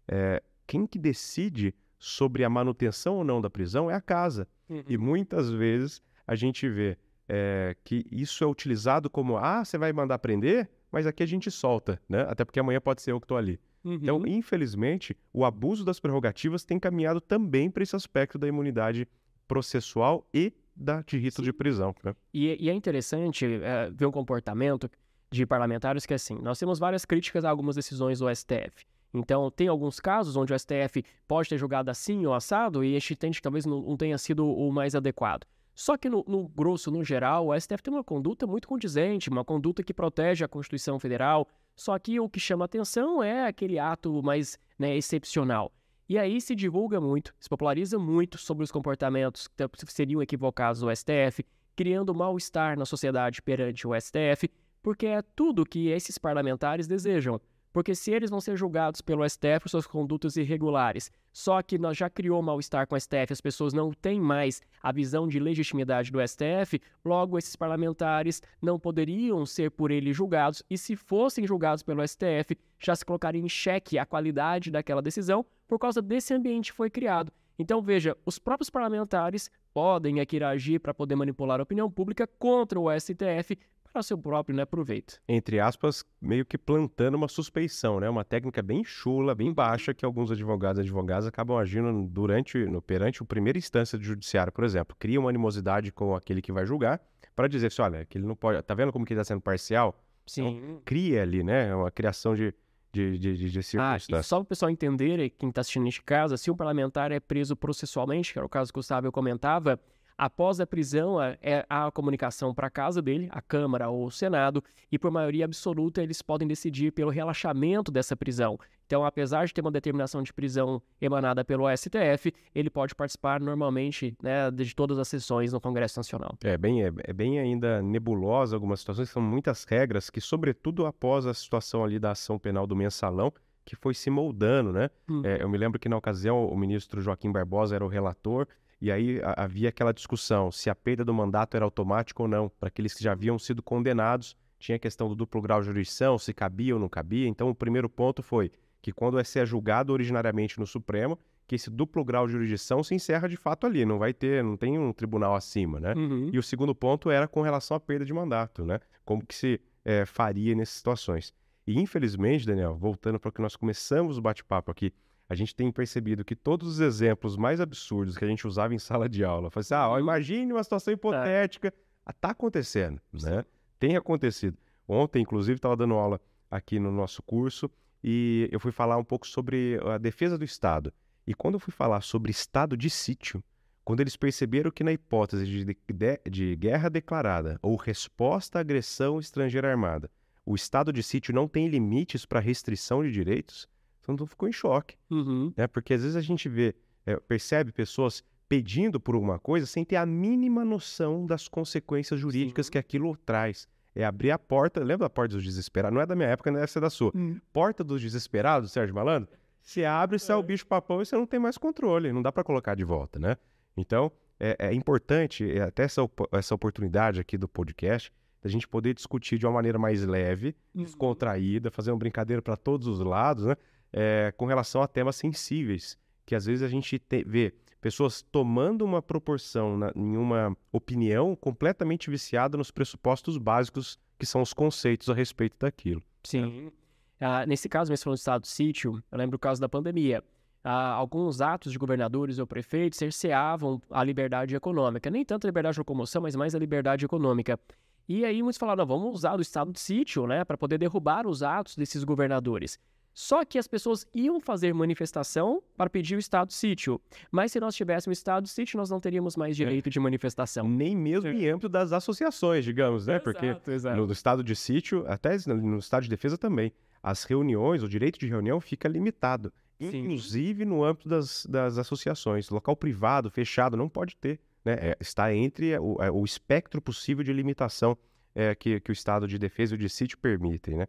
É, 0.08 0.42
quem 0.74 0.88
que 0.88 0.98
decide 0.98 1.76
sobre 2.00 2.44
a 2.44 2.50
manutenção 2.50 3.18
ou 3.18 3.24
não 3.24 3.40
da 3.40 3.48
prisão 3.48 3.92
é 3.92 3.94
a 3.94 4.02
casa. 4.02 4.48
Uhum. 4.68 4.84
E 4.88 4.98
muitas 4.98 5.52
vezes 5.52 6.02
a 6.26 6.34
gente 6.34 6.68
vê 6.68 6.98
é, 7.30 7.78
que 7.84 8.08
isso 8.12 8.44
é 8.44 8.48
utilizado 8.48 9.08
como, 9.08 9.38
ah, 9.38 9.64
você 9.64 9.78
vai 9.78 9.94
mandar 9.94 10.18
prender, 10.18 10.68
mas 10.92 11.06
aqui 11.06 11.22
a 11.22 11.28
gente 11.28 11.52
solta, 11.52 12.02
né? 12.10 12.26
Até 12.28 12.44
porque 12.44 12.60
amanhã 12.60 12.82
pode 12.82 13.04
ser 13.04 13.12
eu 13.12 13.20
que 13.20 13.26
estou 13.26 13.38
ali. 13.38 13.60
Uhum. 13.84 13.94
Então, 14.02 14.24
infelizmente, 14.26 15.16
o 15.32 15.46
abuso 15.46 15.86
das 15.86 16.00
prerrogativas 16.00 16.66
tem 16.66 16.80
caminhado 16.80 17.22
também 17.22 17.70
para 17.70 17.84
esse 17.84 17.96
aspecto 17.96 18.40
da 18.40 18.48
imunidade 18.48 19.08
processual 19.48 20.28
e 20.34 20.52
da, 20.76 21.04
de 21.04 21.20
rito 21.20 21.36
Sim. 21.36 21.44
de 21.44 21.54
prisão. 21.54 21.94
Né? 22.04 22.16
E, 22.34 22.66
e, 22.66 22.68
é 22.68 22.74
interessante 22.74 23.46
é, 23.46 23.92
ver 23.92 24.08
um 24.08 24.12
comportamento 24.12 24.90
de 25.32 25.46
parlamentares 25.46 26.04
que, 26.08 26.16
assim, 26.16 26.40
nós 26.42 26.58
temos 26.58 26.80
várias 26.80 27.06
críticas 27.06 27.46
a 27.46 27.50
algumas 27.52 27.76
decisões 27.76 28.18
do 28.18 28.36
STF. 28.36 28.88
Então, 29.14 29.52
tem 29.52 29.68
alguns 29.68 30.00
casos 30.00 30.36
onde 30.36 30.54
o 30.54 30.60
STF 30.60 31.04
pode 31.28 31.50
ter 31.50 31.58
julgado 31.58 31.92
assim 31.92 32.26
ou 32.26 32.34
assado 32.34 32.84
e 32.84 32.96
este 32.96 33.16
tente 33.16 33.42
talvez 33.42 33.66
não, 33.66 33.96
tenha 33.96 34.18
sido 34.18 34.48
o 34.48 34.72
mais 34.72 34.96
adequado. 34.96 35.46
Só 35.76 35.98
que, 35.98 36.10
no, 36.10 36.24
no, 36.28 36.48
grosso, 36.48 36.92
no 36.92 37.04
geral, 37.04 37.48
o 37.48 37.60
STF 37.60 37.82
tem 37.82 37.94
uma 37.94 38.04
conduta 38.04 38.46
muito 38.46 38.68
condizente, 38.68 39.30
uma 39.30 39.44
conduta 39.44 39.84
que 39.84 39.94
protege 39.94 40.44
a 40.44 40.48
Constituição 40.48 41.00
Federal. 41.00 41.48
Só 41.76 41.98
que 41.98 42.20
o 42.20 42.30
que 42.30 42.40
chama 42.40 42.66
atenção 42.66 43.24
é 43.24 43.48
aquele 43.48 43.80
ato 43.80 44.22
mais 44.24 44.58
né, 44.78 44.96
excepcional. 44.96 45.72
E 46.08 46.18
aí 46.18 46.40
se 46.42 46.54
divulga 46.54 47.00
muito, 47.00 47.34
se 47.40 47.50
populariza 47.50 47.98
muito 47.98 48.38
sobre 48.38 48.64
os 48.64 48.72
comportamentos 48.72 49.48
que 49.48 49.92
seriam 49.92 50.22
equivocados 50.22 50.82
do 50.82 50.96
STF, 50.96 51.46
criando 51.76 52.14
mal-estar 52.14 52.78
na 52.78 52.86
sociedade 52.86 53.42
perante 53.42 53.88
o 53.88 54.00
STF, 54.00 54.50
porque 54.82 55.08
é 55.08 55.22
tudo 55.36 55.66
que 55.66 55.88
esses 55.88 56.18
parlamentares 56.18 56.88
desejam 56.88 57.40
porque 57.74 57.96
se 57.96 58.12
eles 58.12 58.30
vão 58.30 58.40
ser 58.40 58.56
julgados 58.56 59.02
pelo 59.02 59.28
STF 59.28 59.62
por 59.62 59.70
suas 59.70 59.88
condutas 59.88 60.38
irregulares, 60.38 61.12
só 61.34 61.62
que 61.64 61.80
nós 61.80 61.98
já 61.98 62.08
criou 62.10 62.40
mal-estar 62.42 62.88
com 62.88 62.96
o 62.96 63.00
STF, 63.00 63.34
as 63.34 63.42
pessoas 63.42 63.74
não 63.74 63.92
têm 63.92 64.22
mais 64.22 64.62
a 64.82 64.92
visão 64.92 65.28
de 65.28 65.40
legitimidade 65.40 66.12
do 66.12 66.26
STF, 66.26 66.80
logo 67.04 67.38
esses 67.38 67.56
parlamentares 67.56 68.42
não 68.62 68.80
poderiam 68.80 69.44
ser 69.44 69.72
por 69.72 69.90
ele 69.90 70.14
julgados, 70.14 70.62
e 70.70 70.78
se 70.78 70.96
fossem 70.96 71.48
julgados 71.48 71.82
pelo 71.82 72.08
STF, 72.08 72.56
já 72.80 72.96
se 72.96 73.04
colocaria 73.04 73.42
em 73.42 73.50
xeque 73.50 73.98
a 73.98 74.06
qualidade 74.06 74.70
daquela 74.70 75.02
decisão 75.02 75.44
por 75.68 75.80
causa 75.80 76.02
desse 76.02 76.34
ambiente 76.34 76.72
que 76.72 76.78
foi 76.78 76.90
criado. 76.90 77.32
Então 77.58 77.82
veja, 77.82 78.16
os 78.26 78.38
próprios 78.38 78.70
parlamentares 78.70 79.50
podem 79.74 80.20
aqui 80.20 80.44
agir 80.44 80.80
para 80.80 80.94
poder 80.94 81.16
manipular 81.16 81.60
a 81.60 81.64
opinião 81.64 81.90
pública 81.90 82.28
contra 82.28 82.80
o 82.80 82.90
STF 83.00 83.58
para 83.94 84.02
seu 84.02 84.18
próprio 84.18 84.56
né, 84.56 84.66
proveito. 84.66 85.22
Entre 85.28 85.60
aspas, 85.60 86.04
meio 86.20 86.44
que 86.44 86.58
plantando 86.58 87.14
uma 87.16 87.28
suspeição, 87.28 88.00
né? 88.00 88.10
Uma 88.10 88.26
técnica 88.26 88.62
bem 88.64 88.84
chula, 88.84 89.36
bem 89.36 89.54
baixa, 89.54 89.94
que 89.94 90.04
alguns 90.04 90.32
advogados 90.32 90.80
e 90.80 90.82
advogadas 90.82 91.28
acabam 91.28 91.58
agindo 91.58 92.08
durante, 92.08 92.58
no, 92.66 92.82
perante 92.82 93.22
a 93.22 93.26
primeira 93.26 93.58
instância 93.58 93.98
do 93.98 94.04
judiciário, 94.04 94.52
por 94.52 94.64
exemplo. 94.64 94.96
Cria 95.00 95.20
uma 95.20 95.30
animosidade 95.30 95.92
com 95.92 96.16
aquele 96.16 96.42
que 96.42 96.52
vai 96.52 96.66
julgar 96.66 97.00
para 97.36 97.48
dizer 97.48 97.68
assim, 97.68 97.82
olha, 97.84 98.04
que 98.04 98.18
ele 98.18 98.26
não 98.26 98.36
pode... 98.36 98.62
Tá 98.64 98.74
vendo 98.74 98.92
como 98.92 99.06
que 99.06 99.14
ele 99.14 99.22
está 99.22 99.34
sendo 99.34 99.42
parcial? 99.42 100.04
Sim. 100.26 100.58
Então, 100.58 100.82
cria 100.84 101.22
ali, 101.22 101.44
né? 101.44 101.70
É 101.70 101.76
uma 101.76 101.92
criação 101.92 102.34
de, 102.34 102.54
de, 102.92 103.18
de, 103.18 103.38
de, 103.38 103.52
de 103.52 103.80
Ah, 103.80 103.98
e 103.98 104.24
só 104.24 104.38
para 104.38 104.44
o 104.44 104.46
pessoal 104.46 104.72
entender, 104.72 105.30
quem 105.32 105.50
está 105.50 105.62
assistindo 105.62 105.84
neste 105.84 106.02
caso, 106.02 106.38
se 106.38 106.50
um 106.50 106.56
parlamentar 106.56 107.12
é 107.12 107.20
preso 107.20 107.56
processualmente, 107.56 108.34
que 108.34 108.40
era 108.40 108.46
o 108.46 108.50
caso 108.50 108.72
que 108.72 108.78
o 108.78 108.82
Gustavo 108.82 109.12
comentava, 109.12 109.80
Após 110.24 110.62
a 110.62 110.66
prisão, 110.66 111.22
é 111.22 111.66
a 111.70 111.92
comunicação 111.92 112.54
para 112.54 112.68
a 112.68 112.70
casa 112.70 113.02
dele, 113.02 113.28
a 113.30 113.42
Câmara 113.42 113.90
ou 113.90 114.06
o 114.06 114.10
Senado, 114.10 114.64
e 114.90 114.98
por 114.98 115.12
maioria 115.12 115.44
absoluta 115.44 116.02
eles 116.02 116.22
podem 116.22 116.48
decidir 116.48 116.94
pelo 116.94 117.12
relaxamento 117.12 117.92
dessa 117.92 118.16
prisão. 118.16 118.58
Então, 118.86 119.04
apesar 119.04 119.46
de 119.46 119.54
ter 119.54 119.60
uma 119.60 119.70
determinação 119.70 120.24
de 120.24 120.32
prisão 120.32 120.82
emanada 121.02 121.44
pelo 121.44 121.66
STF, 121.76 122.34
ele 122.56 122.70
pode 122.70 122.96
participar 122.96 123.42
normalmente 123.42 124.16
né, 124.24 124.50
de 124.50 124.74
todas 124.74 124.98
as 124.98 125.10
sessões 125.10 125.52
no 125.52 125.60
Congresso 125.60 126.00
Nacional. 126.00 126.38
É 126.42 126.58
bem, 126.58 126.86
é, 126.86 126.94
é 127.04 127.12
bem 127.12 127.38
ainda 127.38 127.82
nebulosa 127.82 128.56
algumas 128.56 128.80
situações, 128.80 129.10
são 129.10 129.22
muitas 129.22 129.66
regras 129.66 130.10
que, 130.10 130.22
sobretudo 130.22 130.86
após 130.86 131.28
a 131.28 131.34
situação 131.34 131.84
ali 131.84 132.00
da 132.00 132.12
ação 132.12 132.40
penal 132.40 132.66
do 132.66 132.78
mensalão, 132.78 133.30
que 133.66 133.76
foi 133.76 133.94
se 133.94 134.10
moldando, 134.10 134.72
né? 134.72 134.90
Hum. 135.10 135.22
É, 135.26 135.42
eu 135.42 135.50
me 135.50 135.58
lembro 135.58 135.80
que 135.80 135.90
na 135.90 135.98
ocasião 135.98 136.46
o 136.46 136.58
ministro 136.58 137.02
Joaquim 137.02 137.32
Barbosa 137.32 137.76
era 137.76 137.84
o 137.84 137.90
relator 137.90 138.48
e 138.84 138.92
aí 138.92 139.22
havia 139.38 139.70
aquela 139.70 139.94
discussão 139.94 140.52
se 140.52 140.70
a 140.70 140.76
perda 140.76 141.06
do 141.06 141.14
mandato 141.14 141.56
era 141.56 141.64
automática 141.64 142.22
ou 142.22 142.28
não. 142.28 142.50
Para 142.50 142.68
aqueles 142.68 142.94
que 142.94 143.02
já 143.02 143.14
haviam 143.14 143.40
sido 143.40 143.64
condenados, 143.64 144.36
tinha 144.60 144.76
a 144.76 144.80
questão 144.80 145.08
do 145.08 145.16
duplo 145.16 145.42
grau 145.42 145.62
de 145.62 145.68
jurisdição, 145.68 146.20
se 146.20 146.34
cabia 146.34 146.74
ou 146.74 146.82
não 146.82 146.90
cabia. 146.90 147.26
Então, 147.26 147.50
o 147.50 147.56
primeiro 147.56 147.88
ponto 147.88 148.22
foi 148.22 148.52
que 148.82 148.92
quando 148.92 149.18
é 149.18 149.24
ser 149.24 149.48
julgado 149.48 149.94
originariamente 149.94 150.60
no 150.60 150.68
Supremo, 150.68 151.18
que 151.48 151.56
esse 151.56 151.70
duplo 151.70 152.04
grau 152.04 152.28
de 152.28 152.34
jurisdição 152.34 152.84
se 152.84 152.94
encerra 152.94 153.30
de 153.30 153.38
fato 153.38 153.66
ali, 153.66 153.86
não 153.86 153.98
vai 153.98 154.14
ter, 154.14 154.44
não 154.44 154.58
tem 154.58 154.78
um 154.78 154.92
tribunal 154.92 155.34
acima, 155.34 155.80
né? 155.80 155.94
Uhum. 155.96 156.30
E 156.34 156.38
o 156.38 156.44
segundo 156.44 156.76
ponto 156.76 157.10
era 157.10 157.26
com 157.26 157.42
relação 157.42 157.78
à 157.78 157.80
perda 157.80 158.04
de 158.04 158.12
mandato, 158.12 158.66
né? 158.66 158.82
Como 159.06 159.26
que 159.26 159.34
se 159.34 159.62
é, 159.86 160.06
faria 160.06 160.54
nessas 160.56 160.76
situações. 160.76 161.34
E 161.66 161.80
infelizmente, 161.80 162.46
Daniel, 162.46 162.76
voltando 162.76 163.18
para 163.18 163.30
o 163.30 163.32
que 163.32 163.42
nós 163.42 163.56
começamos 163.56 164.18
o 164.18 164.22
bate-papo 164.22 164.70
aqui, 164.70 164.92
a 165.34 165.36
gente 165.36 165.56
tem 165.56 165.72
percebido 165.72 166.24
que 166.24 166.36
todos 166.36 166.68
os 166.68 166.80
exemplos 166.80 167.36
mais 167.36 167.60
absurdos 167.60 168.18
que 168.18 168.24
a 168.24 168.28
gente 168.28 168.48
usava 168.48 168.74
em 168.74 168.80
sala 168.80 169.10
de 169.10 169.24
aula, 169.24 169.50
assim, 169.54 169.74
ah, 169.74 169.90
ó, 169.90 169.94
uhum. 169.94 170.00
imagine 170.00 170.54
uma 170.54 170.64
situação 170.64 170.94
hipotética, 170.94 171.74
é. 172.08 172.14
tá 172.14 172.30
acontecendo, 172.30 173.02
né? 173.12 173.44
Tem 173.80 173.98
acontecido. 173.98 174.58
Ontem, 174.88 175.22
inclusive, 175.22 175.58
estava 175.58 175.76
dando 175.76 175.96
aula 175.96 176.22
aqui 176.50 176.80
no 176.80 176.92
nosso 176.92 177.22
curso 177.24 177.70
e 178.04 178.48
eu 178.52 178.60
fui 178.60 178.72
falar 178.72 178.98
um 178.98 179.04
pouco 179.04 179.28
sobre 179.28 179.80
a 179.84 179.98
defesa 179.98 180.38
do 180.38 180.46
Estado. 180.46 180.94
E 181.26 181.34
quando 181.34 181.56
eu 181.56 181.60
fui 181.60 181.74
falar 181.74 182.02
sobre 182.02 182.32
estado 182.32 182.78
de 182.78 182.90
sítio, 182.90 183.44
quando 183.84 184.02
eles 184.02 184.16
perceberam 184.16 184.72
que 184.72 184.84
na 184.84 184.92
hipótese 184.92 185.46
de, 185.46 185.66
de, 185.66 186.30
de 186.30 186.56
guerra 186.56 186.90
declarada 186.90 187.58
ou 187.62 187.76
resposta 187.76 188.60
à 188.60 188.62
agressão 188.62 189.20
estrangeira 189.20 189.70
armada, 189.70 190.12
o 190.46 190.54
estado 190.54 190.92
de 190.92 191.02
sítio 191.02 191.34
não 191.34 191.48
tem 191.48 191.68
limites 191.68 192.26
para 192.26 192.40
restrição 192.40 193.02
de 193.02 193.12
direitos, 193.12 193.68
todo 194.04 194.20
mundo 194.20 194.28
ficou 194.28 194.48
em 194.48 194.52
choque. 194.52 194.96
Uhum. 195.10 195.52
Né? 195.58 195.66
Porque 195.68 195.94
às 195.94 196.02
vezes 196.02 196.16
a 196.16 196.22
gente 196.22 196.48
vê, 196.48 196.76
é, 197.06 197.16
percebe 197.18 197.72
pessoas 197.72 198.24
pedindo 198.48 199.00
por 199.00 199.16
alguma 199.16 199.40
coisa 199.40 199.66
sem 199.66 199.84
ter 199.84 199.96
a 199.96 200.06
mínima 200.06 200.64
noção 200.64 201.26
das 201.26 201.48
consequências 201.48 202.20
jurídicas 202.20 202.68
Sim. 202.68 202.74
que 202.74 202.78
aquilo 202.78 203.16
traz. 203.18 203.68
É 203.96 204.04
abrir 204.06 204.32
a 204.32 204.40
porta, 204.40 204.80
lembra 204.82 205.06
da 205.06 205.10
porta 205.10 205.36
dos 205.36 205.44
desesperados? 205.44 205.94
Não 205.96 206.02
é 206.02 206.06
da 206.06 206.16
minha 206.16 206.28
época, 206.30 206.52
não 206.52 206.60
é 206.60 206.64
essa 206.64 206.80
da 206.82 206.90
sua. 206.90 207.12
Hum. 207.16 207.40
Porta 207.52 207.84
dos 207.84 208.02
desesperados, 208.02 208.72
Sérgio 208.72 208.94
Malandro, 208.96 209.30
você 209.62 209.86
abre, 209.86 210.18
sai 210.20 210.36
o 210.36 210.40
É. 210.40 210.44
bicho 210.44 210.66
papão 210.68 211.02
e 211.02 211.06
você 211.06 211.16
não 211.16 211.26
tem 211.28 211.40
mais 211.40 211.58
controle, 211.58 212.12
não 212.12 212.22
dá 212.22 212.32
para 212.32 212.44
colocar 212.44 212.76
de 212.76 212.84
volta, 212.84 213.18
né? 213.20 213.38
Então, 213.78 214.12
é, 214.40 214.56
é 214.60 214.74
importante, 214.74 215.50
é, 215.50 215.62
até 215.62 215.84
essa, 215.84 216.02
essa 216.32 216.54
oportunidade 216.56 217.20
aqui 217.20 217.38
do 217.38 217.48
podcast, 217.48 218.12
da 218.42 218.50
gente 218.50 218.68
poder 218.68 218.94
discutir 218.94 219.38
de 219.38 219.46
uma 219.46 219.54
maneira 219.54 219.78
mais 219.80 220.04
leve, 220.06 220.56
Uhum. 220.76 220.84
descontraída, 220.84 221.72
fazer 221.72 221.92
uma 221.92 221.98
brincadeira 221.98 222.42
para 222.42 222.58
todos 222.58 222.88
os 222.88 223.00
lados, 223.00 223.46
né? 223.46 223.56
É, 223.94 224.34
com 224.36 224.46
relação 224.46 224.82
a 224.82 224.88
temas 224.88 225.16
sensíveis, 225.16 225.98
que 226.26 226.34
às 226.36 226.46
vezes 226.46 226.64
a 226.64 226.68
gente 226.68 226.98
te- 226.98 227.24
vê 227.24 227.54
pessoas 227.80 228.22
tomando 228.22 228.84
uma 228.84 229.02
proporção 229.02 229.78
na- 229.78 229.92
em 229.96 230.18
uma 230.18 230.56
opinião 230.72 231.36
completamente 231.36 232.10
viciada 232.10 232.58
nos 232.58 232.72
pressupostos 232.72 233.38
básicos 233.38 234.00
que 234.18 234.26
são 234.26 234.42
os 234.42 234.54
conceitos 234.54 235.10
a 235.10 235.14
respeito 235.14 235.58
daquilo. 235.60 236.02
Sim. 236.24 236.72
Ah, 237.20 237.46
nesse 237.46 237.70
caso, 237.70 237.92
mesmo 237.92 238.04
falando 238.06 238.18
do 238.18 238.20
estado 238.20 238.42
de 238.44 238.48
sítio, 238.48 239.04
eu 239.12 239.18
lembro 239.18 239.36
o 239.36 239.40
caso 239.40 239.60
da 239.62 239.70
pandemia. 239.70 240.24
Ah, 240.64 240.92
alguns 240.94 241.42
atos 241.42 241.72
de 241.74 241.78
governadores 241.78 242.40
ou 242.40 242.48
prefeitos 242.48 242.98
cerceavam 242.98 243.82
a 243.92 244.02
liberdade 244.04 244.56
econômica. 244.56 245.10
Nem 245.10 245.26
tanto 245.26 245.46
a 245.46 245.50
liberdade 245.50 245.74
de 245.76 245.80
locomoção, 245.82 246.22
mas 246.22 246.36
mais 246.38 246.56
a 246.56 246.60
liberdade 246.60 247.04
econômica. 247.06 247.60
E 248.08 248.24
aí 248.26 248.42
muitos 248.42 248.58
falaram, 248.58 248.86
vamos 248.86 249.14
usar 249.14 249.38
o 249.38 249.42
estado 249.42 249.72
de 249.74 249.80
sítio, 249.80 250.26
né, 250.26 250.44
para 250.46 250.58
poder 250.58 250.78
derrubar 250.78 251.28
os 251.28 251.44
atos 251.44 251.76
desses 251.76 252.04
governadores. 252.04 252.80
Só 253.14 253.46
que 253.46 253.60
as 253.60 253.68
pessoas 253.68 254.08
iam 254.14 254.40
fazer 254.40 254.74
manifestação 254.74 255.62
para 255.78 255.90
pedir 255.90 256.16
o 256.16 256.20
estado 256.20 256.48
de 256.48 256.56
sítio. 256.56 257.00
Mas 257.32 257.52
se 257.52 257.60
nós 257.60 257.76
tivéssemos 257.76 258.18
estado 258.18 258.44
de 258.46 258.50
sítio, 258.50 258.78
nós 258.78 258.90
não 258.90 259.00
teríamos 259.00 259.36
mais 259.36 259.56
direito 259.56 259.90
de 259.90 260.00
manifestação. 260.00 260.68
Nem 260.68 260.96
mesmo 260.96 261.30
em 261.30 261.48
âmbito 261.48 261.70
das 261.70 261.92
associações, 261.94 262.66
digamos, 262.66 263.06
né? 263.06 263.20
Porque 263.20 263.46
Exato, 263.46 263.72
exato. 263.72 263.98
no, 264.06 264.12
estado 264.12 264.44
de 264.44 264.56
sítio, 264.56 265.06
até 265.08 265.38
no- 265.48 265.56
no 265.56 265.78
estado 265.78 266.04
de 266.04 266.10
defesa 266.10 266.38
também, 266.38 266.72
as 267.04 267.24
reuniões, 267.24 267.84
o 267.84 267.90
direito 267.90 268.18
de 268.20 268.28
reunião 268.28 268.60
fica 268.60 268.88
limitado. 268.88 269.54
Sim. 269.80 269.98
Inclusive 269.98 270.66
no 270.66 270.84
âmbito 270.84 271.10
das, 271.10 271.46
das 271.46 271.78
associações. 271.78 272.50
Local 272.50 272.76
privado, 272.76 273.30
fechado, 273.30 273.76
não 273.76 273.90
pode 273.90 274.16
ter. 274.16 274.40
Né? 274.64 274.74
É, 274.80 274.98
está 275.00 275.34
entre 275.36 275.78
o, 275.78 276.02
é, 276.02 276.10
o 276.10 276.24
espectro 276.24 276.82
possível 276.82 277.24
de 277.24 277.34
limitação 277.34 277.98
é, 278.34 278.56
que, 278.56 278.80
que 278.80 278.92
o 278.92 278.94
estado 278.94 279.28
de 279.28 279.38
defesa 279.38 279.74
e 279.74 279.76
o 279.76 279.78
de 279.78 279.90
sítio 279.90 280.18
permitem, 280.18 280.78
né? 280.78 280.88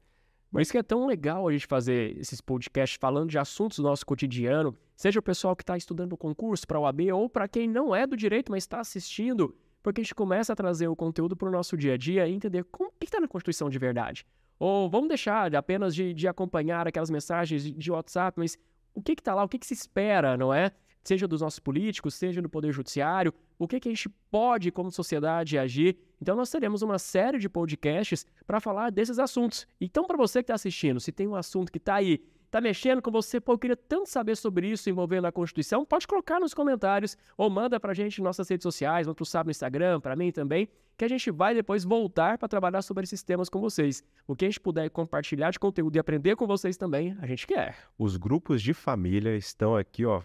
Por 0.55 0.63
isso 0.63 0.71
que 0.71 0.79
é 0.79 0.85
tão 0.85 1.05
legal 1.05 1.49
a 1.49 1.53
gente 1.53 1.67
fazer 1.67 2.17
esses 2.17 2.41
podcasts 2.41 2.97
falando 2.97 3.29
de 3.29 3.37
assuntos 3.37 3.79
do 3.79 3.83
nosso 3.83 4.07
cotidiano, 4.07 4.73
seja 4.95 5.19
o 5.19 5.23
pessoal 5.23 5.57
que 5.57 5.65
está 5.65 5.77
estudando 5.77 6.13
o 6.13 6.17
concurso 6.17 6.65
para 6.65 6.79
a 6.79 6.83
OAB 6.83 7.13
ou 7.13 7.29
para 7.29 7.49
quem 7.49 7.67
não 7.67 7.93
é 7.93 8.07
do 8.07 8.17
direito, 8.17 8.53
mas 8.53 8.63
está 8.63 8.79
assistindo, 8.79 9.53
porque 9.83 10.01
a 10.01 10.05
gente 10.05 10.15
começa 10.15 10.53
a 10.53 10.57
trazer 10.57 10.87
o 10.87 10.95
conteúdo 10.95 11.35
para 11.35 11.49
o 11.49 11.51
nosso 11.51 11.77
dia 11.77 11.95
a 11.95 11.97
dia 11.97 12.29
e 12.29 12.33
entender 12.33 12.63
como, 12.71 12.89
o 12.89 12.93
que 13.01 13.07
está 13.07 13.21
na 13.21 13.27
Constituição 13.27 13.69
de 13.69 13.81
verdade. 13.81 14.25
Ou 14.57 14.89
vamos 14.89 15.09
deixar 15.09 15.51
de 15.51 15.57
apenas 15.57 15.93
de, 15.93 16.15
de 16.15 16.29
acompanhar 16.29 16.87
aquelas 16.87 17.11
mensagens 17.11 17.65
de, 17.65 17.73
de 17.73 17.91
WhatsApp, 17.91 18.39
mas 18.39 18.57
o 18.95 19.03
que 19.03 19.11
está 19.11 19.35
lá, 19.35 19.43
o 19.43 19.49
que, 19.49 19.59
que 19.59 19.67
se 19.67 19.75
espera, 19.75 20.37
não 20.37 20.55
é? 20.55 20.71
Seja 21.05 21.29
dos 21.29 21.43
nossos 21.43 21.59
políticos, 21.59 22.15
seja 22.15 22.41
do 22.41 22.49
Poder 22.49 22.73
Judiciário, 22.73 23.33
o 23.59 23.69
que, 23.69 23.79
que 23.79 23.89
a 23.89 23.93
gente 23.93 24.09
pode, 24.31 24.73
como 24.73 24.91
sociedade, 24.91 25.59
agir. 25.59 25.99
Então, 26.21 26.35
nós 26.35 26.51
teremos 26.51 26.81
uma 26.81 26.99
série 26.99 27.39
de 27.39 27.49
podcasts 27.49 28.27
para 28.47 28.59
falar 28.59 28.91
desses 28.91 29.19
assuntos. 29.19 29.67
Então, 29.81 30.07
para 30.07 30.17
você 30.17 30.39
que 30.39 30.45
está 30.45 30.55
assistindo, 30.55 30.99
se 30.99 31.13
tem 31.13 31.29
um 31.29 31.37
assunto 31.37 31.71
que 31.71 31.79
está 31.79 31.97
aí, 31.97 32.25
está 32.55 32.61
mexendo 32.61 33.03
com 33.03 33.11
você, 33.11 33.41
pô, 33.41 33.53
eu 33.53 33.59
queria 33.59 33.77
tanto 33.77 34.09
saber 34.09 34.37
sobre 34.37 34.69
isso 34.69 34.89
envolvendo 34.89 35.27
a 35.27 35.33
Constituição, 35.33 35.85
pode 35.85 36.07
colocar 36.07 36.39
nos 36.39 36.55
comentários 36.55 37.17
ou 37.37 37.51
manda 37.51 37.81
para 37.81 37.91
a 37.91 37.95
gente 37.95 38.21
nas 38.21 38.29
nossas 38.29 38.49
redes 38.49 38.63
sociais, 38.63 39.07
manda 39.07 39.17
para 39.17 39.23
o 39.25 39.27
Sábio 39.27 39.49
no 39.49 39.51
Instagram, 39.51 40.01
para 40.01 40.15
mim 40.15 40.31
também, 40.31 40.69
que 40.97 41.05
a 41.05 41.09
gente 41.09 41.33
vai 41.33 41.53
depois 41.53 41.83
voltar 41.83 42.39
para 42.39 42.47
trabalhar 42.47 42.83
sobre 42.83 43.03
esses 43.03 43.25
temas 43.25 43.49
com 43.49 43.61
vocês. 43.61 44.05
O 44.25 44.37
que 44.37 44.45
a 44.45 44.49
gente 44.49 44.61
puder 44.61 44.89
compartilhar 44.91 45.51
de 45.51 45.59
conteúdo 45.59 45.97
e 45.97 45.99
aprender 45.99 46.37
com 46.37 46.47
vocês 46.47 46.77
também, 46.77 47.17
a 47.21 47.27
gente 47.27 47.45
quer. 47.45 47.77
Os 47.99 48.17
grupos 48.17 48.63
de 48.63 48.73
família 48.73 49.37
estão 49.37 49.77
aqui, 49.77 50.05
ó, 50.05 50.23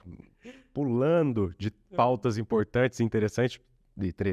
pulando 0.73 1.53
de 1.57 1.71
pautas 1.95 2.37
importantes 2.37 2.99
e 2.99 3.03
interessantes 3.03 3.59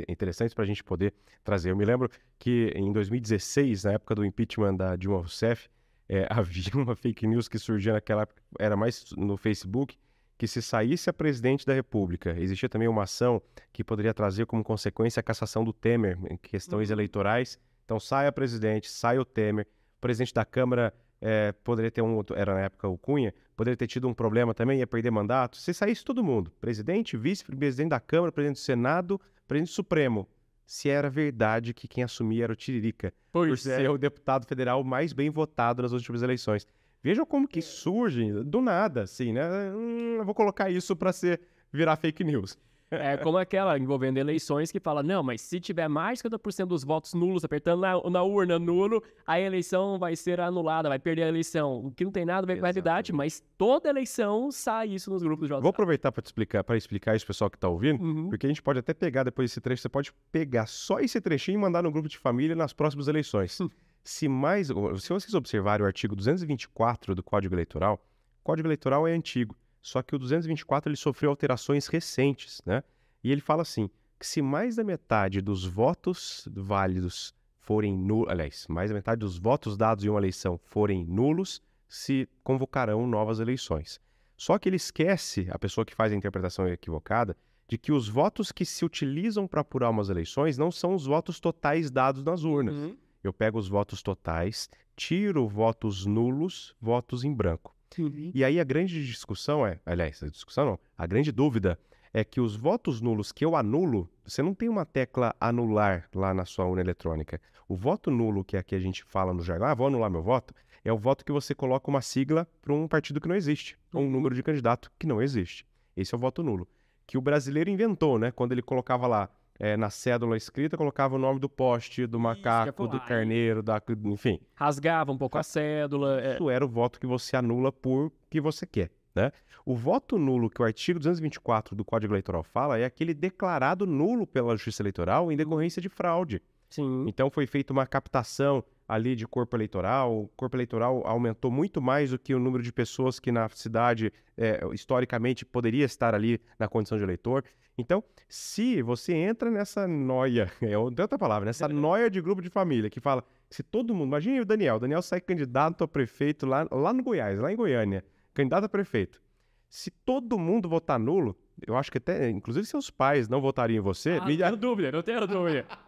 interessantes 0.09 0.55
para 0.55 0.62
a 0.62 0.66
gente 0.66 0.85
poder 0.85 1.12
trazer. 1.42 1.70
Eu 1.70 1.77
me 1.77 1.85
lembro 1.85 2.09
que 2.38 2.72
em 2.77 2.92
2016, 2.92 3.83
na 3.85 3.92
época 3.92 4.14
do 4.14 4.25
impeachment 4.25 4.77
da 4.77 4.94
Dilma 4.94 5.16
Rousseff, 5.18 5.68
eh, 6.09 6.27
havia 6.31 6.70
uma 6.75 6.94
fake 6.94 7.27
news 7.27 7.49
que 7.49 7.59
surgia 7.59 7.92
naquela 7.92 8.22
época, 8.22 8.40
era 8.61 8.77
mais 8.77 9.05
no 9.16 9.37
Facebook, 9.37 9.96
que 10.38 10.46
se 10.46 10.61
saísse 10.62 11.09
a 11.11 11.12
presidente 11.12 11.66
da 11.66 11.72
República, 11.72 12.37
existia 12.38 12.68
também 12.68 12.87
uma 12.87 13.05
ação 13.05 13.42
que 13.72 13.83
poderia 13.83 14.12
trazer 14.14 14.46
como 14.46 14.62
consequência 14.62 15.18
a 15.18 15.22
cassação 15.22 15.64
do 15.64 15.72
Temer 15.72 16.18
em 16.31 16.37
questões 16.37 16.90
Uhum. 16.90 16.94
eleitorais. 16.94 17.59
Então 17.85 17.99
sai 17.99 18.27
a 18.27 18.33
presidente, 18.33 18.88
sai 18.90 19.18
o 19.18 19.25
Temer, 19.25 19.66
o 19.96 20.01
presidente 20.01 20.35
da 20.35 20.44
Câmara 20.44 20.92
eh, 21.29 21.53
poderia 21.65 21.91
ter 21.91 22.03
um 22.03 22.15
outro, 22.15 22.37
era 22.37 22.55
na 22.55 22.61
época 22.61 22.87
o 22.87 22.97
Cunha, 22.97 23.35
poderia 23.57 23.77
ter 23.77 23.89
tido 23.89 24.07
um 24.07 24.15
problema 24.15 24.55
também, 24.55 24.79
ia 24.79 24.87
perder 24.87 25.11
mandato. 25.11 25.57
Se 25.57 25.75
saísse 25.75 26.05
todo 26.05 26.23
mundo, 26.23 26.53
presidente, 26.61 27.17
vice-presidente 27.17 27.91
da 27.91 27.99
Câmara, 27.99 28.31
presidente 28.31 28.59
do 28.59 28.61
Senado, 28.61 29.21
presidente 29.49 29.73
supremo, 29.73 30.29
se 30.65 30.89
era 30.89 31.11
verdade 31.11 31.75
que 31.75 31.89
quem 31.89 32.05
assumia 32.05 32.45
era 32.45 32.53
o 32.53 32.57
Tiririca, 32.57 33.12
por 33.33 33.49
Pois 33.49 33.61
ser 33.61 33.91
o 33.91 33.99
deputado 33.99 34.47
federal 34.47 34.85
mais 34.85 35.12
bem 35.12 35.29
votado 35.29 35.83
nas 35.83 35.91
últimas 35.91 36.23
eleições. 36.23 36.65
Vejam 37.03 37.27
como 37.27 37.49
que 37.49 37.61
surge 37.61 38.33
do 38.45 38.61
nada, 38.61 39.03
assim, 39.03 39.33
né? 39.33 39.73
Hum, 39.75 40.19
eu 40.19 40.25
vou 40.25 40.35
colocar 40.35 40.71
isso 40.71 40.95
para 40.95 41.12
ser 41.12 41.41
virar 41.73 41.97
fake 41.97 42.23
news. 42.23 42.57
É 42.88 43.16
como 43.16 43.37
aquela 43.37 43.77
envolvendo 43.77 44.16
eleições 44.18 44.70
que 44.70 44.79
fala, 44.79 45.03
não, 45.03 45.20
mas 45.20 45.40
se 45.40 45.59
tiver 45.59 45.88
mais 45.88 46.20
de 46.22 46.29
50% 46.29 46.66
dos 46.66 46.85
votos 46.85 47.14
nulos 47.14 47.44
apertando 47.44 47.81
na, 47.81 48.01
na 48.09 48.22
urna 48.22 48.61
nulo, 48.61 49.03
a 49.27 49.40
eleição 49.40 49.99
vai 49.99 50.14
ser 50.14 50.40
anulada, 50.40 50.88
vai 50.88 50.99
perder 50.99 51.25
a 51.25 51.29
eleição. 51.29 51.85
O 51.87 51.90
que 51.90 52.05
não 52.05 52.12
tem 52.12 52.25
nada 52.25 52.44
a 52.44 52.46
ver 52.46 52.61
com 52.61 52.64
a 52.64 52.68
realidade, 52.68 53.12
mas 53.12 53.42
toda 53.59 53.88
eleição 53.88 54.53
sai 54.53 54.90
isso 54.90 55.11
nos 55.11 55.20
grupos 55.20 55.46
de 55.49 55.51
Vou 55.51 55.57
WhatsApp. 55.59 55.75
aproveitar 55.75 56.12
para 56.12 56.22
explicar, 56.25 56.62
para 56.62 56.77
explicar 56.77 57.16
isso 57.16 57.27
pessoal 57.27 57.51
que 57.51 57.57
está 57.57 57.68
ouvindo, 57.68 58.01
Uhum. 58.05 58.29
porque 58.29 58.46
a 58.46 58.49
gente 58.49 58.62
pode 58.62 58.79
até 58.79 58.94
pegar 58.94 59.25
depois 59.25 59.51
esse 59.51 59.61
trecho, 59.61 59.83
você 59.83 59.88
pode 59.88 60.12
pegar 60.31 60.66
só 60.66 61.01
esse 61.01 61.20
trechinho 61.20 61.57
e 61.59 61.61
mandar 61.61 61.83
no 61.83 61.90
grupo 61.90 62.09
de 62.09 62.16
família 62.18 62.55
nas 62.55 62.72
próximas 62.72 63.09
eleições. 63.09 63.61
Hum. 63.61 63.68
Se 64.05 64.29
mais, 64.29 64.68
se 64.68 65.09
vocês 65.09 65.35
observarem 65.35 65.83
o 65.83 65.87
artigo 65.88 66.14
224 66.14 67.16
do 67.16 67.22
Código 67.25 67.53
Eleitoral, 67.55 67.94
o 68.40 68.44
Código 68.44 68.68
Eleitoral 68.68 69.09
é 69.09 69.12
antigo, 69.12 69.57
só 69.87 70.03
que 70.03 70.16
o 70.16 70.18
224 70.18 70.90
ele 70.90 70.96
sofreu 70.96 71.31
alterações 71.31 71.87
recentes, 71.87 72.61
né? 72.66 72.83
E 73.22 73.31
ele 73.31 73.40
fala 73.40 73.62
assim, 73.62 73.88
que 74.18 74.27
se 74.27 74.42
mais 74.42 74.75
da 74.75 74.83
metade 74.83 75.40
dos 75.40 75.64
votos 75.64 76.49
válidos 76.53 77.33
forem 77.61 77.96
nulos, 77.96 78.29
aliás, 78.29 78.66
mais 78.68 78.90
da 78.90 78.96
metade 78.96 79.20
dos 79.20 79.38
votos 79.38 79.77
dados 79.77 80.05
em 80.05 80.09
uma 80.09 80.18
eleição 80.18 80.59
forem 80.59 81.05
nulos, 81.05 81.62
se 81.88 82.29
convocarão 82.42 83.07
novas 83.07 83.38
eleições. 83.38 84.01
Só 84.37 84.59
que 84.59 84.68
ele 84.68 84.75
esquece, 84.75 85.46
a 85.53 85.59
pessoa 85.59 85.85
que 85.85 85.94
faz 85.94 86.12
a 86.12 86.16
interpretação 86.16 86.66
equivocada, 86.66 87.37
de 87.68 87.79
que 87.79 87.92
os 87.92 88.09
votos 88.09 88.51
que 88.51 88.64
se 88.64 88.85
utilizam 88.85 89.46
para 89.46 89.61
apurar 89.61 89.90
umas 89.90 90.11
eleições 90.11 90.59
não 90.59 90.72
são 90.72 90.96
os 90.96 91.07
votos 91.07 91.38
totais 91.38 91.92
dados 91.92 92.25
nas 92.25 92.42
urnas. 92.42 92.75
Uhum. 92.75 92.96
Eu 93.22 93.33
pego 93.33 93.57
os 93.57 93.68
votos 93.68 94.03
totais, 94.03 94.68
tiro 94.96 95.46
votos 95.46 96.05
nulos, 96.05 96.75
votos 96.81 97.22
em 97.22 97.33
branco. 97.33 97.76
Uhum. 97.99 98.31
E 98.35 98.45
aí 98.45 98.59
a 98.61 98.65
grande 98.65 99.05
discussão 99.07 99.67
é, 99.67 99.81
aliás, 99.85 100.23
a 100.23 100.29
discussão 100.29 100.65
não, 100.67 100.79
a 100.97 101.07
grande 101.07 101.31
dúvida 101.33 101.79
é 102.13 102.25
que 102.25 102.41
os 102.41 102.57
votos 102.57 103.01
nulos 103.01 103.31
que 103.33 103.45
eu 103.45 103.55
anulo, 103.57 104.09
você 104.25 104.43
não 104.43 104.55
tem 104.55 104.69
uma 104.69 104.87
tecla 104.87 105.35
anular 105.41 106.09
lá 106.15 106.33
na 106.33 106.45
sua 106.45 106.65
urna 106.65 106.81
eletrônica. 106.81 107.41
O 107.69 107.77
voto 107.77 108.11
nulo, 108.11 108.45
que 108.45 108.57
aqui 108.57 108.75
a 108.75 108.79
gente 108.79 109.05
fala 109.05 109.35
no 109.35 109.43
jargão, 109.43 109.67
ah, 109.67 109.75
vou 109.75 109.87
anular 109.89 110.11
meu 110.11 110.23
voto, 110.23 110.55
é 110.85 110.93
o 110.93 110.97
voto 110.97 111.25
que 111.25 111.33
você 111.33 111.55
coloca 111.55 111.91
uma 111.91 112.01
sigla 112.01 112.47
para 112.63 112.73
um 112.73 112.87
partido 112.89 113.21
que 113.21 113.29
não 113.29 113.35
existe, 113.35 113.77
ou 113.92 114.01
um 114.03 114.05
Uhum. 114.05 114.11
número 114.13 114.35
de 114.35 114.42
candidato 114.42 114.90
que 114.99 115.07
não 115.07 115.21
existe. 115.21 115.67
Esse 115.97 116.15
é 116.15 116.17
o 116.17 116.21
voto 116.21 116.42
nulo. 116.42 116.67
Que 117.07 117.19
o 117.19 117.21
brasileiro 117.21 117.69
inventou, 117.69 118.19
né? 118.19 118.31
Quando 118.31 118.53
ele 118.53 118.63
colocava 118.63 119.07
lá 119.07 119.29
eh, 119.59 119.77
na 119.77 119.90
cédula 119.90 120.37
escrita, 120.37 120.77
colocava 120.77 121.17
o 121.17 121.19
nome 121.19 121.40
do 121.40 121.48
poste, 121.48 122.07
do 122.07 122.19
macaco, 122.19 122.85
ia 122.85 122.88
do 122.88 123.00
carneiro, 123.00 123.63
da, 123.63 123.81
enfim. 124.04 124.40
Rasgava 124.54 125.13
um 125.13 125.19
pouco 125.19 125.38
a 125.38 125.42
cédula. 125.42 126.21
é. 126.21 126.35
Isso 126.35 126.50
era 126.50 126.65
o 126.65 126.69
voto 126.69 127.00
que 127.00 127.07
você 127.07 127.37
anula 127.37 127.73
por 127.73 128.13
que 128.31 128.40
você 128.40 128.67
quer. 128.67 128.90
Né? 129.15 129.33
O 129.65 129.75
voto 129.75 130.19
nulo 130.19 130.50
que 130.50 130.61
o 130.61 130.65
artigo 130.65 130.98
224 130.98 131.75
do 131.75 131.85
Código 131.85 132.13
Eleitoral 132.13 132.42
fala 132.42 132.79
é 132.79 132.85
aquele 132.85 133.15
declarado 133.15 133.87
nulo 133.87 134.27
pela 134.27 134.54
Justiça 134.54 134.83
Eleitoral 134.83 135.33
em 135.33 135.37
decorrência 135.37 135.81
de 135.81 135.88
fraude. 135.88 136.42
Sim. 136.69 137.04
Então 137.09 137.31
foi 137.31 137.46
feita 137.46 137.73
uma 137.73 137.87
captação 137.87 138.63
ali 138.89 139.17
de 139.17 139.27
corpo 139.27 139.57
eleitoral. 139.57 140.23
O 140.23 140.29
corpo 140.37 140.57
eleitoral 140.57 141.03
aumentou 141.07 141.51
muito 141.51 141.81
mais 141.81 142.11
do 142.11 142.19
que 142.19 142.35
o 142.35 142.39
número 142.39 142.63
de 142.63 142.73
pessoas 142.73 143.19
que 143.19 143.33
na 143.33 143.49
cidade, 143.49 144.13
é, 144.37 144.61
historicamente, 144.73 145.45
poderia 145.45 145.85
estar 145.85 146.15
ali 146.15 146.41
na 146.59 146.69
condição 146.69 146.97
de 146.97 147.05
eleitor. 147.05 147.45
Então, 147.79 148.03
se 148.29 148.81
você 148.81 149.15
entra 149.15 149.51
nessa 149.51 149.87
noia, 149.87 150.51
é 150.63 150.77
outra 150.79 151.19
palavra, 151.19 151.47
nessa 151.47 151.69
noia 151.69 152.11
de 152.11 152.21
grupo 152.21 152.41
de 152.41 152.49
família 152.49 152.89
que 152.89 153.01
fala, 153.01 153.25
se 153.51 153.63
todo 153.63 153.95
mundo, 153.95 154.09
imagine 154.09 154.41
o 154.41 154.45
Daniel, 154.45 154.77
o 154.77 154.81
Daniel 154.81 155.03
sai 155.03 155.21
candidato 155.21 155.85
a 155.85 155.89
prefeito 155.89 156.47
lá, 156.47 156.67
lá 156.71 156.93
no 156.93 157.03
Goiás, 157.03 157.39
lá 157.39 157.53
em 157.53 157.57
Goiânia, 157.57 158.05
candidato 158.33 158.65
a 158.65 158.69
prefeito. 158.69 159.23
Se 159.69 159.91
todo 159.91 160.39
mundo 160.39 160.69
votar 160.69 160.99
nulo, 160.99 161.37
eu 161.67 161.77
acho 161.77 161.91
que 161.91 161.99
até, 161.99 162.31
inclusive 162.31 162.67
seus 162.67 162.91
pais 162.91 163.29
não 163.29 163.41
votariam 163.41 163.79
em 163.79 163.83
você. 163.83 164.13
Ah, 164.13 164.21
não 164.21 164.37
tenho 164.37 164.57
dúvida, 164.57 164.93
não 164.93 165.03
tenho 165.03 165.27
dúvida. 165.27 165.67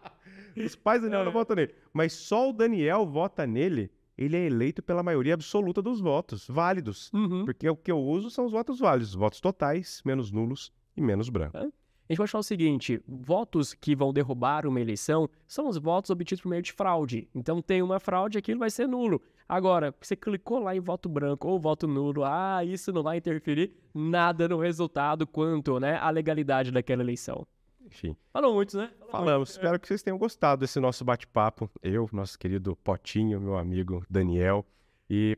Os 0.65 0.75
pais 0.75 1.01
do 1.01 1.05
Daniel 1.05 1.25
não 1.25 1.31
votam 1.31 1.55
nele. 1.55 1.73
Mas 1.93 2.13
só 2.13 2.49
o 2.49 2.53
Daniel 2.53 3.05
vota 3.05 3.45
nele, 3.45 3.91
ele 4.17 4.35
é 4.35 4.45
eleito 4.45 4.83
pela 4.83 5.01
maioria 5.01 5.33
absoluta 5.33 5.81
dos 5.81 6.01
votos, 6.01 6.47
válidos. 6.47 7.11
Uhum. 7.13 7.45
Porque 7.45 7.69
o 7.69 7.75
que 7.75 7.91
eu 7.91 7.99
uso 7.99 8.29
são 8.29 8.45
os 8.45 8.51
votos 8.51 8.79
válidos, 8.79 9.13
votos 9.13 9.39
totais, 9.39 10.01
menos 10.05 10.31
nulos 10.31 10.71
e 10.95 11.01
menos 11.01 11.29
brancos. 11.29 11.61
A 12.09 12.13
gente 12.13 12.17
pode 12.17 12.31
falar 12.31 12.39
o 12.39 12.43
seguinte: 12.43 13.01
votos 13.07 13.73
que 13.75 13.95
vão 13.95 14.11
derrubar 14.11 14.65
uma 14.65 14.81
eleição 14.81 15.29
são 15.47 15.67
os 15.67 15.77
votos 15.77 16.09
obtidos 16.09 16.41
por 16.41 16.49
meio 16.49 16.63
de 16.63 16.73
fraude. 16.73 17.29
Então 17.35 17.61
tem 17.61 17.83
uma 17.83 17.99
fraude, 17.99 18.37
aquilo 18.37 18.59
vai 18.59 18.71
ser 18.71 18.87
nulo. 18.87 19.21
Agora, 19.47 19.93
você 19.99 20.15
clicou 20.15 20.59
lá 20.59 20.75
em 20.75 20.79
voto 20.79 21.07
branco 21.07 21.47
ou 21.47 21.59
voto 21.59 21.87
nulo, 21.87 22.23
ah, 22.23 22.63
isso 22.63 22.91
não 22.91 23.03
vai 23.03 23.17
interferir 23.17 23.73
nada 23.93 24.47
no 24.47 24.59
resultado 24.59 25.25
quanto 25.25 25.79
né, 25.79 25.97
a 25.97 26.09
legalidade 26.09 26.71
daquela 26.71 27.03
eleição. 27.03 27.47
Enfim. 27.89 28.15
Falou 28.31 28.53
muito, 28.53 28.77
né? 28.77 28.91
Falou 28.99 29.11
Falamos. 29.11 29.49
muito. 29.49 29.57
Espero 29.57 29.79
que 29.79 29.87
vocês 29.87 30.03
tenham 30.03 30.17
gostado 30.17 30.61
desse 30.61 30.79
nosso 30.79 31.03
bate-papo. 31.03 31.69
Eu, 31.81 32.07
nosso 32.13 32.37
querido 32.37 32.75
Potinho, 32.77 33.41
meu 33.41 33.57
amigo 33.57 34.05
Daniel. 34.09 34.65
E, 35.09 35.37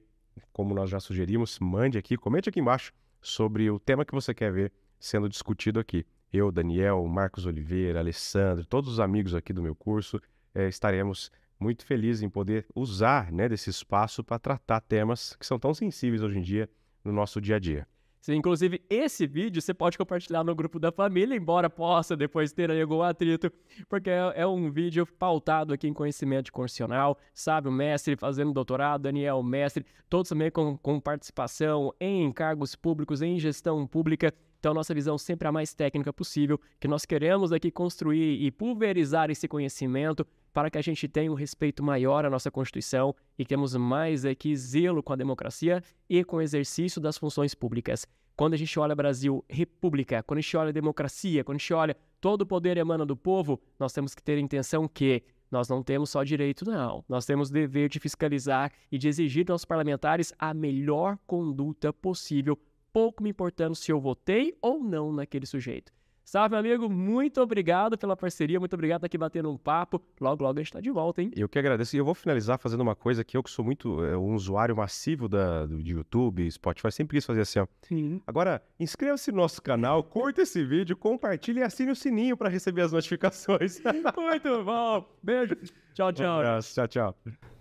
como 0.51 0.73
nós 0.73 0.89
já 0.89 0.99
sugerimos, 0.99 1.57
mande 1.59 1.97
aqui, 1.97 2.17
comente 2.17 2.49
aqui 2.49 2.59
embaixo 2.59 2.93
sobre 3.21 3.69
o 3.69 3.79
tema 3.79 4.03
que 4.03 4.13
você 4.13 4.33
quer 4.33 4.51
ver 4.51 4.71
sendo 4.99 5.29
discutido 5.29 5.79
aqui. 5.79 6.05
Eu, 6.31 6.51
Daniel, 6.51 7.05
Marcos 7.07 7.45
Oliveira, 7.45 7.99
Alessandro, 7.99 8.65
todos 8.65 8.89
os 8.91 8.99
amigos 8.99 9.33
aqui 9.33 9.51
do 9.51 9.61
meu 9.61 9.75
curso, 9.75 10.21
eh, 10.53 10.67
estaremos 10.67 11.31
muito 11.59 11.85
felizes 11.85 12.23
em 12.23 12.29
poder 12.29 12.65
usar 12.75 13.31
né, 13.31 13.47
desse 13.47 13.69
espaço 13.69 14.23
para 14.23 14.39
tratar 14.39 14.81
temas 14.81 15.35
que 15.35 15.45
são 15.45 15.59
tão 15.59 15.73
sensíveis 15.73 16.21
hoje 16.21 16.39
em 16.39 16.41
dia 16.41 16.69
no 17.03 17.11
nosso 17.11 17.39
dia 17.39 17.57
a 17.57 17.59
dia. 17.59 17.87
Inclusive, 18.30 18.82
esse 18.89 19.26
vídeo 19.26 19.61
você 19.61 19.74
pode 19.74 19.97
compartilhar 19.97 20.43
no 20.43 20.53
grupo 20.53 20.80
da 20.80 20.91
família, 20.91 21.36
embora 21.36 21.69
possa 21.69 22.15
depois 22.15 22.51
ter 22.51 22.69
algum 22.69 23.01
atrito, 23.01 23.51
porque 23.89 24.09
é, 24.09 24.34
é 24.36 24.47
um 24.47 24.69
vídeo 24.72 25.05
pautado 25.05 25.74
aqui 25.74 25.88
em 25.88 25.93
conhecimento 25.93 26.51
constitucional, 26.51 27.17
sabe? 27.34 27.67
O 27.67 27.72
mestre 27.72 28.15
fazendo 28.15 28.53
doutorado, 28.53 29.03
Daniel, 29.03 29.41
mestre, 29.41 29.86
todos 30.07 30.30
também 30.30 30.51
com, 30.51 30.78
com 30.78 30.99
participação 30.99 31.93
em 31.99 32.32
cargos 32.32 32.76
públicos, 32.76 33.22
em 33.22 33.39
gestão 33.39 33.88
pública. 33.88 34.32
Então, 34.59 34.76
nossa 34.76 34.93
visão 34.93 35.17
sempre 35.17 35.47
é 35.47 35.49
a 35.49 35.51
mais 35.51 35.74
técnica 35.74 36.13
possível, 36.13 36.59
que 36.80 36.88
nós 36.88 37.03
queremos 37.03 37.51
aqui 37.51 37.72
construir 37.72 38.43
e 38.43 38.51
pulverizar 38.51 39.32
esse 39.32 39.47
conhecimento 39.47 40.24
para 40.53 40.69
que 40.69 40.77
a 40.77 40.81
gente 40.81 41.07
tenha 41.07 41.31
um 41.31 41.35
respeito 41.35 41.83
maior 41.83 42.25
à 42.25 42.29
nossa 42.29 42.51
Constituição 42.51 43.15
e 43.37 43.45
temos 43.45 43.75
mais 43.75 44.25
aqui 44.25 44.55
zelo 44.55 45.01
com 45.01 45.13
a 45.13 45.15
democracia 45.15 45.81
e 46.09 46.23
com 46.23 46.37
o 46.37 46.41
exercício 46.41 46.99
das 46.99 47.17
funções 47.17 47.55
públicas. 47.55 48.05
Quando 48.35 48.53
a 48.53 48.57
gente 48.57 48.79
olha 48.79 48.95
Brasil 48.95 49.43
República, 49.49 50.23
quando 50.23 50.39
a 50.39 50.41
gente 50.41 50.57
olha 50.57 50.73
democracia, 50.73 51.43
quando 51.43 51.57
a 51.57 51.59
gente 51.59 51.73
olha 51.73 51.97
todo 52.19 52.41
o 52.41 52.45
poder 52.45 52.77
emana 52.77 53.05
do 53.05 53.15
povo, 53.15 53.61
nós 53.79 53.93
temos 53.93 54.15
que 54.15 54.23
ter 54.23 54.37
a 54.37 54.41
intenção 54.41 54.87
que 54.87 55.23
nós 55.51 55.67
não 55.67 55.83
temos 55.83 56.09
só 56.09 56.23
direito, 56.23 56.65
não. 56.65 57.03
Nós 57.09 57.25
temos 57.25 57.49
o 57.49 57.53
dever 57.53 57.89
de 57.89 57.99
fiscalizar 57.99 58.71
e 58.91 58.97
de 58.97 59.07
exigir 59.09 59.43
dos 59.43 59.65
parlamentares 59.65 60.33
a 60.39 60.53
melhor 60.53 61.17
conduta 61.27 61.91
possível, 61.91 62.57
pouco 62.93 63.21
me 63.21 63.29
importando 63.29 63.75
se 63.75 63.91
eu 63.91 63.99
votei 63.99 64.57
ou 64.61 64.81
não 64.81 65.11
naquele 65.11 65.45
sujeito. 65.45 65.91
Salve, 66.32 66.51
meu 66.51 66.59
amigo, 66.59 66.89
muito 66.89 67.41
obrigado 67.41 67.97
pela 67.97 68.15
parceria, 68.15 68.57
muito 68.57 68.73
obrigado 68.73 69.01
por 69.01 69.07
estar 69.07 69.07
aqui 69.07 69.17
batendo 69.17 69.51
um 69.51 69.57
papo. 69.57 70.01
Logo, 70.17 70.41
logo 70.41 70.57
a 70.57 70.63
gente 70.63 70.71
tá 70.71 70.79
de 70.79 70.89
volta, 70.89 71.21
hein? 71.21 71.29
Eu 71.36 71.49
que 71.49 71.59
agradeço. 71.59 71.93
E 71.93 71.99
eu 71.99 72.05
vou 72.05 72.15
finalizar 72.15 72.57
fazendo 72.57 72.79
uma 72.79 72.95
coisa 72.95 73.21
que 73.21 73.36
eu 73.36 73.43
que 73.43 73.49
sou 73.49 73.65
muito 73.65 74.01
é, 74.05 74.15
um 74.15 74.34
usuário 74.34 74.73
massivo 74.73 75.27
da, 75.27 75.65
do, 75.65 75.84
de 75.84 75.91
YouTube, 75.91 76.49
Spotify, 76.49 76.89
sempre 76.89 77.17
quis 77.17 77.25
fazer 77.25 77.41
assim, 77.41 77.59
ó. 77.59 77.67
Sim. 77.82 78.21
Agora, 78.25 78.63
inscreva-se 78.79 79.29
no 79.29 79.39
nosso 79.39 79.61
canal, 79.61 80.01
curta 80.05 80.43
esse 80.43 80.63
vídeo, 80.63 80.95
compartilhe 80.95 81.59
e 81.59 81.63
assine 81.63 81.91
o 81.91 81.95
sininho 81.97 82.38
para 82.38 82.47
receber 82.47 82.84
as 82.84 82.93
notificações. 82.95 83.82
Muito 84.15 84.63
bom. 84.63 85.05
Beijo. 85.21 85.57
Tchau, 85.93 86.11
Um 86.11 86.13
tchau. 86.13 86.39
abraço, 86.39 86.73
tchau, 86.73 86.88
tchau. 86.88 87.61